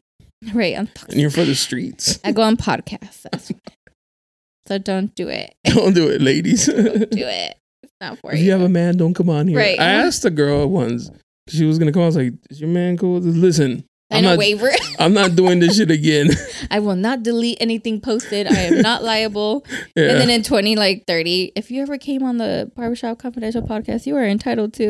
[0.53, 2.19] right i'm and you're for the streets.
[2.23, 3.25] i go on podcasts
[4.67, 6.67] so don't do it don't do it, ladies.
[6.67, 9.47] don't do it it's not for if you you have a man, don't come on
[9.47, 9.57] here.
[9.57, 9.79] Right.
[9.79, 11.09] I asked a girl once.
[11.47, 12.03] She was gonna come.
[12.03, 14.37] I was like, "Is your man cool?" Listen, i I'm not.
[14.37, 16.29] waiver I'm not doing this shit again.
[16.71, 19.65] i will not delete anything posted i am not liable
[19.95, 20.09] yeah.
[20.09, 24.05] and then in 20 like 30 if you ever came on the barbershop confidential podcast
[24.05, 24.87] you are entitled to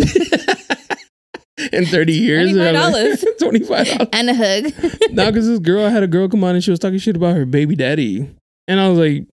[1.72, 3.38] in 30 years, $25.
[3.40, 4.10] Twenty five dollars.
[4.14, 6.72] and a hug now, because this girl I had a girl come on and she
[6.72, 8.30] was talking shit about her baby daddy,
[8.68, 9.26] and I was like,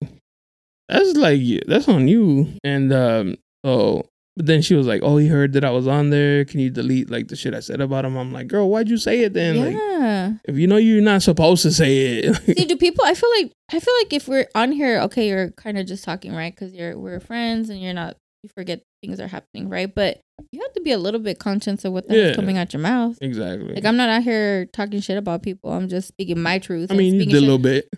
[0.89, 4.03] "That's like that's on you." And um, oh,
[4.35, 6.45] but then she was like, "Oh, he heard that I was on there.
[6.45, 8.97] Can you delete like the shit I said about him?" I'm like, "Girl, why'd you
[8.97, 9.59] say it then?
[9.59, 13.03] Like, yeah if you know you're not supposed to say it." See, do people?
[13.05, 16.03] I feel like I feel like if we're on here, okay, you're kind of just
[16.03, 16.53] talking, right?
[16.53, 18.17] Because you're we're friends and you're not.
[18.45, 19.91] You forget things are happening, right?
[19.93, 20.19] But
[20.51, 22.35] you have to be a little bit conscious of what the hell's Yeah.
[22.35, 23.17] coming out your mouth.
[23.19, 23.73] exactly.
[23.73, 25.71] Like I'm not out here talking shit about people.
[25.71, 26.91] I'm just speaking my truth.
[26.91, 27.89] I mean, you did a shit- little bit.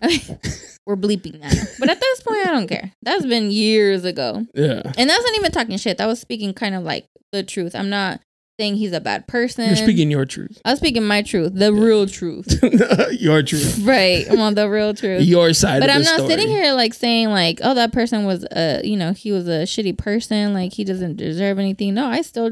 [0.86, 2.90] we're bleeping that, but at this point, I don't care.
[3.02, 4.80] That's been years ago, Yeah.
[4.96, 5.98] and that's not even talking shit.
[5.98, 7.74] That was speaking kind of like the truth.
[7.74, 8.22] I'm not
[8.58, 9.66] saying he's a bad person.
[9.66, 10.60] You're speaking your truth.
[10.64, 12.60] I was speaking my truth, the real truth.
[13.12, 13.78] your truth.
[13.82, 14.26] right.
[14.28, 15.22] I'm on the real truth.
[15.28, 16.30] Your side but I'm not story.
[16.30, 19.62] sitting here like saying like, oh, that person was a, you know, he was a
[19.62, 20.54] shitty person.
[20.54, 21.94] Like he doesn't deserve anything.
[21.94, 22.50] No, I still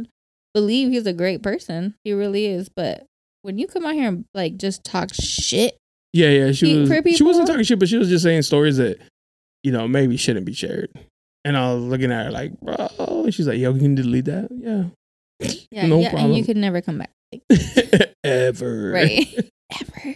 [0.55, 1.95] believe he's a great person.
[2.05, 2.69] He really is.
[2.69, 3.07] But
[3.43, 5.77] when you come out here and like just talk shit,
[6.13, 6.53] Yeah, yeah.
[6.53, 7.17] She was.
[7.17, 8.99] She wasn't talking shit, but she was just saying stories that,
[9.65, 10.91] you know, maybe shouldn't be shared.
[11.45, 12.75] And I was looking at her like, bro.
[12.99, 14.49] And she's like, yo, can you delete that?
[14.53, 14.85] Yeah.
[15.71, 16.31] Yeah, no yeah, problem.
[16.31, 17.43] and you could never come back, like,
[18.25, 18.91] Ever.
[18.91, 19.27] right?
[19.81, 20.15] Ever.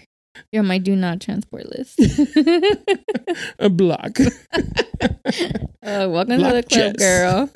[0.52, 1.98] You're on my do not transport list.
[3.58, 4.18] A block.
[4.20, 6.92] uh, welcome to the club, Jess.
[6.96, 7.50] girl.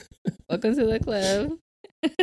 [0.48, 1.52] Welcome to the club.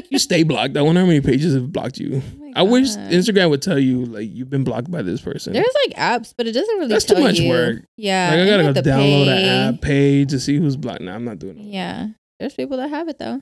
[0.10, 0.78] you stay blocked.
[0.78, 2.22] I wonder how many pages have blocked you.
[2.42, 5.54] Oh I wish Instagram would tell you like you've been blocked by this person.
[5.54, 6.88] There's like apps, but it doesn't really.
[6.90, 7.50] That's too much you.
[7.50, 7.84] work.
[7.98, 9.44] Yeah, like I gotta go download pay.
[9.44, 11.02] an app, pay to see who's blocked.
[11.02, 11.66] Nah, I'm not doing it.
[11.66, 12.10] Yeah,
[12.40, 13.42] there's people that have it though,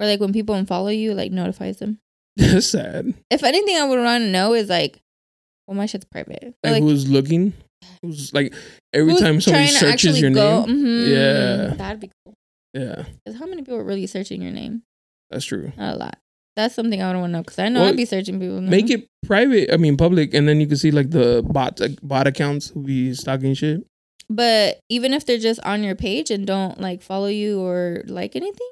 [0.00, 1.98] or like when people unfollow you, like notifies them.
[2.36, 3.14] That's sad.
[3.30, 4.98] If anything, I would want to know is like,
[5.66, 6.54] well, my shit's private.
[6.64, 7.52] Like, like, who's looking?
[8.02, 8.54] Who's like
[8.92, 10.76] every who's time somebody searches your go, name?
[10.84, 11.74] mhm, Yeah.
[11.76, 12.34] that'd be cool.
[12.74, 14.82] Yeah, Because how many people are really searching your name?
[15.30, 15.72] that's true.
[15.76, 16.18] Not a lot.
[16.56, 18.60] That's something I would want to know because I know Well, I'd be searching people.
[18.60, 19.72] Make it private.
[19.72, 22.82] I mean, public, and then you can see like the bot like, bot accounts who
[22.82, 23.84] be stalking shit.
[24.28, 28.36] But even if they're just on your page and don't like follow you or like
[28.36, 28.68] anything,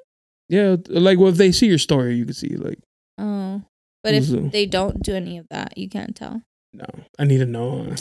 [0.49, 2.79] Yeah, like well, if they see your story, you can see like
[3.17, 3.61] oh.
[4.03, 6.41] But if they don't do any of that, you can't tell.
[6.73, 6.85] no,
[7.19, 7.93] I need to know.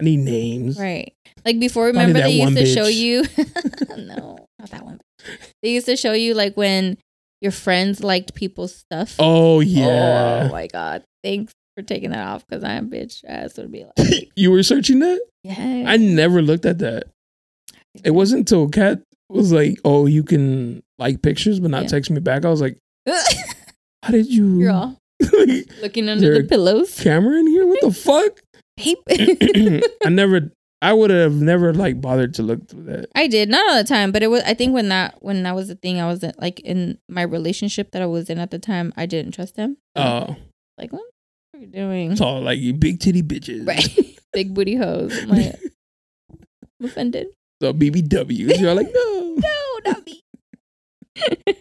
[0.00, 0.78] I need names.
[0.80, 1.12] Right.
[1.44, 3.24] Like before, remember they used to show you.
[3.96, 5.00] no, not that one.
[5.62, 6.96] They used to show you like when
[7.40, 9.16] your friends liked people's stuff.
[9.18, 11.04] Oh yeah, Oh my god!
[11.22, 14.98] Thanks for taking that off because I'm bitch ass would be like, you were searching
[15.00, 15.20] that.
[15.44, 15.84] yeah.
[15.86, 17.04] I never looked at that.
[18.02, 19.02] It wasn't until Kat
[19.32, 21.88] was like, "Oh, you can like pictures, but not Yeah.
[21.88, 26.48] text me back." I was like, "How did you?" You're all like, looking under the
[26.48, 26.98] pillows.
[27.00, 27.66] camera in here?
[27.66, 28.40] What the fuck?
[30.06, 30.52] I never.
[30.80, 33.06] I would have never like bothered to look through that.
[33.14, 34.42] I did not all the time, but it was.
[34.42, 37.92] I think when that when that was the thing, I was like in my relationship
[37.92, 38.92] that I was in at the time.
[38.96, 39.76] I didn't trust him.
[39.94, 40.34] Oh,
[40.78, 41.02] Like, what
[41.54, 42.10] are you doing?
[42.10, 43.64] it's all like you big titty bitches.
[43.64, 43.86] Right,
[44.32, 45.16] big booty hoes.
[45.22, 45.54] I'm like,
[46.80, 47.28] I'm offended.
[47.62, 48.58] So BBWs.
[48.58, 49.36] You're like, no.
[49.36, 50.20] No, not me.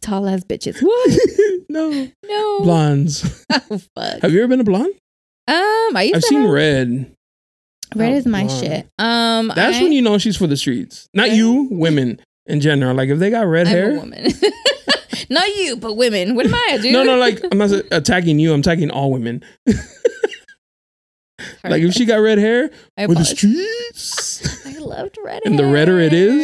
[0.00, 0.80] Tall ass bitches.
[0.80, 1.20] What?
[1.68, 2.08] no.
[2.24, 2.60] No.
[2.60, 3.44] Blondes.
[3.50, 4.22] Oh fuck.
[4.22, 4.94] Have you ever been a blonde?
[5.48, 7.12] Um, I used I've to seen have- red.
[7.96, 8.60] Red Oh, is my blonde.
[8.60, 8.86] shit.
[9.00, 11.08] Um, That's I, when you know she's for the streets.
[11.14, 11.36] Not Red?
[11.38, 12.94] you, women in general.
[12.94, 13.94] Like if they got red I'm hair.
[13.96, 14.28] woman.
[15.30, 16.36] not you, but women.
[16.36, 16.92] What am I, dude?
[16.92, 18.52] No, no, like I'm not attacking you.
[18.54, 19.42] I'm attacking all women.
[21.64, 25.98] Like if she got red hair I, for the streets, loved red and the redder
[26.00, 26.42] it is,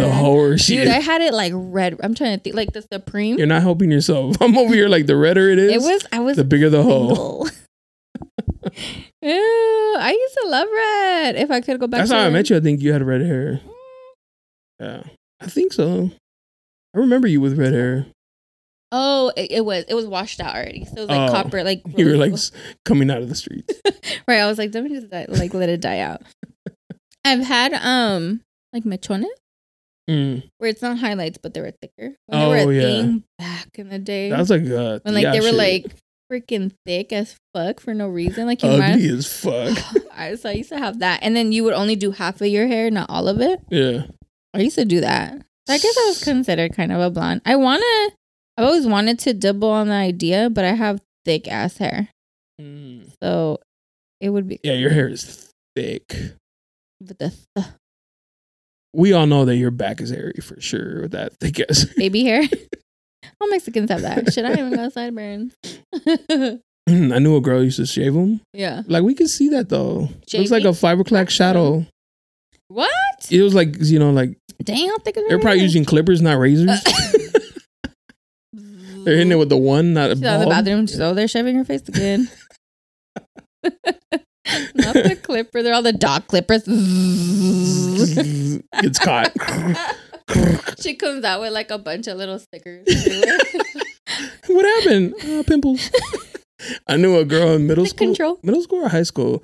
[0.00, 0.94] the whore she Dude, is.
[0.94, 1.98] I had it like red.
[2.02, 3.38] I'm trying to think, like the Supreme.
[3.38, 4.36] You're not helping yourself.
[4.40, 5.72] I'm over here like the redder it is.
[5.72, 6.06] it was.
[6.12, 7.48] I was the bigger the hole.
[9.22, 11.36] Ew, I used to love red.
[11.36, 12.56] If I could go back, That's how I met you.
[12.56, 13.60] I think you had red hair.
[13.64, 13.70] Mm.
[14.80, 15.02] Yeah,
[15.40, 16.10] I think so.
[16.94, 18.06] I remember you with red hair.
[18.90, 19.84] Oh, it, it was.
[19.88, 20.84] It was washed out already.
[20.86, 21.62] So it was like Oh, copper.
[21.62, 22.32] Like You were like
[22.84, 23.74] coming out of the streets.
[24.26, 24.38] right.
[24.40, 26.22] I was like, let me just die- like let it die out.
[27.24, 28.40] I've had um
[28.72, 29.26] like mechones
[30.08, 30.42] Mm.
[30.56, 32.14] where it's not highlights, but they were thicker.
[32.26, 32.80] When Oh, they were a yeah.
[32.82, 34.30] thing back in the day.
[34.30, 35.54] That was like uh, when like yeah, they were shit.
[35.54, 35.86] like
[36.32, 38.46] freaking thick as fuck for no reason.
[38.46, 39.76] Like you might ugly as fuck.
[40.16, 42.46] I so I used to have that, and then you would only do half of
[42.46, 43.60] your hair, not all of it.
[43.68, 44.06] Yeah.
[44.54, 45.34] I used to do that.
[45.68, 47.42] So I guess I was considered kind of a blonde.
[47.44, 47.84] I wanna.
[48.56, 52.08] I've always wanted to double on the idea, but I have thick ass hair,
[52.58, 53.12] Mm.
[53.22, 53.60] so
[54.22, 56.16] it would be Yeah, your hair is thick.
[57.00, 57.62] With the th- uh.
[58.94, 61.84] We all know that your back is hairy for sure with that thick ass.
[61.96, 62.42] baby hair.
[63.40, 64.32] All Mexicans have that.
[64.32, 65.54] Should I even got sideburns.
[66.88, 68.40] Mm, I knew a girl used to shave them.
[68.54, 68.80] yeah.
[68.86, 70.08] Like we could see that though.
[70.32, 71.84] It was like a five o'clock shadow.
[72.68, 72.90] What?
[73.30, 76.70] It was like you know, like Dang, how thick they're probably using clippers, not razors.
[76.70, 76.80] Uh,
[79.04, 80.86] they're hitting it with the one, not a She's out of the bathroom.
[80.86, 82.30] She's over there shaving her face again.
[84.74, 85.62] Not the clipper.
[85.62, 86.62] They're all the dog clippers.
[88.82, 89.32] Gets caught.
[90.80, 92.86] she comes out with like a bunch of little stickers.
[94.46, 95.14] what happened?
[95.22, 95.90] Uh, pimples.
[96.86, 98.08] I knew a girl in middle school.
[98.08, 98.38] control.
[98.42, 99.42] Middle school or high school.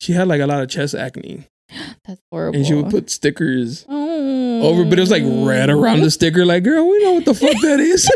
[0.00, 1.46] She had like a lot of chest acne,
[2.06, 2.56] That's horrible.
[2.56, 4.62] and she would put stickers oh.
[4.62, 6.44] over, but it was like red around the sticker.
[6.44, 8.08] Like, girl, we know what the fuck that is.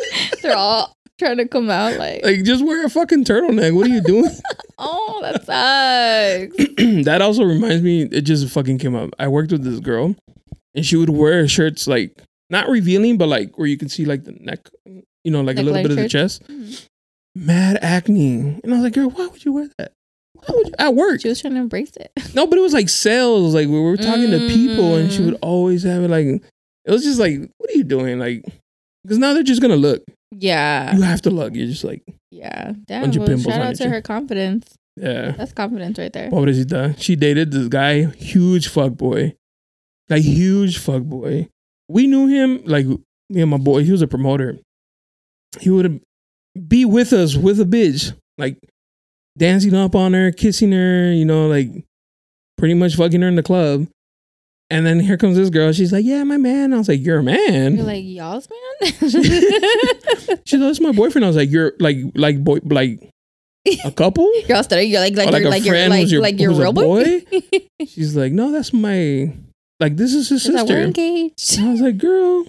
[0.43, 3.75] They're all trying to come out like, like, just wear a fucking turtleneck.
[3.75, 4.31] What are you doing?
[4.79, 7.05] oh, that sucks.
[7.05, 8.03] that also reminds me.
[8.03, 9.11] It just fucking came up.
[9.19, 10.17] I worked with this girl,
[10.75, 12.21] and she would wear shirts like
[12.51, 15.63] not revealing, but like where you can see like the neck, you know, like a
[15.63, 16.43] little bit of the chest.
[16.49, 16.87] Mhm.
[17.37, 19.93] Mad acne, and I was like, girl, why would you wear that?
[20.35, 20.75] Why would you?
[20.81, 21.21] At work?
[21.21, 22.11] She was trying to embrace it.
[22.35, 23.55] No, but it was like sales.
[23.55, 25.27] Like we were talking to people, and she Mm.
[25.27, 26.27] would always have it like.
[26.27, 28.19] It was just like, what are you doing?
[28.19, 28.43] Like,
[29.05, 30.03] because now they're just gonna look.
[30.32, 30.94] Yeah.
[30.94, 31.55] You have to look.
[31.55, 32.73] You're just like, Yeah.
[32.86, 33.11] Damn.
[33.11, 33.93] Well, shout out to chin.
[33.93, 34.74] her confidence.
[34.97, 35.32] yeah.
[35.32, 36.31] That's confidence right there.
[36.31, 37.01] Pobrecita.
[37.01, 39.35] She dated this guy, huge fuck boy,
[40.09, 41.48] like huge fuck boy.
[41.89, 43.82] We knew him, like me and my boy.
[43.85, 44.59] He was a promoter.
[45.61, 46.01] He would
[46.69, 48.57] be with us with a bitch, like
[49.36, 51.69] dancing up on her, kissing her, you know, like
[52.57, 53.89] pretty much fucking her in the club.
[54.73, 55.73] And then here comes this girl.
[55.73, 58.91] She's like, "Yeah, my man." I was like, "You're a man." You're like, y'all's man?
[59.01, 59.15] She's
[60.61, 63.11] like, "That's my boyfriend." I was like, "You're like, like boy, like
[63.85, 64.89] a couple." You're all stuttering.
[64.91, 67.25] You're like, like, Or like you're like, friend like, your- like your real boy.
[67.87, 69.33] She's like, "No, that's my
[69.81, 71.59] like this is his like, we're sister." engaged.
[71.59, 72.45] And I was like, "Girl,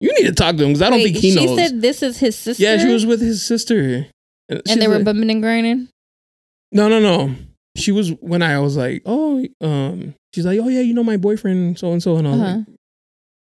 [0.00, 1.56] you need to talk to him because I don't Wait, think he she knows." She
[1.68, 2.60] said this is his sister.
[2.62, 4.06] yeah, she was with his sister,
[4.48, 5.88] and, and they were like- bumping and grinding.
[6.72, 7.34] no, no, no.
[7.78, 11.16] She was when I was like, "Oh, um," she's like, "Oh yeah, you know my
[11.16, 12.56] boyfriend, so and so," and I was Uh-huh.
[12.58, 12.66] like,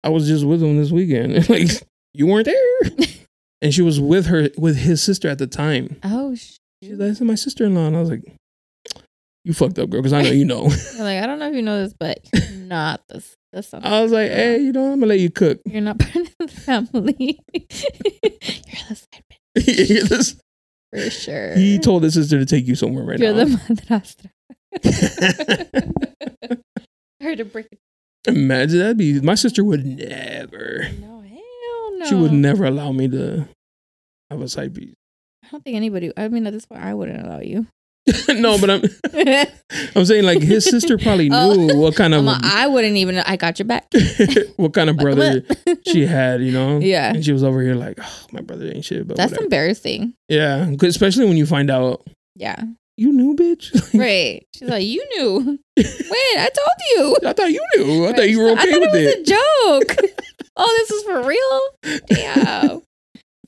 [0.04, 1.68] "I was just with him this weekend." and like,
[2.14, 2.90] you weren't there,
[3.62, 5.96] and she was with her with his sister at the time.
[6.04, 8.22] Oh, sh- She's like, "This is my sister in law," and I was like,
[9.44, 10.62] "You fucked up, girl," because I know you know.
[10.94, 12.18] You're like, I don't know if you know this, but
[12.54, 13.34] not this.
[13.52, 13.74] That's.
[13.74, 16.36] I was like, "Hey, you know, I'm gonna let you cook." You're not part of
[16.38, 17.38] the family.
[17.52, 17.62] you're
[18.88, 19.24] the side
[19.56, 20.36] bitch You're this-
[20.92, 21.54] for sure.
[21.56, 23.44] he told his sister to take you somewhere right You're now.
[23.44, 24.30] the madrastra.
[27.20, 27.78] Her to break it.
[28.26, 30.86] Imagine that'd be my sister would never.
[31.00, 32.06] No, hell no.
[32.06, 33.46] She would never allow me to
[34.30, 34.94] have a side piece.
[35.44, 36.12] I don't think anybody.
[36.16, 37.66] I mean, at this point, I wouldn't allow you.
[38.28, 38.82] no, but I'm
[39.96, 41.76] I'm saying like his sister probably oh, knew Oh.
[41.78, 43.18] what kind of like, I wouldn't even.
[43.18, 43.86] I got your back.
[44.56, 45.42] what kind of brother
[45.86, 46.78] she had, you know.
[46.78, 47.10] Yeah.
[47.12, 49.44] and she was over here like, oh, my brother ain't shit, but That's whatever.
[49.44, 50.14] embarrassing.
[50.28, 50.70] Yeah.
[50.82, 52.02] especially when you find out
[52.36, 52.62] Yeah.
[52.96, 53.70] you knew, bitch.
[53.98, 54.46] Right.
[54.54, 55.58] She's like, you knew.
[55.76, 55.86] Wait,
[56.36, 56.78] I told
[57.22, 57.28] you.
[57.28, 58.04] I thought you knew.
[58.04, 58.16] I Right.
[58.16, 59.20] thought you were okay I thought with it was it.
[59.20, 59.24] a
[59.98, 60.12] joke.
[60.56, 62.00] oh, this is for real?
[62.06, 62.82] Damn.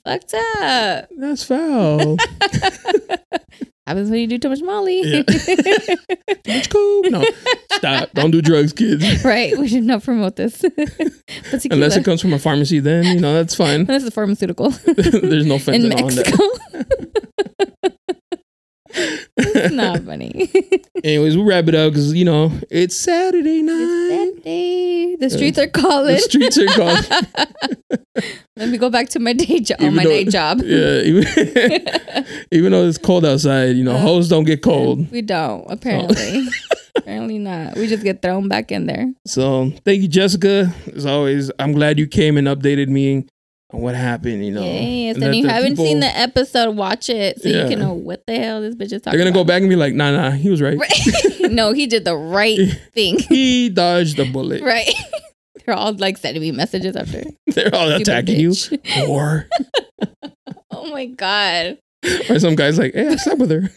[0.05, 1.09] Fucked up.
[1.16, 2.16] That's foul.
[3.87, 5.03] Happens when you do too much Molly.
[5.03, 5.23] Yeah.
[6.71, 7.03] Cool.
[7.05, 7.25] No,
[7.73, 8.11] stop.
[8.15, 9.25] Don't do drugs, kids.
[9.25, 9.57] right.
[9.59, 10.65] We should not promote this.
[11.71, 13.81] Unless it comes from a pharmacy, then you know that's fine.
[13.83, 16.45] Unless it's pharmaceutical There's no in fentanyl on Mexico.
[18.94, 20.51] It's not funny.
[21.05, 24.09] Anyways, we'll wrap it up because you know it's Saturday night.
[24.10, 25.16] Saturday.
[25.16, 26.14] The uh, streets are calling.
[26.16, 27.97] The streets are called.
[28.56, 29.81] Let me go back to my day job.
[29.81, 30.60] My though- day job.
[30.64, 31.24] Yeah, even,
[32.52, 35.10] even though it's cold outside, you know, uh, hoes don't get cold.
[35.10, 36.47] We don't, apparently.
[36.97, 37.77] apparently not.
[37.77, 39.12] We just get thrown back in there.
[39.27, 40.73] So thank you, Jessica.
[40.94, 43.27] As always, I'm glad you came and updated me
[43.73, 44.44] what happened.
[44.44, 47.65] You know, Yes, and and you haven't people- seen the episode, watch it so Yeah.
[47.65, 49.69] you can know what the hell this bitch is talking They're gonna go back and
[49.70, 50.77] be like, nah, nah, he was right.
[50.78, 50.90] Right.
[51.51, 52.59] no, he did the right
[52.94, 53.19] thing.
[53.19, 54.62] He dodged the bullet.
[54.62, 54.89] right.
[55.66, 57.23] They're all like sending me messages after.
[57.47, 58.51] They're all attacking you.
[58.51, 59.09] bitch.
[59.09, 59.49] Or,
[60.73, 61.78] Oh my god.
[62.28, 63.70] or some guy's like, hey, I slept with her.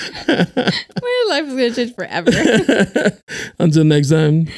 [0.28, 2.32] My life is gonna change forever.
[3.58, 4.48] Until next time,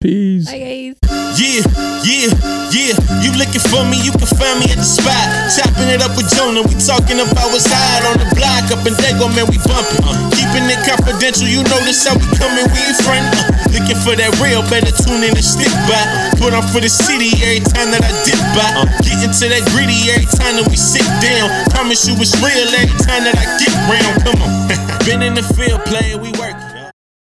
[0.00, 0.50] peace.
[0.50, 0.98] Bye guys.
[1.38, 1.62] Yeah,
[2.02, 2.34] yeah,
[2.74, 2.94] yeah.
[3.22, 5.22] You looking for me, you can find me at the spot.
[5.54, 6.66] Chopping it up with Jonah.
[6.66, 8.66] We talking about what's hot on the block.
[8.74, 10.02] Up in Dago, man, we bumping.
[10.34, 13.22] Keeping it confidential, you notice how we coming, we in front.
[13.38, 16.02] Uh, looking for that real, better tune in and stick by.
[16.42, 18.66] Put on for the city every time that I dip by.
[19.06, 21.46] Getting to that greedy every time that we sit down.
[21.70, 24.14] Promise you it's real every time that I get round.
[24.26, 24.78] Come on.
[25.04, 26.57] Been in the field, player, we work.